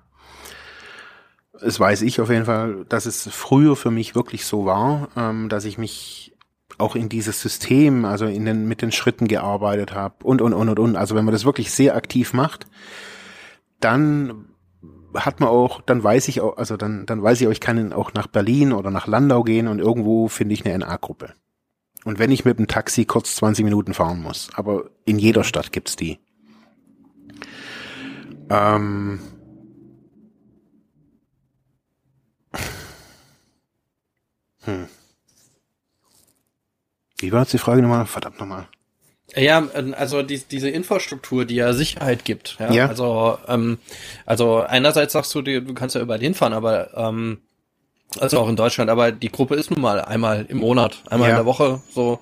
Es 1.62 1.80
weiß 1.80 2.04
ich 2.04 2.22
auf 2.22 2.30
jeden 2.30 2.46
Fall, 2.46 2.86
dass 2.88 3.06
es 3.06 3.28
früher 3.32 3.76
für 3.76 3.92
mich 3.92 4.16
wirklich 4.16 4.46
so 4.46 4.66
war, 4.66 5.10
ähm, 5.16 5.50
dass 5.50 5.66
ich 5.66 5.78
mich 5.78 6.36
auch 6.78 6.96
in 6.96 7.10
dieses 7.10 7.42
System, 7.42 8.06
also 8.06 8.26
in 8.26 8.46
den, 8.46 8.68
mit 8.68 8.82
den 8.82 8.92
Schritten 8.92 9.28
gearbeitet 9.28 9.94
habe 9.94 10.24
und, 10.24 10.42
und, 10.42 10.54
und, 10.54 10.70
und, 10.70 10.80
und. 10.80 10.96
Also 10.96 11.16
wenn 11.16 11.26
man 11.26 11.34
das 11.34 11.46
wirklich 11.46 11.72
sehr 11.72 11.96
aktiv 11.96 12.34
macht, 12.34 12.68
dann 13.80 14.46
hat 15.14 15.40
man 15.40 15.50
auch, 15.50 15.82
dann 15.82 16.04
weiß 16.04 16.28
ich 16.28 16.42
auch, 16.42 16.58
also 16.58 16.78
dann, 16.78 17.06
dann 17.06 17.22
weiß 17.22 17.42
ich 17.42 17.48
auch, 17.48 17.52
ich 17.52 17.60
kann 17.60 17.92
auch 17.94 18.14
nach 18.14 18.28
Berlin 18.28 18.72
oder 18.72 18.92
nach 18.92 19.08
Landau 19.08 19.44
gehen 19.44 19.68
und 19.68 19.80
irgendwo 19.80 20.28
finde 20.28 20.54
ich 20.54 20.66
eine 20.66 20.78
NA-Gruppe. 20.78 21.34
Und 22.06 22.20
wenn 22.20 22.32
ich 22.32 22.46
mit 22.46 22.58
dem 22.60 22.68
Taxi 22.68 23.06
kurz 23.06 23.36
20 23.36 23.66
Minuten 23.66 23.94
fahren 23.94 24.22
muss, 24.22 24.50
aber 24.54 24.86
in 25.06 25.20
jeder 25.20 25.44
Stadt 25.44 25.72
gibt's 25.72 25.96
die. 25.96 26.20
Ähm, 28.50 29.20
hm. 34.64 34.88
Wie 37.20 37.32
war 37.32 37.41
jetzt 37.41 37.54
die 37.54 37.58
Frage 37.58 37.82
nochmal? 37.82 38.06
Verdammt 38.06 38.39
nochmal. 38.39 38.68
Ja, 39.36 39.68
also 39.91 40.24
die, 40.24 40.39
diese 40.39 40.70
Infrastruktur, 40.70 41.45
die 41.45 41.56
ja 41.56 41.74
Sicherheit 41.74 42.26
gibt. 42.26 42.58
Ja. 42.60 42.72
ja. 42.72 42.88
Also, 42.88 43.38
ähm, 43.47 43.78
also 44.26 44.62
einerseits 44.62 45.14
sagst 45.14 45.36
du, 45.36 45.41
du 45.41 45.74
kannst 45.74 45.95
ja 45.95 46.02
überall 46.02 46.20
hinfahren, 46.20 46.54
aber 46.54 46.97
ähm, 46.97 47.39
also 48.18 48.39
auch 48.39 48.50
in 48.50 48.56
Deutschland, 48.56 48.89
aber 48.89 49.12
die 49.12 49.32
Gruppe 49.32 49.56
ist 49.56 49.70
nun 49.70 49.82
mal 49.82 50.02
einmal 50.02 50.45
im 50.50 50.58
Monat, 50.58 51.04
einmal 51.10 51.30
ja. 51.30 51.36
in 51.36 51.39
der 51.39 51.45
Woche 51.45 51.82
so. 51.93 52.20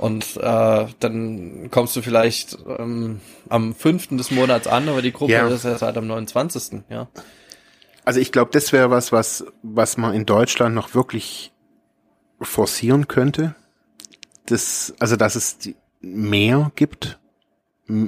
Und 0.00 0.38
äh, 0.38 0.86
dann 0.98 1.68
kommst 1.70 1.94
du 1.94 2.00
vielleicht 2.00 2.56
ähm, 2.78 3.20
am 3.50 3.74
fünften 3.74 4.16
des 4.16 4.30
Monats 4.30 4.66
an, 4.66 4.88
aber 4.88 5.02
die 5.02 5.12
Gruppe 5.12 5.32
ja. 5.32 5.46
ist 5.46 5.66
erst 5.66 5.82
halt 5.82 5.98
am 5.98 6.06
29. 6.06 6.84
Ja. 6.88 7.08
Also 8.06 8.18
ich 8.18 8.32
glaube, 8.32 8.50
das 8.50 8.72
wäre 8.72 8.90
was, 8.90 9.12
was, 9.12 9.44
was 9.62 9.98
man 9.98 10.14
in 10.14 10.24
Deutschland 10.24 10.74
noch 10.74 10.94
wirklich 10.94 11.52
forcieren 12.40 13.08
könnte. 13.08 13.54
Das, 14.46 14.94
also 15.00 15.16
dass 15.16 15.34
es 15.34 15.58
mehr 16.00 16.72
gibt. 16.76 17.18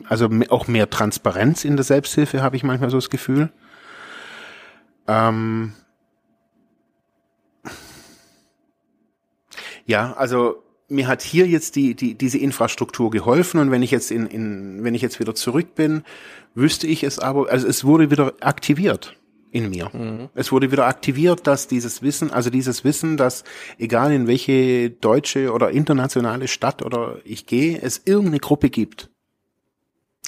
Also 0.09 0.31
auch 0.49 0.69
mehr 0.69 0.89
Transparenz 0.89 1.67
in 1.67 1.77
der 1.77 1.85
Selbsthilfe, 1.85 2.43
habe 2.43 2.57
ich 2.57 2.63
manchmal 2.63 2.89
so 2.89 2.97
das 2.97 3.11
Gefühl. 3.11 3.53
Ähm 5.07 5.75
ja, 9.85 10.15
also 10.15 10.63
mir 10.93 11.09
hat 11.09 11.23
hier 11.23 11.47
jetzt 11.47 11.77
die, 11.77 11.95
die, 11.95 12.15
diese 12.15 12.39
Infrastruktur 12.39 13.11
geholfen 13.11 13.61
und 13.61 13.71
wenn 13.71 13.83
ich 13.83 13.91
jetzt 13.91 14.11
in, 14.11 14.27
in, 14.27 14.85
wenn 14.85 14.95
ich 14.95 15.03
jetzt 15.03 15.19
wieder 15.19 15.35
zurück 15.35 15.75
bin, 15.75 16.05
wüsste 16.55 16.87
ich 16.87 17.03
es 17.03 17.19
aber, 17.19 17.51
also 17.51 17.67
es 17.67 17.85
wurde 17.85 18.11
wieder 18.11 18.35
aktiviert 18.41 19.17
in 19.51 19.69
mir. 19.69 19.91
Mhm. 19.93 20.31
Es 20.35 20.51
wurde 20.51 20.73
wieder 20.73 20.87
aktiviert, 20.87 21.47
dass 21.47 21.69
dieses 21.69 22.03
Wissen, 22.03 22.31
also 22.31 22.51
dieses 22.51 22.85
Wissen, 22.85 23.17
dass 23.17 23.45
egal 23.79 24.13
in 24.13 24.27
welche 24.27 24.91
deutsche 24.91 25.53
oder 25.53 25.71
internationale 25.71 26.49
Stadt 26.49 26.83
oder 26.83 27.19
ich 27.25 27.47
gehe, 27.47 27.81
es 27.81 28.03
irgendeine 28.05 28.41
Gruppe 28.41 28.71
gibt. 28.71 29.11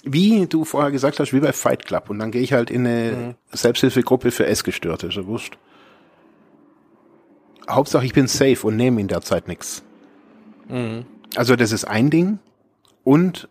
Wie 0.04 0.46
du 0.46 0.64
vorher 0.64 0.90
gesagt 0.90 1.18
hast, 1.18 1.32
wie 1.32 1.40
bei 1.40 1.54
Fight 1.54 1.86
Club. 1.86 2.10
Und 2.10 2.18
dann 2.18 2.30
gehe 2.30 2.42
ich 2.42 2.52
halt 2.52 2.70
in 2.70 2.86
eine 2.86 3.12
mhm. 3.12 3.56
Selbsthilfegruppe 3.56 4.30
für 4.30 4.46
Essgestörte, 4.46 5.10
so 5.10 5.26
wurscht. 5.26 5.56
Hauptsache 7.68 8.04
ich 8.04 8.12
bin 8.12 8.26
safe 8.26 8.66
und 8.66 8.76
nehme 8.76 9.00
in 9.00 9.08
der 9.08 9.22
Zeit 9.22 9.48
nichts. 9.48 9.82
Also 11.36 11.56
das 11.56 11.72
ist 11.72 11.84
ein 11.84 12.10
Ding. 12.10 12.38
Und 13.02 13.48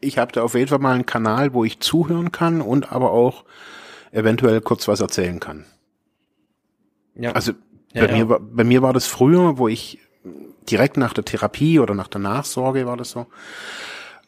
ich 0.00 0.18
habe 0.18 0.32
da 0.32 0.42
auf 0.42 0.54
jeden 0.54 0.68
Fall 0.68 0.78
mal 0.78 0.94
einen 0.94 1.06
Kanal, 1.06 1.52
wo 1.54 1.64
ich 1.64 1.80
zuhören 1.80 2.32
kann 2.32 2.60
und 2.60 2.92
aber 2.92 3.10
auch 3.10 3.44
eventuell 4.12 4.60
kurz 4.60 4.88
was 4.88 5.00
erzählen 5.00 5.40
kann. 5.40 5.64
Ja. 7.14 7.32
Also 7.32 7.52
ja, 7.92 8.06
bei, 8.06 8.16
ja. 8.16 8.24
Mir, 8.24 8.38
bei 8.40 8.64
mir 8.64 8.82
war 8.82 8.92
das 8.92 9.06
früher, 9.06 9.58
wo 9.58 9.68
ich 9.68 9.98
direkt 10.70 10.96
nach 10.96 11.14
der 11.14 11.24
Therapie 11.24 11.78
oder 11.80 11.94
nach 11.94 12.08
der 12.08 12.20
Nachsorge 12.20 12.86
war 12.86 12.96
das 12.96 13.10
so, 13.10 13.26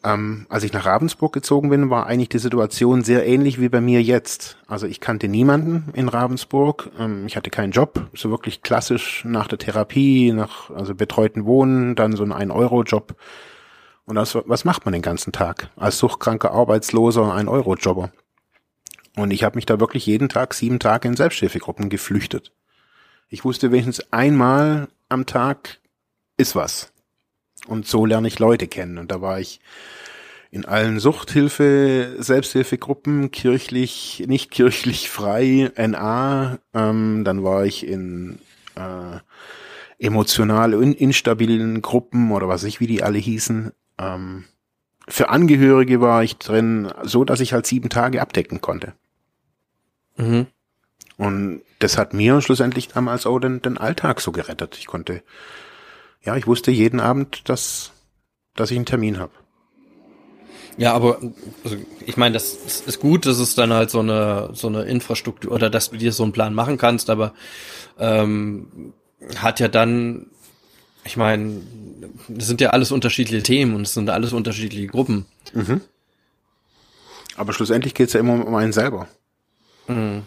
ähm, 0.02 0.46
als 0.48 0.64
ich 0.64 0.72
nach 0.72 0.86
Ravensburg 0.86 1.32
gezogen 1.32 1.68
bin, 1.68 1.90
war 1.90 2.06
eigentlich 2.06 2.30
die 2.30 2.38
Situation 2.38 3.02
sehr 3.04 3.26
ähnlich 3.26 3.60
wie 3.60 3.68
bei 3.68 3.80
mir 3.80 4.02
jetzt. 4.02 4.56
Also 4.66 4.86
ich 4.86 5.00
kannte 5.00 5.28
niemanden 5.28 5.92
in 5.94 6.08
Ravensburg, 6.08 6.90
ähm, 6.98 7.26
ich 7.26 7.36
hatte 7.36 7.50
keinen 7.50 7.72
Job, 7.72 8.08
so 8.14 8.30
wirklich 8.30 8.62
klassisch 8.62 9.24
nach 9.26 9.46
der 9.46 9.58
Therapie, 9.58 10.32
nach 10.32 10.70
also 10.70 10.94
betreuten 10.94 11.44
Wohnen, 11.44 11.96
dann 11.96 12.16
so 12.16 12.24
ein 12.24 12.32
1-Euro-Job. 12.32 13.14
Und 14.06 14.14
das, 14.16 14.34
was 14.34 14.64
macht 14.64 14.86
man 14.86 14.92
den 14.92 15.02
ganzen 15.02 15.32
Tag? 15.32 15.70
Als 15.76 15.98
suchtkranker 15.98 16.52
Arbeitsloser, 16.52 17.34
ein 17.34 17.48
Euro-Jobber. 17.48 18.10
Und 19.16 19.32
ich 19.32 19.44
habe 19.44 19.56
mich 19.56 19.66
da 19.66 19.80
wirklich 19.80 20.06
jeden 20.06 20.28
Tag, 20.28 20.54
sieben 20.54 20.78
Tage 20.78 21.08
in 21.08 21.16
Selbsthilfegruppen 21.16 21.90
geflüchtet. 21.90 22.52
Ich 23.28 23.44
wusste 23.44 23.70
wenigstens 23.70 24.12
einmal 24.12 24.88
am 25.08 25.26
Tag 25.26 25.78
ist 26.38 26.56
was. 26.56 26.90
Und 27.66 27.86
so 27.86 28.06
lerne 28.06 28.28
ich 28.28 28.38
Leute 28.38 28.68
kennen. 28.68 28.98
Und 28.98 29.10
da 29.10 29.20
war 29.20 29.38
ich 29.40 29.60
in 30.50 30.64
allen 30.64 30.98
Suchthilfe, 30.98 32.16
Selbsthilfegruppen, 32.18 33.30
kirchlich, 33.30 34.24
nicht 34.26 34.50
kirchlich 34.50 35.08
frei, 35.08 35.70
NA. 35.76 36.58
Ähm, 36.74 37.22
dann 37.24 37.44
war 37.44 37.64
ich 37.64 37.86
in 37.86 38.40
äh, 38.74 39.18
emotional 39.98 40.72
in, 40.74 40.94
instabilen 40.94 41.82
Gruppen 41.82 42.32
oder 42.32 42.48
was 42.48 42.64
ich, 42.64 42.80
wie 42.80 42.86
die 42.86 43.02
alle 43.02 43.18
hießen. 43.18 43.72
Ähm, 43.98 44.44
für 45.06 45.28
Angehörige 45.28 46.00
war 46.00 46.24
ich 46.24 46.38
drin, 46.38 46.92
so 47.02 47.24
dass 47.24 47.40
ich 47.40 47.52
halt 47.52 47.66
sieben 47.66 47.90
Tage 47.90 48.20
abdecken 48.20 48.60
konnte. 48.60 48.94
Mhm. 50.16 50.46
Und 51.16 51.62
das 51.78 51.98
hat 51.98 52.14
mir 52.14 52.40
schlussendlich 52.40 52.88
damals 52.88 53.26
auch 53.26 53.38
den, 53.38 53.60
den 53.60 53.78
Alltag 53.78 54.20
so 54.20 54.32
gerettet. 54.32 54.76
Ich 54.78 54.86
konnte 54.86 55.22
ja, 56.22 56.36
ich 56.36 56.46
wusste 56.46 56.70
jeden 56.70 57.00
Abend, 57.00 57.48
dass, 57.48 57.92
dass 58.54 58.70
ich 58.70 58.76
einen 58.76 58.86
Termin 58.86 59.18
habe. 59.18 59.32
Ja, 60.76 60.94
aber 60.94 61.20
also 61.64 61.76
ich 62.06 62.16
meine, 62.16 62.34
das 62.34 62.82
ist 62.86 63.00
gut, 63.00 63.26
dass 63.26 63.38
es 63.38 63.54
dann 63.54 63.72
halt 63.72 63.90
so 63.90 64.00
eine 64.00 64.50
so 64.54 64.68
eine 64.68 64.84
Infrastruktur 64.84 65.52
oder 65.52 65.68
dass 65.68 65.90
du 65.90 65.96
dir 65.96 66.12
so 66.12 66.22
einen 66.22 66.32
Plan 66.32 66.54
machen 66.54 66.78
kannst, 66.78 67.10
aber 67.10 67.34
ähm, 67.98 68.94
hat 69.36 69.60
ja 69.60 69.68
dann, 69.68 70.26
ich 71.04 71.16
meine, 71.16 71.60
das 72.28 72.46
sind 72.46 72.60
ja 72.60 72.70
alles 72.70 72.92
unterschiedliche 72.92 73.42
Themen 73.42 73.74
und 73.74 73.82
es 73.82 73.94
sind 73.94 74.08
alles 74.08 74.32
unterschiedliche 74.32 74.86
Gruppen. 74.86 75.26
Mhm. 75.52 75.82
Aber 77.36 77.52
schlussendlich 77.52 77.94
geht's 77.94 78.12
ja 78.12 78.20
immer 78.20 78.46
um 78.46 78.54
einen 78.54 78.72
selber. 78.72 79.08
Mhm. 79.86 80.22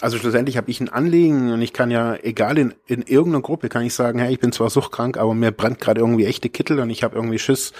Also 0.00 0.18
schlussendlich 0.18 0.56
habe 0.56 0.70
ich 0.70 0.80
ein 0.80 0.88
Anliegen 0.88 1.52
und 1.52 1.60
ich 1.60 1.72
kann 1.72 1.90
ja, 1.90 2.14
egal 2.16 2.56
in, 2.56 2.74
in 2.86 3.02
irgendeiner 3.02 3.42
Gruppe, 3.42 3.68
kann 3.68 3.84
ich 3.84 3.94
sagen, 3.94 4.20
hey, 4.20 4.32
ich 4.32 4.38
bin 4.38 4.52
zwar 4.52 4.70
suchtkrank, 4.70 5.16
aber 5.16 5.34
mir 5.34 5.50
brennt 5.50 5.80
gerade 5.80 6.00
irgendwie 6.00 6.26
echte 6.26 6.48
Kittel 6.48 6.78
und 6.78 6.90
ich 6.90 7.02
habe 7.02 7.16
irgendwie 7.16 7.38
Schiss, 7.38 7.72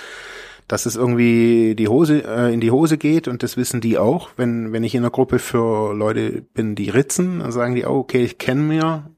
dass 0.67 0.85
es 0.85 0.97
irgendwie 0.97 1.75
die 1.77 1.89
Hose 1.89 2.25
äh, 2.25 2.53
in 2.53 2.61
die 2.61 2.73
Hose 2.73 2.99
geht 2.99 3.29
und 3.29 3.43
das 3.43 3.57
wissen 3.57 3.81
die 3.81 3.99
auch. 3.99 4.31
Wenn 4.37 4.73
wenn 4.73 4.83
ich 4.83 4.95
in 4.95 5.03
einer 5.03 5.11
Gruppe 5.11 5.39
für 5.39 5.95
Leute 5.95 6.43
bin, 6.43 6.75
die 6.75 6.91
ritzen, 6.91 7.39
dann 7.39 7.53
sagen 7.53 7.75
die, 7.77 7.85
oh, 7.85 7.99
okay, 7.99 8.25
ich 8.25 8.39
kenne 8.39 8.63
mir. 8.63 9.11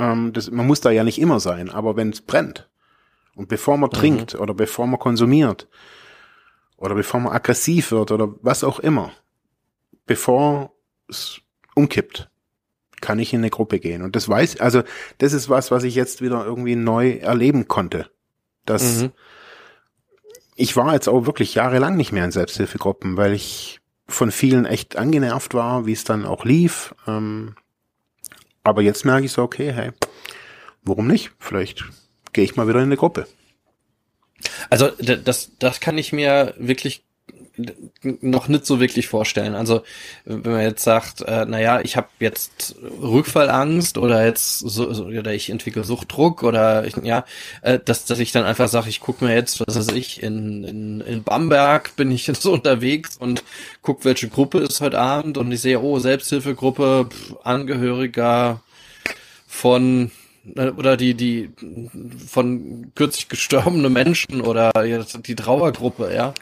Ähm, 0.00 0.32
das, 0.32 0.50
man 0.50 0.66
muss 0.66 0.80
da 0.80 0.90
ja 0.90 1.04
nicht 1.04 1.20
immer 1.20 1.38
sein, 1.38 1.70
aber 1.70 1.96
wenn 1.96 2.10
es 2.10 2.20
brennt 2.20 2.68
und 3.36 3.48
bevor 3.48 3.76
man 3.76 3.90
mhm. 3.90 3.94
trinkt 3.94 4.34
oder 4.34 4.54
bevor 4.54 4.88
man 4.88 4.98
konsumiert 4.98 5.68
oder 6.76 6.96
bevor 6.96 7.20
man 7.20 7.32
aggressiv 7.32 7.92
wird 7.92 8.10
oder 8.10 8.34
was 8.42 8.64
auch 8.64 8.80
immer, 8.80 9.12
bevor 10.04 10.72
es 11.08 11.41
umkippt, 11.74 12.30
kann 13.00 13.18
ich 13.18 13.32
in 13.32 13.40
eine 13.40 13.50
Gruppe 13.50 13.80
gehen. 13.80 14.02
Und 14.02 14.16
das 14.16 14.28
weiß, 14.28 14.60
also 14.60 14.82
das 15.18 15.32
ist 15.32 15.48
was, 15.48 15.70
was 15.70 15.84
ich 15.84 15.94
jetzt 15.94 16.22
wieder 16.22 16.44
irgendwie 16.44 16.76
neu 16.76 17.12
erleben 17.16 17.68
konnte. 17.68 18.10
Das, 18.64 19.02
mhm. 19.02 19.12
ich 20.54 20.76
war 20.76 20.94
jetzt 20.94 21.08
auch 21.08 21.26
wirklich 21.26 21.54
jahrelang 21.54 21.96
nicht 21.96 22.12
mehr 22.12 22.24
in 22.24 22.32
Selbsthilfegruppen, 22.32 23.16
weil 23.16 23.32
ich 23.32 23.80
von 24.08 24.30
vielen 24.30 24.66
echt 24.66 24.96
angenervt 24.96 25.54
war, 25.54 25.86
wie 25.86 25.92
es 25.92 26.04
dann 26.04 26.26
auch 26.26 26.44
lief. 26.44 26.94
Ähm, 27.06 27.56
aber 28.62 28.82
jetzt 28.82 29.04
merke 29.04 29.26
ich 29.26 29.32
so, 29.32 29.42
okay, 29.42 29.72
hey, 29.72 29.90
warum 30.82 31.06
nicht? 31.06 31.32
Vielleicht 31.38 31.84
gehe 32.32 32.44
ich 32.44 32.56
mal 32.56 32.68
wieder 32.68 32.78
in 32.78 32.86
eine 32.86 32.96
Gruppe. 32.96 33.26
Also 34.70 34.90
das, 34.90 35.52
das 35.58 35.80
kann 35.80 35.98
ich 35.98 36.12
mir 36.12 36.54
wirklich 36.58 37.04
noch 38.02 38.48
nicht 38.48 38.66
so 38.66 38.80
wirklich 38.80 39.08
vorstellen. 39.08 39.54
Also 39.54 39.82
wenn 40.24 40.52
man 40.52 40.62
jetzt 40.62 40.82
sagt, 40.82 41.22
äh, 41.22 41.44
naja, 41.44 41.80
ich 41.80 41.96
habe 41.96 42.08
jetzt 42.20 42.76
Rückfallangst 43.00 43.98
oder 43.98 44.24
jetzt 44.24 44.60
so, 44.60 44.92
so, 44.92 45.04
oder 45.04 45.32
ich 45.32 45.50
entwickle 45.50 45.84
Suchtdruck 45.84 46.42
oder 46.42 46.84
ich, 46.86 46.96
ja, 47.02 47.24
äh, 47.62 47.78
dass, 47.78 48.04
dass 48.04 48.18
ich 48.18 48.32
dann 48.32 48.44
einfach 48.44 48.68
sage, 48.68 48.88
ich 48.88 49.00
gucke 49.00 49.24
mir 49.24 49.34
jetzt, 49.34 49.60
was 49.60 49.76
weiß 49.76 49.88
ich, 49.88 50.22
in, 50.22 50.64
in, 50.64 51.00
in 51.00 51.22
Bamberg 51.22 51.96
bin 51.96 52.10
ich 52.10 52.26
jetzt 52.26 52.42
so 52.42 52.52
unterwegs 52.52 53.16
und 53.16 53.44
guck, 53.82 54.04
welche 54.04 54.28
Gruppe 54.28 54.58
ist 54.58 54.80
heute 54.80 54.98
Abend 54.98 55.38
und 55.38 55.50
ich 55.52 55.60
sehe, 55.60 55.80
oh, 55.80 55.98
Selbsthilfegruppe, 55.98 57.08
pff, 57.10 57.36
Angehöriger 57.44 58.60
von 59.46 60.10
oder 60.76 60.96
die, 60.96 61.14
die 61.14 61.50
von 62.26 62.90
kürzlich 62.94 63.28
gestorbene 63.28 63.88
Menschen 63.88 64.40
oder 64.40 64.72
die 64.72 65.34
Trauergruppe, 65.36 66.12
ja, 66.12 66.34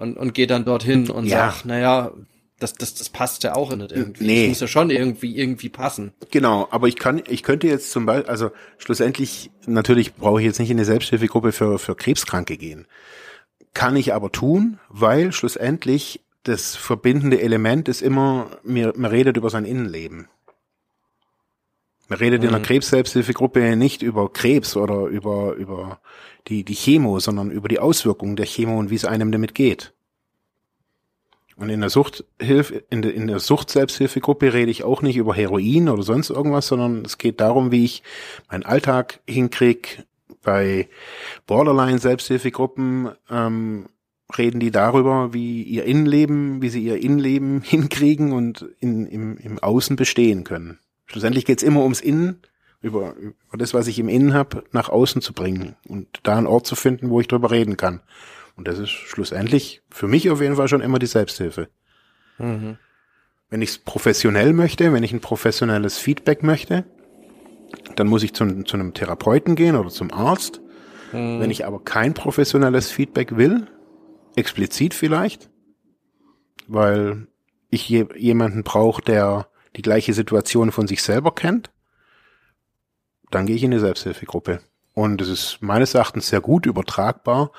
und, 0.00 0.16
und 0.16 0.34
geht 0.34 0.50
dann 0.50 0.64
dorthin 0.64 1.10
und 1.10 1.26
ja. 1.26 1.50
sagt, 1.50 1.66
naja, 1.66 2.12
das, 2.58 2.74
das, 2.74 2.94
das 2.94 3.08
passt 3.08 3.42
ja 3.44 3.54
auch 3.54 3.74
nicht 3.74 3.92
irgendwie. 3.92 4.24
Nee. 4.24 4.40
Das 4.42 4.48
muss 4.48 4.60
ja 4.60 4.66
schon 4.66 4.90
irgendwie, 4.90 5.36
irgendwie 5.36 5.68
passen. 5.68 6.12
Genau, 6.30 6.68
aber 6.70 6.88
ich 6.88 6.96
kann, 6.96 7.22
ich 7.28 7.42
könnte 7.42 7.66
jetzt 7.66 7.90
zum 7.90 8.06
Beispiel, 8.06 8.30
also 8.30 8.50
schlussendlich, 8.78 9.50
natürlich 9.66 10.14
brauche 10.14 10.40
ich 10.40 10.46
jetzt 10.46 10.58
nicht 10.58 10.70
in 10.70 10.76
eine 10.76 10.84
Selbsthilfegruppe 10.84 11.52
für, 11.52 11.78
für 11.78 11.94
Krebskranke 11.94 12.56
gehen. 12.56 12.86
Kann 13.72 13.96
ich 13.96 14.12
aber 14.14 14.32
tun, 14.32 14.78
weil 14.88 15.32
schlussendlich 15.32 16.20
das 16.42 16.74
verbindende 16.76 17.40
Element 17.40 17.88
ist 17.88 18.02
immer, 18.02 18.50
mir, 18.62 18.92
man 18.96 19.10
redet 19.10 19.36
über 19.36 19.50
sein 19.50 19.64
Innenleben. 19.64 20.28
Man 22.10 22.18
redet 22.18 22.40
mhm. 22.40 22.48
in 22.48 22.54
einer 22.54 22.58
mhm. 22.58 22.66
Krebs-Selbsthilfegruppe 22.66 23.76
nicht 23.76 24.02
über 24.02 24.30
Krebs 24.30 24.76
oder 24.76 25.06
über, 25.06 25.54
über 25.54 26.00
die, 26.48 26.64
die 26.64 26.74
Chemo, 26.74 27.20
sondern 27.20 27.50
über 27.50 27.68
die 27.68 27.78
Auswirkungen 27.78 28.36
der 28.36 28.46
Chemo 28.46 28.78
und 28.78 28.90
wie 28.90 28.96
es 28.96 29.04
einem 29.04 29.30
damit 29.30 29.54
geht. 29.54 29.94
Und 31.56 31.68
in 31.68 31.80
der 31.80 31.90
Suchthilfe, 31.90 32.82
in 32.90 33.02
der, 33.02 33.14
in 33.14 33.28
der 33.28 33.38
Sucht-Selbsthilfegruppe 33.38 34.52
rede 34.52 34.70
ich 34.70 34.82
auch 34.82 35.02
nicht 35.02 35.16
über 35.16 35.34
Heroin 35.34 35.88
oder 35.88 36.02
sonst 36.02 36.30
irgendwas, 36.30 36.66
sondern 36.66 37.04
es 37.04 37.16
geht 37.16 37.40
darum, 37.40 37.70
wie 37.70 37.84
ich 37.84 38.02
meinen 38.50 38.64
Alltag 38.64 39.20
hinkrieg. 39.26 40.04
Bei 40.42 40.88
Borderline-Selbsthilfegruppen 41.46 43.10
ähm, 43.30 43.86
reden 44.36 44.58
die 44.58 44.70
darüber, 44.70 45.32
wie 45.32 45.62
ihr 45.62 45.84
Innenleben, 45.84 46.62
wie 46.62 46.70
sie 46.70 46.82
ihr 46.82 46.96
Innenleben 46.96 47.60
hinkriegen 47.64 48.32
und 48.32 48.66
in, 48.80 49.06
im, 49.06 49.36
im 49.36 49.58
Außen 49.60 49.96
bestehen 49.96 50.42
können. 50.44 50.80
Schlussendlich 51.10 51.44
geht's 51.44 51.64
immer 51.64 51.82
ums 51.82 52.00
Innen, 52.00 52.40
über, 52.82 53.14
über 53.16 53.58
das, 53.58 53.74
was 53.74 53.88
ich 53.88 53.98
im 53.98 54.08
Innen 54.08 54.32
habe, 54.32 54.62
nach 54.70 54.88
außen 54.88 55.20
zu 55.20 55.32
bringen 55.32 55.74
und 55.88 56.20
da 56.22 56.38
einen 56.38 56.46
Ort 56.46 56.66
zu 56.66 56.76
finden, 56.76 57.10
wo 57.10 57.20
ich 57.20 57.26
drüber 57.26 57.50
reden 57.50 57.76
kann. 57.76 58.00
Und 58.56 58.68
das 58.68 58.78
ist 58.78 58.90
schlussendlich 58.90 59.82
für 59.90 60.06
mich 60.06 60.30
auf 60.30 60.40
jeden 60.40 60.54
Fall 60.54 60.68
schon 60.68 60.80
immer 60.80 61.00
die 61.00 61.06
Selbsthilfe. 61.06 61.68
Mhm. 62.38 62.78
Wenn 63.48 63.60
ich 63.60 63.70
es 63.70 63.78
professionell 63.78 64.52
möchte, 64.52 64.92
wenn 64.92 65.02
ich 65.02 65.12
ein 65.12 65.20
professionelles 65.20 65.98
Feedback 65.98 66.44
möchte, 66.44 66.84
dann 67.96 68.06
muss 68.06 68.22
ich 68.22 68.32
zu, 68.32 68.62
zu 68.62 68.76
einem 68.76 68.94
Therapeuten 68.94 69.56
gehen 69.56 69.74
oder 69.74 69.90
zum 69.90 70.12
Arzt. 70.12 70.60
Mhm. 71.12 71.40
Wenn 71.40 71.50
ich 71.50 71.66
aber 71.66 71.82
kein 71.82 72.14
professionelles 72.14 72.90
Feedback 72.90 73.36
will, 73.36 73.66
explizit 74.36 74.94
vielleicht, 74.94 75.50
weil 76.68 77.26
ich 77.68 77.88
je, 77.88 78.06
jemanden 78.16 78.62
brauche, 78.62 79.02
der 79.02 79.49
die 79.76 79.82
gleiche 79.82 80.12
Situation 80.12 80.72
von 80.72 80.86
sich 80.86 81.02
selber 81.02 81.34
kennt, 81.34 81.70
dann 83.30 83.46
gehe 83.46 83.56
ich 83.56 83.62
in 83.62 83.72
eine 83.72 83.80
Selbsthilfegruppe. 83.80 84.60
Und 84.92 85.20
es 85.20 85.28
ist 85.28 85.58
meines 85.60 85.94
Erachtens 85.94 86.28
sehr 86.28 86.40
gut 86.40 86.66
übertragbar, 86.66 87.52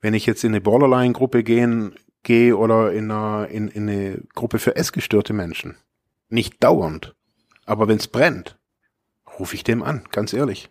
wenn 0.00 0.14
ich 0.14 0.26
jetzt 0.26 0.44
in 0.44 0.52
eine 0.52 0.60
Borderline-Gruppe 0.60 1.44
gehen, 1.44 1.94
gehe 2.22 2.56
oder 2.56 2.92
in, 2.92 3.10
eine, 3.10 3.46
in, 3.46 3.68
in 3.68 3.88
eine 3.88 4.22
Gruppe 4.34 4.58
für 4.58 4.76
essgestörte 4.76 5.32
Menschen. 5.32 5.76
Nicht 6.28 6.62
dauernd. 6.62 7.14
Aber 7.66 7.86
wenn 7.88 7.98
es 7.98 8.08
brennt, 8.08 8.58
rufe 9.38 9.54
ich 9.54 9.64
dem 9.64 9.82
an, 9.82 10.04
ganz 10.10 10.32
ehrlich. 10.32 10.70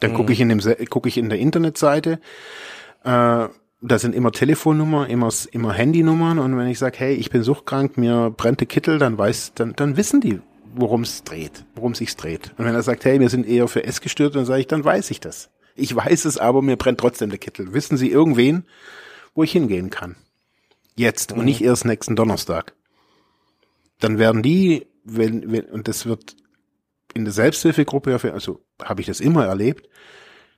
Dann 0.00 0.12
mhm. 0.12 0.16
gucke 0.16 0.32
ich 0.32 0.40
in 0.40 0.48
dem 0.48 0.60
gucke 0.90 1.08
ich 1.08 1.18
in 1.18 1.28
der 1.28 1.38
Internetseite, 1.38 2.20
äh, 3.04 3.48
da 3.80 3.98
sind 3.98 4.14
immer 4.14 4.32
Telefonnummer, 4.32 5.08
immer, 5.08 5.30
immer 5.52 5.72
Handynummern 5.72 6.38
und 6.38 6.56
wenn 6.56 6.66
ich 6.68 6.78
sage, 6.78 6.98
hey, 6.98 7.14
ich 7.14 7.30
bin 7.30 7.42
suchtkrank, 7.42 7.96
mir 7.96 8.32
brennte 8.36 8.66
Kittel, 8.66 8.98
dann 8.98 9.16
weiß, 9.16 9.52
dann, 9.54 9.74
dann 9.76 9.96
wissen 9.96 10.20
die, 10.20 10.40
worum 10.74 11.02
es 11.02 11.22
dreht, 11.22 11.64
worum 11.74 11.94
sich's 11.94 12.16
dreht. 12.16 12.52
Und 12.58 12.64
wenn 12.64 12.74
er 12.74 12.82
sagt, 12.82 13.04
hey, 13.04 13.20
wir 13.20 13.28
sind 13.28 13.46
eher 13.46 13.68
für 13.68 13.84
S 13.84 14.00
gestört, 14.00 14.34
dann 14.34 14.46
sage 14.46 14.60
ich, 14.60 14.66
dann 14.66 14.84
weiß 14.84 15.10
ich 15.10 15.20
das. 15.20 15.50
Ich 15.76 15.94
weiß 15.94 16.24
es, 16.24 16.38
aber 16.38 16.60
mir 16.60 16.76
brennt 16.76 16.98
trotzdem 16.98 17.30
der 17.30 17.38
Kittel. 17.38 17.72
Wissen 17.72 17.96
Sie 17.96 18.10
irgendwen, 18.10 18.64
wo 19.34 19.44
ich 19.44 19.52
hingehen 19.52 19.90
kann? 19.90 20.16
Jetzt 20.96 21.32
mhm. 21.32 21.38
und 21.38 21.44
nicht 21.44 21.62
erst 21.62 21.84
nächsten 21.84 22.16
Donnerstag. 22.16 22.74
Dann 24.00 24.18
werden 24.18 24.42
die, 24.42 24.86
wenn, 25.04 25.52
wenn, 25.52 25.66
und 25.66 25.86
das 25.86 26.06
wird 26.06 26.34
in 27.14 27.24
der 27.24 27.32
Selbsthilfegruppe, 27.32 28.20
also 28.32 28.60
habe 28.82 29.00
ich 29.00 29.06
das 29.06 29.20
immer 29.20 29.46
erlebt, 29.46 29.88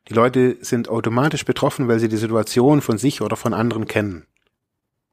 die 0.09 0.15
Leute 0.15 0.57
sind 0.61 0.89
automatisch 0.89 1.45
betroffen, 1.45 1.89
weil 1.89 2.01
sie 2.01 2.09
die 2.09 2.17
Situation 2.17 2.81
von 2.81 2.99
sich 2.99 3.21
oder 3.21 3.37
von 3.37 3.55
anderen 3.55 3.87
kennen. 3.87 4.27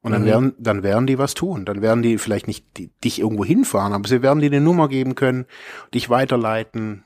Und 0.01 0.11
dann 0.13 0.21
mhm. 0.21 0.27
werden, 0.27 0.55
dann 0.57 0.83
werden 0.83 1.07
die 1.07 1.17
was 1.17 1.33
tun. 1.33 1.65
Dann 1.65 1.81
werden 1.81 2.01
die 2.01 2.17
vielleicht 2.17 2.47
nicht 2.47 2.65
die, 2.77 2.89
dich 3.03 3.19
irgendwo 3.19 3.43
hinfahren, 3.43 3.93
aber 3.93 4.07
sie 4.07 4.21
werden 4.21 4.39
dir 4.39 4.47
eine 4.47 4.61
Nummer 4.61 4.87
geben 4.87 5.15
können, 5.15 5.45
dich 5.93 6.09
weiterleiten, 6.09 7.03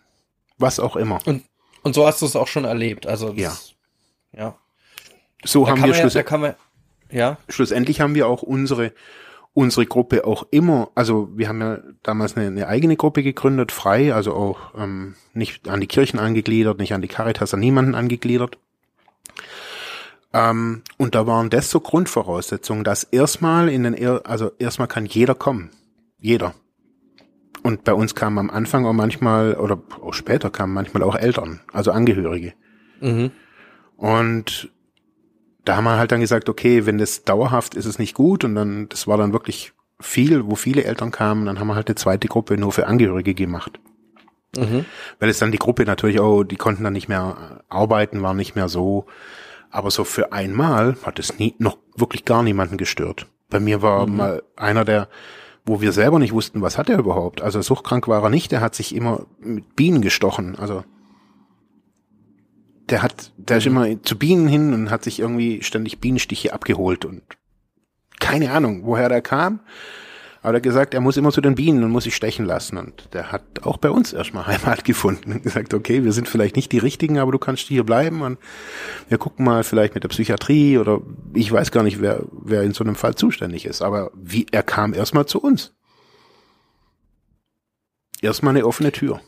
was 0.57 0.79
auch 0.79 0.95
immer. 0.95 1.19
Und, 1.25 1.43
und 1.83 1.95
so 1.95 2.05
hast 2.05 2.21
du 2.21 2.25
es 2.25 2.35
auch 2.35 2.47
schon 2.47 2.65
erlebt. 2.65 3.07
Also 3.07 3.33
ja. 3.33 3.57
Ja. 4.33 4.55
So 5.43 5.65
da 5.65 5.71
haben 5.71 5.83
wir 5.83 5.93
schluss 5.93 6.13
ja, 6.13 6.55
ja. 7.09 7.37
schlussendlich 7.49 8.01
haben 8.01 8.13
wir 8.13 8.27
auch 8.27 8.43
unsere 8.43 8.93
unsere 9.53 9.85
Gruppe 9.85 10.25
auch 10.25 10.47
immer, 10.51 10.89
also 10.95 11.29
wir 11.35 11.49
haben 11.49 11.61
ja 11.61 11.79
damals 12.03 12.37
eine, 12.37 12.47
eine 12.47 12.67
eigene 12.67 12.95
Gruppe 12.95 13.21
gegründet, 13.23 13.71
frei, 13.71 14.13
also 14.13 14.33
auch 14.33 14.73
ähm, 14.77 15.15
nicht 15.33 15.67
an 15.67 15.81
die 15.81 15.87
Kirchen 15.87 16.19
angegliedert, 16.19 16.79
nicht 16.79 16.93
an 16.93 17.01
die 17.01 17.07
Caritas, 17.07 17.53
an 17.53 17.59
niemanden 17.59 17.95
angegliedert. 17.95 18.57
Ähm, 20.33 20.83
und 20.97 21.15
da 21.15 21.27
waren 21.27 21.49
das 21.49 21.69
so 21.69 21.81
Grundvoraussetzungen, 21.81 22.83
dass 22.83 23.03
erstmal 23.03 23.67
in 23.67 23.83
den, 23.83 24.07
also 24.25 24.51
erstmal 24.57 24.87
kann 24.87 25.05
jeder 25.05 25.35
kommen. 25.35 25.71
Jeder. 26.17 26.53
Und 27.63 27.83
bei 27.83 27.93
uns 27.93 28.15
kamen 28.15 28.37
am 28.37 28.49
Anfang 28.49 28.85
auch 28.85 28.93
manchmal, 28.93 29.55
oder 29.55 29.81
auch 30.01 30.13
später 30.13 30.49
kamen 30.49 30.73
manchmal 30.73 31.03
auch 31.03 31.15
Eltern, 31.15 31.59
also 31.73 31.91
Angehörige. 31.91 32.53
Mhm. 33.01 33.31
Und 33.97 34.71
da 35.65 35.75
haben 35.75 35.83
wir 35.83 35.97
halt 35.97 36.11
dann 36.11 36.21
gesagt, 36.21 36.49
okay, 36.49 36.85
wenn 36.85 36.97
das 36.97 37.23
dauerhaft 37.23 37.75
ist, 37.75 37.85
ist 37.85 37.93
es 37.93 37.99
nicht 37.99 38.15
gut. 38.15 38.43
Und 38.43 38.55
dann, 38.55 38.89
das 38.89 39.07
war 39.07 39.17
dann 39.17 39.33
wirklich 39.33 39.73
viel, 39.99 40.45
wo 40.45 40.55
viele 40.55 40.83
Eltern 40.83 41.11
kamen. 41.11 41.45
Dann 41.45 41.59
haben 41.59 41.67
wir 41.67 41.75
halt 41.75 41.87
eine 41.87 41.95
zweite 41.95 42.27
Gruppe 42.27 42.57
nur 42.57 42.71
für 42.71 42.87
Angehörige 42.87 43.33
gemacht. 43.33 43.79
Mhm. 44.57 44.85
Weil 45.19 45.29
es 45.29 45.39
dann 45.39 45.51
die 45.51 45.59
Gruppe 45.59 45.85
natürlich 45.85 46.19
auch, 46.19 46.43
die 46.43 46.57
konnten 46.57 46.83
dann 46.83 46.93
nicht 46.93 47.07
mehr 47.07 47.61
arbeiten, 47.69 48.21
waren 48.21 48.37
nicht 48.37 48.55
mehr 48.55 48.69
so. 48.69 49.05
Aber 49.69 49.91
so 49.91 50.03
für 50.03 50.33
einmal 50.33 50.97
hat 51.03 51.19
es 51.19 51.39
nie, 51.39 51.55
noch 51.57 51.77
wirklich 51.95 52.25
gar 52.25 52.43
niemanden 52.43 52.77
gestört. 52.77 53.27
Bei 53.49 53.59
mir 53.59 53.81
war 53.81 54.07
mhm. 54.07 54.17
mal 54.17 54.43
einer 54.55 54.83
der, 54.83 55.07
wo 55.65 55.79
wir 55.79 55.91
selber 55.91 56.19
nicht 56.19 56.33
wussten, 56.33 56.61
was 56.61 56.77
hat 56.77 56.89
er 56.89 56.97
überhaupt. 56.97 57.41
Also 57.41 57.61
suchtkrank 57.61 58.07
war 58.07 58.23
er 58.23 58.29
nicht, 58.29 58.51
der 58.51 58.61
hat 58.61 58.75
sich 58.75 58.95
immer 58.95 59.25
mit 59.39 59.75
Bienen 59.75 60.01
gestochen. 60.01 60.57
Also 60.57 60.83
der 62.91 63.01
hat, 63.01 63.31
der 63.37 63.57
ist 63.57 63.65
mhm. 63.65 63.71
immer 63.71 64.03
zu 64.03 64.17
Bienen 64.17 64.47
hin 64.47 64.73
und 64.73 64.91
hat 64.91 65.03
sich 65.03 65.19
irgendwie 65.19 65.63
ständig 65.63 65.99
Bienenstiche 65.99 66.53
abgeholt 66.53 67.05
und 67.05 67.23
keine 68.19 68.51
Ahnung, 68.51 68.85
woher 68.85 69.09
der 69.09 69.21
kam. 69.21 69.61
Aber 70.43 70.53
er 70.53 70.55
hat 70.55 70.63
gesagt, 70.63 70.93
er 70.95 71.01
muss 71.01 71.17
immer 71.17 71.31
zu 71.31 71.41
den 71.41 71.53
Bienen 71.53 71.83
und 71.83 71.91
muss 71.91 72.05
sich 72.05 72.15
stechen 72.15 72.45
lassen. 72.45 72.77
Und 72.77 73.13
der 73.13 73.31
hat 73.31 73.43
auch 73.61 73.77
bei 73.77 73.91
uns 73.91 74.11
erstmal 74.11 74.47
Heimat 74.47 74.83
gefunden 74.83 75.31
und 75.31 75.43
gesagt, 75.43 75.73
okay, 75.73 76.03
wir 76.03 76.13
sind 76.13 76.27
vielleicht 76.27 76.55
nicht 76.55 76.71
die 76.71 76.79
Richtigen, 76.79 77.19
aber 77.19 77.31
du 77.31 77.37
kannst 77.37 77.67
hier 77.67 77.83
bleiben 77.83 78.21
und 78.21 78.39
wir 79.07 79.17
gucken 79.17 79.45
mal 79.45 79.63
vielleicht 79.63 79.93
mit 79.93 80.03
der 80.03 80.09
Psychiatrie 80.09 80.77
oder 80.77 81.01
ich 81.33 81.51
weiß 81.51 81.71
gar 81.71 81.83
nicht, 81.83 82.01
wer, 82.01 82.23
wer 82.31 82.63
in 82.63 82.73
so 82.73 82.83
einem 82.83 82.95
Fall 82.95 83.15
zuständig 83.15 83.65
ist. 83.65 83.81
Aber 83.81 84.11
wie, 84.15 84.47
er 84.51 84.63
kam 84.63 84.93
erstmal 84.93 85.27
zu 85.27 85.39
uns. 85.39 85.73
Erstmal 88.21 88.55
eine 88.55 88.65
offene 88.65 88.91
Tür. 88.91 89.21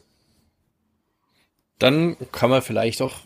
Dann 1.80 2.16
kann 2.32 2.49
man 2.49 2.61
vielleicht 2.61 3.01
auch 3.01 3.18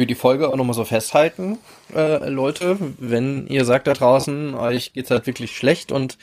für 0.00 0.06
die 0.06 0.14
Folge 0.14 0.48
auch 0.48 0.56
nochmal 0.56 0.72
so 0.72 0.86
festhalten, 0.86 1.58
äh, 1.94 2.30
Leute, 2.30 2.78
wenn 2.96 3.46
ihr 3.48 3.66
sagt 3.66 3.86
da 3.86 3.92
draußen, 3.92 4.54
euch 4.54 4.94
geht's 4.94 5.10
halt 5.10 5.26
wirklich 5.26 5.54
schlecht 5.54 5.92
und 5.92 6.16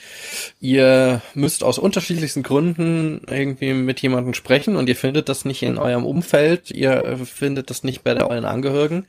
ihr 0.59 1.21
müsst 1.35 1.63
aus 1.63 1.77
unterschiedlichsten 1.77 2.41
Gründen 2.41 3.21
irgendwie 3.29 3.75
mit 3.75 4.01
jemandem 4.01 4.33
sprechen 4.33 4.77
und 4.77 4.89
ihr 4.89 4.95
findet 4.95 5.29
das 5.29 5.45
nicht 5.45 5.61
in 5.61 5.77
eurem 5.77 6.07
Umfeld, 6.07 6.71
ihr 6.71 7.19
findet 7.25 7.69
das 7.69 7.83
nicht 7.83 8.03
bei 8.03 8.19
euren 8.19 8.45
Angehörigen, 8.45 9.05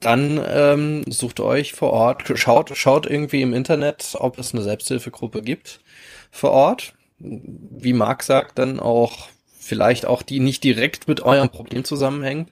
dann 0.00 0.40
ähm, 0.48 1.04
sucht 1.06 1.38
euch 1.38 1.74
vor 1.74 1.90
Ort, 1.90 2.22
schaut, 2.36 2.74
schaut 2.78 3.04
irgendwie 3.04 3.42
im 3.42 3.52
Internet, 3.52 4.16
ob 4.18 4.38
es 4.38 4.54
eine 4.54 4.62
Selbsthilfegruppe 4.62 5.42
gibt 5.42 5.80
vor 6.30 6.52
Ort. 6.52 6.94
Wie 7.18 7.92
Marc 7.92 8.22
sagt, 8.22 8.58
dann 8.58 8.80
auch 8.80 9.28
vielleicht 9.58 10.06
auch 10.06 10.22
die 10.22 10.40
nicht 10.40 10.64
direkt 10.64 11.06
mit 11.06 11.20
eurem 11.20 11.50
Problem 11.50 11.84
zusammenhängt, 11.84 12.50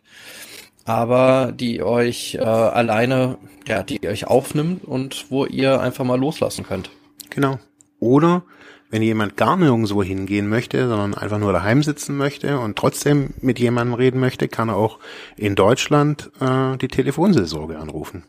aber 0.89 1.53
die 1.53 1.83
euch 1.83 2.37
äh, 2.37 2.41
alleine, 2.41 3.37
ja, 3.67 3.83
die 3.83 4.09
euch 4.09 4.27
aufnimmt 4.27 4.85
und 4.85 5.27
wo 5.29 5.45
ihr 5.45 5.81
einfach 5.83 6.05
mal 6.05 6.19
loslassen 6.19 6.65
könnt. 6.65 6.91
Genau. 7.29 7.59
Oder 8.01 8.43
wenn 8.89 9.03
jemand 9.03 9.37
gar 9.37 9.59
nirgendwo 9.59 10.03
hingehen 10.03 10.49
möchte, 10.49 10.89
sondern 10.89 11.13
einfach 11.13 11.39
nur 11.39 11.53
daheim 11.53 11.83
sitzen 11.83 12.17
möchte 12.17 12.59
und 12.59 12.77
trotzdem 12.77 13.35
mit 13.43 13.59
jemandem 13.59 13.93
reden 13.93 14.19
möchte, 14.19 14.49
kann 14.49 14.71
er 14.71 14.77
auch 14.77 14.99
in 15.37 15.57
Deutschland 15.57 16.31
äh, 16.41 16.79
die 16.79 16.89
Telefonseelsorge 16.89 17.79
anrufen. 17.79 18.25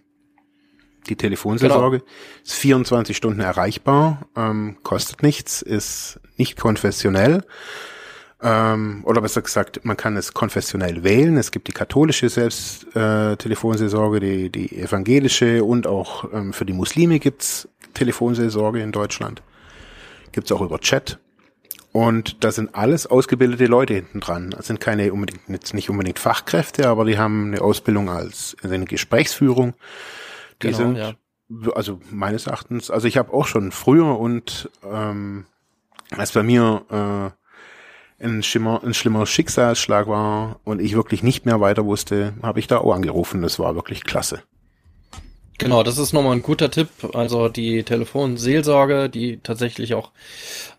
Die 1.08 1.16
Telefonseelsorge 1.16 2.00
genau. 2.00 2.12
ist 2.44 2.56
24 2.56 3.16
Stunden 3.16 3.40
erreichbar, 3.40 4.28
ähm, 4.36 4.76
kostet 4.84 5.24
nichts, 5.24 5.62
ist 5.62 6.20
nicht 6.36 6.58
konfessionell. 6.60 7.46
Ähm, 8.42 9.02
oder 9.04 9.22
besser 9.22 9.42
gesagt, 9.42 9.84
man 9.84 9.98
kann 9.98 10.16
es 10.16 10.34
konfessionell 10.34 11.04
wählen. 11.04 11.38
Es 11.38 11.52
gibt 11.52 11.68
die 11.68 11.74
katholische 11.74 12.30
Selbst 12.30 12.96
äh, 12.96 13.36
die, 13.36 14.50
die 14.50 14.78
evangelische 14.78 15.64
und 15.64 15.88
auch 15.88 16.32
ähm, 16.34 16.54
für 16.54 16.66
die 16.66 16.74
Muslime 16.74 17.20
gibt's 17.20 17.68
Telefonseelsorge 17.94 18.82
in 18.82 18.92
Deutschland 18.92 19.42
gibt's 20.32 20.52
auch 20.52 20.62
über 20.62 20.80
Chat. 20.80 21.20
Und 21.92 22.44
da 22.44 22.52
sind 22.52 22.76
alles 22.76 23.08
ausgebildete 23.08 23.66
Leute 23.66 23.96
hinten 23.96 24.20
dran. 24.20 24.52
Das 24.52 24.68
sind 24.68 24.80
keine 24.80 25.12
unbedingt, 25.12 25.74
nicht 25.74 25.90
unbedingt 25.90 26.20
Fachkräfte, 26.20 26.88
aber 26.88 27.04
die 27.06 27.18
haben 27.18 27.48
eine 27.48 27.62
Ausbildung 27.62 28.10
als 28.10 28.56
also 28.62 28.76
eine 28.76 28.86
Gesprächsführung. 28.86 29.74
Die 30.62 30.68
genau, 30.68 30.78
sind, 30.78 30.96
ja. 30.98 31.14
also 31.74 32.00
meines 32.12 32.46
Erachtens, 32.46 32.92
also 32.92 33.08
ich 33.08 33.18
habe 33.18 33.34
auch 33.34 33.48
schon 33.48 33.72
früher 33.72 34.20
und 34.20 34.70
ähm, 34.84 35.46
als 36.12 36.32
bei 36.34 36.44
mir 36.44 36.86
äh, 36.90 37.39
ein, 38.20 38.44
schimmer, 38.44 38.82
ein 38.84 38.94
schlimmer 38.94 39.26
Schicksalsschlag 39.26 40.08
war 40.08 40.60
und 40.64 40.82
ich 40.82 40.96
wirklich 40.96 41.24
nicht 41.24 41.46
mehr 41.46 41.62
weiter 41.62 41.86
wusste, 41.86 42.34
habe 42.42 42.60
ich 42.60 42.68
da 42.68 42.80
auch 42.80 42.94
angerufen. 42.94 43.42
Das 43.42 43.60
war 43.60 43.76
wirklich 43.76 44.04
klasse. 44.04 44.44
Genau, 45.58 45.84
das 45.84 45.98
ist 45.98 46.14
nochmal 46.14 46.34
ein 46.34 46.42
guter 46.42 46.72
Tipp. 46.72 46.90
Also 47.14 47.50
die 47.50 47.84
Telefonseelsorge, 47.84 49.10
die 49.10 49.40
tatsächlich 49.44 49.94
auch 49.94 50.12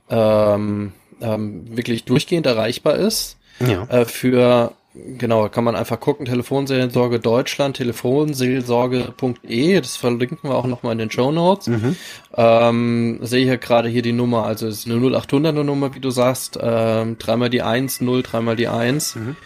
ähm, 0.09 0.93
ähm, 1.21 1.77
wirklich 1.77 2.05
durchgehend 2.05 2.47
erreichbar 2.47 2.97
ist. 2.97 3.37
Ja. 3.61 3.85
Äh, 3.85 4.07
für 4.07 4.73
Genau, 4.93 5.49
kann 5.49 5.63
man 5.63 5.77
einfach 5.77 6.01
gucken, 6.01 6.27
Telefonseelsorge 6.27 7.21
Deutschland, 7.21 7.77
telefonseelsorge.de, 7.77 9.81
das 9.81 9.97
verlinken 9.97 10.51
wir 10.51 10.57
auch 10.57 10.67
nochmal 10.67 10.91
in 10.93 10.99
den 10.99 11.13
Show 11.13 11.31
Notes. 11.31 11.69
Mhm. 11.69 11.95
Ähm, 12.35 13.21
sehe 13.23 13.43
ich 13.43 13.49
ja 13.49 13.55
gerade 13.55 13.89
hier 13.89 14.03
die 14.03 14.13
Nummer, 14.13 14.47
also 14.47 14.67
es 14.67 14.79
ist 14.79 14.91
eine 14.91 14.97
0800er 14.97 15.63
Nummer, 15.63 15.95
wie 15.95 16.01
du 16.01 16.11
sagst, 16.11 16.59
ähm, 16.61 17.19
dreimal 17.19 17.51
die 17.51 17.63
1, 17.63 18.01
0, 18.01 18.25
dreimal 18.25 18.57
die 18.57 18.67
1. 18.67 19.15
Mhm. 19.15 19.37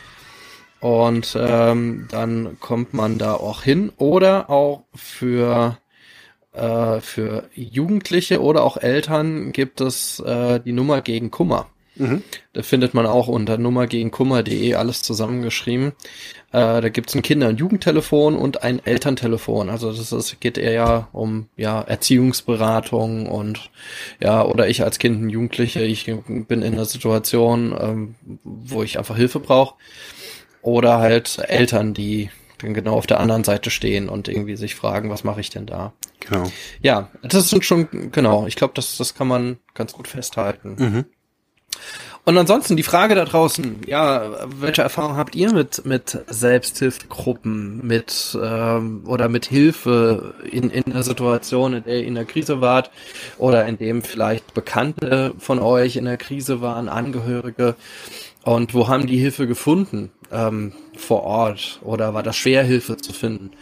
Und 0.81 1.37
ähm, 1.39 2.09
dann 2.11 2.57
kommt 2.61 2.95
man 2.95 3.19
da 3.19 3.35
auch 3.35 3.63
hin. 3.63 3.93
Oder 3.97 4.51
auch 4.51 4.83
für, 4.95 5.79
äh, 6.53 7.01
für 7.01 7.49
Jugendliche 7.55 8.43
oder 8.43 8.65
auch 8.65 8.77
Eltern 8.77 9.53
gibt 9.53 9.81
es 9.81 10.21
äh, 10.21 10.61
die 10.61 10.73
Nummer 10.73 11.01
gegen 11.01 11.31
Kummer. 11.31 11.69
Mhm. 11.97 12.23
Da 12.53 12.63
findet 12.63 12.95
man 12.95 13.07
auch 13.07 13.29
unter 13.29 13.59
Nummer 13.59 13.87
gegen 13.87 14.11
Kummer.de 14.11 14.75
alles 14.75 15.03
zusammengeschrieben. 15.03 15.93
Äh, 16.53 16.81
da 16.81 16.89
gibt's 16.89 17.15
ein 17.15 17.23
Kinder- 17.23 17.49
und 17.49 17.59
Jugendtelefon 17.59 18.37
und 18.37 18.63
ein 18.63 18.85
Elterntelefon. 18.85 19.71
Also 19.71 19.93
das 19.93 20.13
ist, 20.13 20.41
geht 20.41 20.59
eher 20.59 20.73
ja 20.73 21.09
um 21.13 21.49
ja 21.57 21.81
Erziehungsberatung 21.83 23.27
und 23.27 23.71
ja, 24.21 24.45
oder 24.45 24.69
ich 24.69 24.83
als 24.83 24.99
Kind 24.99 25.23
und 25.23 25.31
Jugendliche, 25.31 25.83
ich 25.83 26.05
bin 26.05 26.63
in 26.63 26.75
einer 26.75 26.85
Situation, 26.85 27.77
ähm, 27.79 28.15
wo 28.45 28.83
ich 28.83 28.99
einfach 28.99 29.17
Hilfe 29.17 29.41
brauche 29.41 29.75
oder 30.63 30.99
halt 30.99 31.39
Eltern, 31.49 31.95
die 31.95 32.31
dann 32.59 32.75
genau 32.75 32.95
auf 32.95 33.07
der 33.07 33.21
anderen 33.21 33.45
Seite 33.45 33.71
stehen 33.71 34.09
und 34.09 34.29
irgendwie 34.29 34.57
sich 34.57 34.75
fragen, 34.75 35.11
was 35.11 35.25
mache 35.25 35.41
ich 35.41 35.51
denn 35.51 35.67
da? 35.67 35.93
Genau. 36.21 36.51
Ja, 36.83 37.11
das 37.23 37.51
sind 37.51 37.65
schon, 37.65 38.11
genau, 38.11 38.47
ich 38.47 38.57
glaube, 38.57 38.75
das, 38.75 38.97
das 38.97 39.15
kann 39.15 39.29
man 39.29 39.59
ganz 39.75 39.93
gut 39.93 40.09
festhalten. 40.09 40.77
Mhm. 40.79 41.05
Und 42.27 42.39
ansonsten 42.39 42.77
die 42.77 42.83
Frage 42.83 43.15
da 43.15 43.27
draußen, 43.27 43.83
ja, 43.87 44.47
welche 44.59 44.81
Erfahrung 44.81 45.17
habt 45.17 45.35
ihr 45.35 45.53
mit 45.53 45.85
mit 45.85 46.19
Selbsthilfegruppen, 46.27 47.87
mit 47.87 48.37
ähm, 48.43 49.03
oder 49.07 49.29
mit 49.29 49.45
Hilfe 49.45 50.35
in 50.51 50.71
in 50.71 50.91
der 50.91 51.03
Situation, 51.03 51.75
in 51.75 51.85
der 51.85 52.01
ihr 52.01 52.07
in 52.07 52.15
der 52.15 52.25
Krise 52.25 52.63
wart 52.63 52.91
oder 53.37 53.67
in 53.67 53.77
dem 53.77 54.03
vielleicht 54.03 54.55
Bekannte 54.55 55.35
von 55.39 55.59
euch 55.59 55.97
in 55.97 56.07
der 56.07 56.17
Krise 56.17 56.63
waren, 56.63 56.89
Angehörige 56.89 57.75
und 58.43 58.73
wo 58.73 58.89
haben 58.89 59.07
die 59.07 59.19
Hilfe 59.19 59.47
gefunden? 59.47 60.11
ähm, 60.35 60.73
vor 60.97 61.23
Ort 61.23 61.81
oder 61.83 62.13
war 62.13 62.23
das 62.23 62.37
schwer, 62.37 62.63
Hilfe 62.65 62.97
zu 62.97 63.13
finden? 63.13 63.53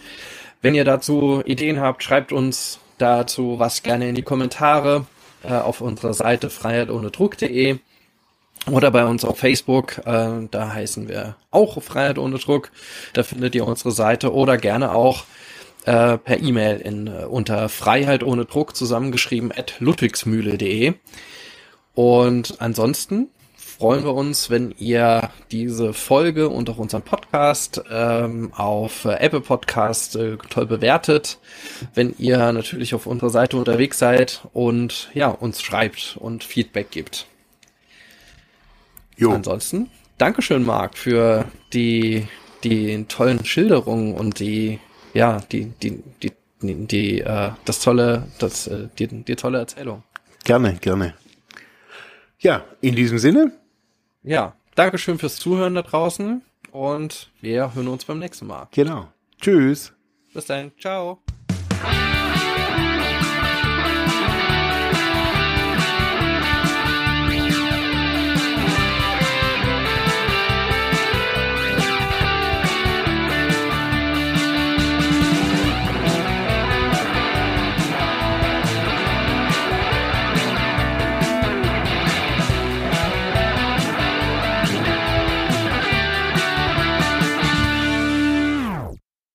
Wenn 0.60 0.74
ihr 0.74 0.84
dazu 0.84 1.42
Ideen 1.44 1.80
habt, 1.80 2.02
schreibt 2.02 2.32
uns 2.32 2.78
dazu 2.98 3.58
was 3.58 3.82
gerne 3.82 4.08
in 4.08 4.14
die 4.14 4.22
Kommentare 4.22 5.06
äh, 5.42 5.52
auf 5.52 5.80
unserer 5.80 6.14
Seite 6.14 6.50
freiheitohnedruck.de 6.50 7.78
oder 8.70 8.90
bei 8.90 9.04
uns 9.04 9.24
auf 9.24 9.38
Facebook, 9.38 9.98
äh, 10.06 10.46
da 10.50 10.72
heißen 10.72 11.08
wir 11.08 11.36
auch 11.50 11.82
Freiheit 11.82 12.18
ohne 12.18 12.38
Druck. 12.38 12.70
Da 13.12 13.22
findet 13.22 13.54
ihr 13.54 13.66
unsere 13.66 13.90
Seite 13.90 14.32
oder 14.32 14.56
gerne 14.56 14.94
auch 14.94 15.24
äh, 15.84 16.16
per 16.18 16.40
E-Mail 16.40 16.78
in 16.78 17.08
äh, 17.08 17.24
unter 17.24 17.68
Freiheit 17.68 18.22
ohne 18.22 18.44
Druck 18.44 18.76
zusammengeschrieben 18.76 19.52
at 19.52 19.74
ludwigsmühle.de. 19.80 20.94
Und 21.94 22.60
ansonsten 22.60 23.28
freuen 23.82 24.04
wir 24.04 24.14
uns, 24.14 24.48
wenn 24.48 24.72
ihr 24.78 25.30
diese 25.50 25.92
Folge 25.92 26.48
und 26.48 26.70
auch 26.70 26.78
unseren 26.78 27.02
Podcast 27.02 27.82
ähm, 27.90 28.52
auf 28.54 29.04
äh, 29.04 29.14
Apple 29.14 29.40
Podcast 29.40 30.14
äh, 30.14 30.36
toll 30.50 30.66
bewertet, 30.66 31.38
wenn 31.94 32.14
ihr 32.16 32.52
natürlich 32.52 32.94
auf 32.94 33.06
unserer 33.06 33.30
Seite 33.30 33.56
unterwegs 33.56 33.98
seid 33.98 34.42
und 34.52 35.10
ja, 35.14 35.28
uns 35.28 35.62
schreibt 35.62 36.16
und 36.20 36.44
Feedback 36.44 36.92
gibt. 36.92 37.26
Jo. 39.22 39.32
Ansonsten, 39.32 39.88
Dankeschön, 40.18 40.64
Marc, 40.64 40.98
für 40.98 41.44
die, 41.72 42.26
die 42.64 43.04
tollen 43.04 43.44
Schilderungen 43.44 44.14
und 44.14 44.40
die, 44.40 44.80
ja, 45.14 45.40
die, 45.52 45.66
die, 45.80 46.02
die, 46.20 46.32
die, 46.60 46.86
die 46.86 47.20
äh, 47.20 47.50
das 47.64 47.78
tolle, 47.78 48.26
das, 48.40 48.66
äh, 48.66 48.88
die, 48.98 49.06
die 49.06 49.36
tolle 49.36 49.58
Erzählung. 49.58 50.02
Gerne, 50.42 50.74
gerne. 50.74 51.14
Ja, 52.40 52.64
in 52.80 52.96
diesem 52.96 53.18
Sinne, 53.18 53.52
ja, 54.24 54.56
Dankeschön 54.74 55.18
fürs 55.18 55.36
Zuhören 55.36 55.76
da 55.76 55.82
draußen 55.82 56.42
und 56.72 57.30
wir 57.40 57.74
hören 57.74 57.86
uns 57.86 58.04
beim 58.04 58.18
nächsten 58.18 58.48
Mal. 58.48 58.66
Genau. 58.72 59.06
Tschüss. 59.40 59.92
Bis 60.34 60.46
dann. 60.46 60.72
Ciao. 60.80 61.21